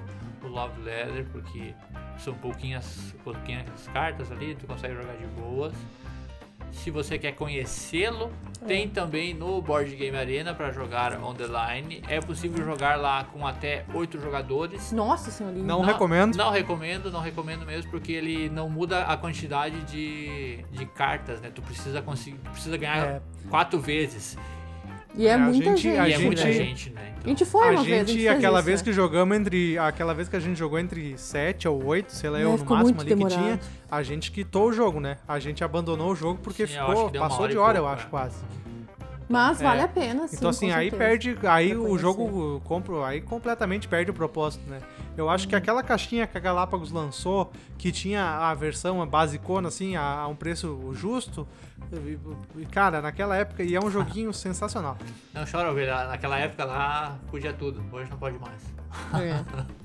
o 0.42 0.47
Love 0.47 0.81
Letter, 0.83 1.27
porque 1.31 1.75
são 2.16 2.33
pouquinhas, 2.35 3.14
pouquinhas 3.25 3.88
cartas 3.92 4.31
ali, 4.31 4.55
tu 4.55 4.66
consegue 4.66 4.95
jogar 4.95 5.16
de 5.16 5.27
boas. 5.27 5.75
Se 6.72 6.90
você 6.90 7.18
quer 7.18 7.32
conhecê-lo, 7.32 8.32
tem 8.66 8.88
também 8.88 9.35
no 9.35 9.61
Board 9.62 9.94
Game 9.94 10.16
Arena 10.16 10.54
para 10.54 10.72
jogar 10.72 11.16
on 11.22 11.35
the 11.35 11.44
line. 11.46 12.02
É 12.08 12.20
possível 12.20 12.64
jogar 12.64 12.96
lá 12.98 13.24
com 13.24 13.46
até 13.46 13.85
8 13.94 14.20
jogadores. 14.20 14.90
Nossa 14.90 15.30
senhorinha. 15.30 15.64
Não 15.64 15.82
recomendo. 15.82 16.35
Não 16.37 16.50
recomendo, 16.50 17.11
não 17.11 17.20
recomendo 17.20 17.64
mesmo, 17.66 17.90
porque 17.90 18.12
ele 18.12 18.48
não 18.48 18.68
muda 18.68 19.04
a 19.04 19.16
quantidade 19.16 19.80
de, 19.85 20.64
de 20.72 20.87
cartas, 20.87 21.40
né? 21.40 21.50
Tu 21.54 21.62
precisa 21.62 22.00
conseguir, 22.02 22.38
precisa 22.50 22.76
ganhar 22.76 22.98
É. 23.06 23.22
quatro 23.50 23.78
vezes. 23.78 24.37
E 25.14 25.27
é, 25.27 25.31
É, 25.31 25.35
a 25.35 25.38
muita 25.38 25.64
gente- 25.64 25.83
gente. 25.83 25.98
a 25.98 26.09
e 26.09 26.12
é 26.12 26.18
muita 26.18 26.42
gente- 26.42 26.55
gente, 26.57 26.90
né? 26.90 27.01
A 27.03 27.09
Então, 27.22 27.29
gente 27.29 27.44
foi 27.44 27.68
a 27.68 27.70
uma 27.72 27.83
vez, 27.85 27.94
a 27.94 27.98
gente, 27.98 28.09
gente 28.12 28.22
fez 28.25 28.37
aquela 28.37 28.59
isso, 28.59 28.66
vez 28.66 28.81
é. 28.81 28.85
que 28.85 28.92
jogamos 28.92 29.37
entre. 29.37 29.79
Aquela 29.79 30.14
vez 30.14 30.29
que 30.29 30.37
a 30.37 30.40
gente 30.40 30.59
jogou 30.59 30.79
entre 30.79 31.16
7 31.18 31.68
ou 31.68 31.85
8, 31.85 32.11
sei 32.12 32.31
lá, 32.31 32.40
É, 32.40 32.44
eu 32.44 32.57
no 32.57 32.64
máximo 32.64 33.01
ali 33.01 33.09
que 33.11 33.14
demorado. 33.14 33.38
tinha, 33.42 33.61
a 33.90 34.03
gente 34.03 34.33
quitou 34.33 34.68
o 34.68 34.72
jogo, 34.72 34.98
né? 35.01 35.18
A 35.29 35.38
gente 35.38 35.62
abandonou 35.62 36.11
o 36.12 36.16
jogo 36.16 36.40
porque 36.42 36.66
Sim, 36.66 36.77
eu 36.79 36.87
ficou. 36.88 37.11
que 37.11 37.18
Passou 37.18 37.42
hora 37.42 37.53
de 37.53 37.59
hora, 37.59 37.79
eu 37.79 37.83
pouco, 37.85 37.96
acho, 37.96 38.07
é. 38.07 38.11
quase. 38.11 38.37
Mas 39.33 39.61
É. 39.61 39.64
vale 39.64 39.81
a 39.83 39.88
pena, 39.88 40.29
sim. 40.29 40.37
então 40.37 40.51
assim, 40.51 40.68
com 40.71 40.75
aí 40.77 40.90
certeza. 40.90 40.97
perde. 41.33 41.47
Aí 41.49 41.75
o 41.77 41.81
conhecer. 41.83 41.99
jogo 42.01 42.61
compro, 42.64 43.03
aí 43.03 43.21
completamente 43.21 43.88
perde 43.88 44.11
o 44.11 44.14
propósito, 44.14 44.68
né? 44.68 44.81
Eu 45.16 45.29
acho 45.29 45.47
que 45.49 45.55
aquela 45.57 45.83
caixinha 45.83 46.27
que 46.27 46.37
a 46.38 46.40
Galápagos 46.40 46.90
lançou, 46.92 47.53
que 47.77 47.90
tinha 47.92 48.25
a 48.25 48.55
versão 48.55 49.07
basicona, 49.07 49.68
assim, 49.68 49.95
a, 49.97 50.03
a 50.21 50.29
um 50.29 50.35
preço 50.35 50.90
justo. 50.95 51.47
e- 52.59 52.66
Cara, 52.66 53.03
naquela 53.03 53.37
época, 53.37 53.62
e 53.62 53.75
é 53.75 53.81
um 53.81 53.90
joguinho 53.90 54.33
sensacional. 54.33 54.97
não 55.35 55.45
chora, 55.51 55.71
ovelha. 55.71 56.07
Naquela 56.07 56.38
época 56.38 56.64
lá 56.64 57.18
podia 57.31 57.53
tudo, 57.53 57.83
hoje 57.92 58.11
não 58.11 58.16
pode 58.18 58.38
mais. 58.38 58.62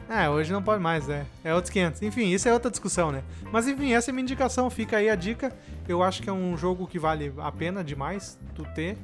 É. 0.09 0.23
É, 0.23 0.29
hoje 0.29 0.51
não 0.53 0.61
pode 0.63 0.81
mais, 0.81 1.07
é. 1.09 1.25
É 1.43 1.53
outros 1.53 1.71
500. 1.71 2.01
Enfim, 2.01 2.27
isso 2.29 2.47
é 2.47 2.53
outra 2.53 2.69
discussão, 2.71 3.11
né? 3.11 3.23
Mas 3.51 3.67
enfim, 3.67 3.93
essa 3.93 4.09
é 4.09 4.11
a 4.11 4.13
minha 4.13 4.23
indicação. 4.23 4.69
Fica 4.69 4.97
aí 4.97 5.09
a 5.09 5.15
dica. 5.15 5.53
Eu 5.87 6.01
acho 6.03 6.21
que 6.21 6.29
é 6.29 6.33
um 6.33 6.57
jogo 6.57 6.87
que 6.87 6.97
vale 6.99 7.33
a 7.37 7.51
pena 7.51 7.83
demais 7.83 8.37
tu 8.55 8.63
ter. 8.75 8.97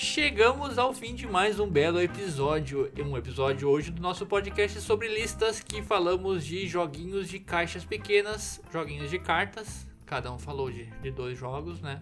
Chegamos 0.00 0.78
ao 0.78 0.94
fim 0.94 1.12
de 1.12 1.26
mais 1.26 1.58
um 1.58 1.68
belo 1.68 2.00
episódio. 2.00 2.88
Um 3.04 3.16
episódio 3.16 3.68
hoje 3.68 3.90
do 3.90 4.00
nosso 4.00 4.24
podcast 4.24 4.80
sobre 4.80 5.08
listas 5.08 5.58
que 5.58 5.82
falamos 5.82 6.46
de 6.46 6.68
joguinhos 6.68 7.28
de 7.28 7.40
caixas 7.40 7.84
pequenas, 7.84 8.62
joguinhos 8.72 9.10
de 9.10 9.18
cartas. 9.18 9.90
Cada 10.06 10.32
um 10.32 10.38
falou 10.38 10.70
de, 10.70 10.84
de 11.02 11.10
dois 11.10 11.36
jogos, 11.36 11.80
né? 11.80 12.00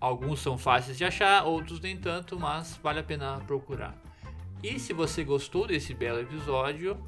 Alguns 0.00 0.40
são 0.40 0.58
fáceis 0.58 0.98
de 0.98 1.04
achar, 1.04 1.44
outros 1.44 1.78
nem 1.78 1.96
tanto, 1.96 2.36
mas 2.36 2.76
vale 2.82 2.98
a 2.98 3.04
pena 3.04 3.38
procurar. 3.46 3.96
E 4.60 4.80
se 4.80 4.92
você 4.92 5.22
gostou 5.22 5.68
desse 5.68 5.94
belo 5.94 6.18
episódio, 6.18 6.98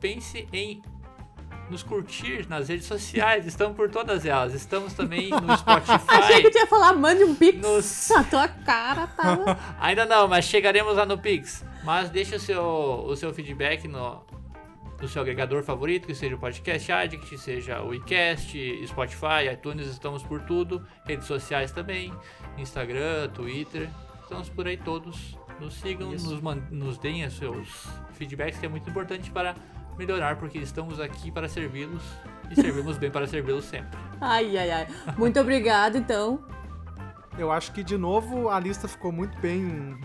pense 0.00 0.48
em 0.52 0.82
nos 1.70 1.82
curtir 1.82 2.46
nas 2.48 2.68
redes 2.68 2.86
sociais. 2.86 3.46
Estamos 3.46 3.76
por 3.76 3.90
todas 3.90 4.24
elas. 4.24 4.54
Estamos 4.54 4.92
também 4.94 5.30
no 5.30 5.54
Spotify. 5.58 6.04
Achei 6.08 6.42
que 6.42 6.50
tu 6.50 6.58
ia 6.58 6.66
falar, 6.66 6.92
mande 6.94 7.24
um 7.24 7.34
pix. 7.34 7.58
Nos- 7.60 8.10
A 8.16 8.24
tua 8.24 8.48
cara 8.48 9.06
tava. 9.08 9.58
Ainda 9.80 10.04
não, 10.06 10.28
mas 10.28 10.44
chegaremos 10.44 10.96
lá 10.96 11.04
no 11.06 11.18
Pix. 11.18 11.64
Mas 11.84 12.10
deixa 12.10 12.36
o 12.36 12.40
seu, 12.40 12.62
o 13.06 13.14
seu 13.16 13.32
feedback 13.32 13.86
no, 13.86 14.20
no 15.00 15.06
seu 15.08 15.22
agregador 15.22 15.62
favorito, 15.62 16.06
que 16.06 16.14
seja 16.14 16.34
o 16.34 16.38
Podcast 16.38 16.90
Addict, 16.90 17.38
seja 17.38 17.82
o 17.82 17.94
iCast, 17.94 18.86
Spotify, 18.86 19.48
iTunes, 19.52 19.86
estamos 19.86 20.22
por 20.22 20.40
tudo. 20.42 20.84
Redes 21.04 21.26
sociais 21.26 21.70
também, 21.70 22.12
Instagram, 22.58 23.28
Twitter. 23.28 23.88
Estamos 24.22 24.48
por 24.48 24.66
aí 24.66 24.76
todos. 24.76 25.36
Nos 25.60 25.74
sigam, 25.74 26.10
nos, 26.10 26.24
nos 26.70 26.98
deem 26.98 27.24
os 27.24 27.34
seus 27.38 27.86
feedbacks, 28.12 28.58
que 28.58 28.66
é 28.66 28.68
muito 28.68 28.90
importante 28.90 29.30
para 29.30 29.54
melhorar, 29.98 30.36
porque 30.36 30.58
estamos 30.58 31.00
aqui 31.00 31.30
para 31.30 31.48
servi-los 31.48 32.02
e 32.50 32.54
servimos 32.54 32.98
bem 32.98 33.10
para 33.10 33.26
servi-los 33.26 33.64
sempre. 33.64 33.98
Ai, 34.20 34.56
ai, 34.56 34.70
ai. 34.70 34.86
Muito 35.16 35.40
obrigada, 35.40 35.98
então. 35.98 36.44
Eu 37.38 37.52
acho 37.52 37.72
que, 37.72 37.82
de 37.82 37.98
novo, 37.98 38.48
a 38.48 38.58
lista 38.58 38.88
ficou 38.88 39.12
muito 39.12 39.38
bem 39.40 39.98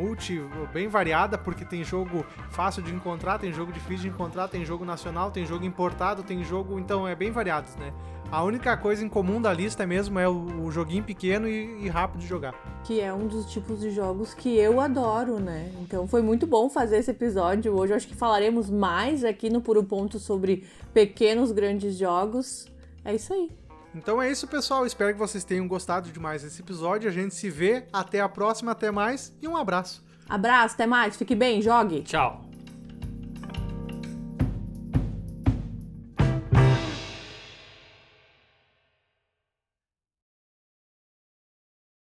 multi, 0.00 0.40
bem 0.72 0.88
variada, 0.88 1.36
porque 1.36 1.64
tem 1.64 1.84
jogo 1.84 2.24
fácil 2.50 2.82
de 2.82 2.92
encontrar, 2.94 3.38
tem 3.38 3.52
jogo 3.52 3.70
difícil 3.70 4.08
de 4.08 4.08
encontrar, 4.08 4.48
tem 4.48 4.64
jogo 4.64 4.84
nacional, 4.84 5.30
tem 5.30 5.44
jogo 5.44 5.64
importado, 5.64 6.22
tem 6.22 6.42
jogo. 6.42 6.78
Então 6.78 7.06
é 7.06 7.14
bem 7.14 7.30
variado, 7.30 7.66
né? 7.78 7.92
A 8.32 8.44
única 8.44 8.76
coisa 8.76 9.04
em 9.04 9.08
comum 9.08 9.42
da 9.42 9.52
lista 9.52 9.84
mesmo 9.84 10.18
é 10.18 10.28
o, 10.28 10.64
o 10.64 10.70
joguinho 10.70 11.02
pequeno 11.02 11.48
e, 11.48 11.84
e 11.84 11.88
rápido 11.88 12.20
de 12.20 12.26
jogar. 12.28 12.54
Que 12.84 13.00
é 13.00 13.12
um 13.12 13.26
dos 13.26 13.50
tipos 13.50 13.80
de 13.80 13.90
jogos 13.90 14.32
que 14.32 14.56
eu 14.56 14.80
adoro, 14.80 15.40
né? 15.40 15.72
Então 15.80 16.06
foi 16.06 16.22
muito 16.22 16.46
bom 16.46 16.70
fazer 16.70 16.98
esse 16.98 17.10
episódio. 17.10 17.76
Hoje 17.76 17.92
acho 17.92 18.06
que 18.06 18.14
falaremos 18.14 18.70
mais 18.70 19.24
aqui 19.24 19.50
no 19.50 19.60
Puro 19.60 19.82
Ponto 19.82 20.18
sobre 20.20 20.64
pequenos, 20.94 21.50
grandes 21.50 21.98
jogos. 21.98 22.68
É 23.04 23.14
isso 23.14 23.32
aí. 23.34 23.59
Então 23.94 24.22
é 24.22 24.30
isso, 24.30 24.46
pessoal. 24.46 24.86
Espero 24.86 25.12
que 25.12 25.18
vocês 25.18 25.44
tenham 25.44 25.66
gostado 25.66 26.10
de 26.10 26.20
mais 26.20 26.44
esse 26.44 26.60
episódio. 26.62 27.08
A 27.08 27.12
gente 27.12 27.34
se 27.34 27.50
vê. 27.50 27.86
Até 27.92 28.20
a 28.20 28.28
próxima, 28.28 28.72
até 28.72 28.90
mais 28.90 29.32
e 29.42 29.48
um 29.48 29.56
abraço. 29.56 30.04
Abraço, 30.28 30.74
até 30.74 30.86
mais. 30.86 31.16
Fique 31.16 31.34
bem, 31.34 31.60
jogue. 31.60 32.02
Tchau! 32.02 32.49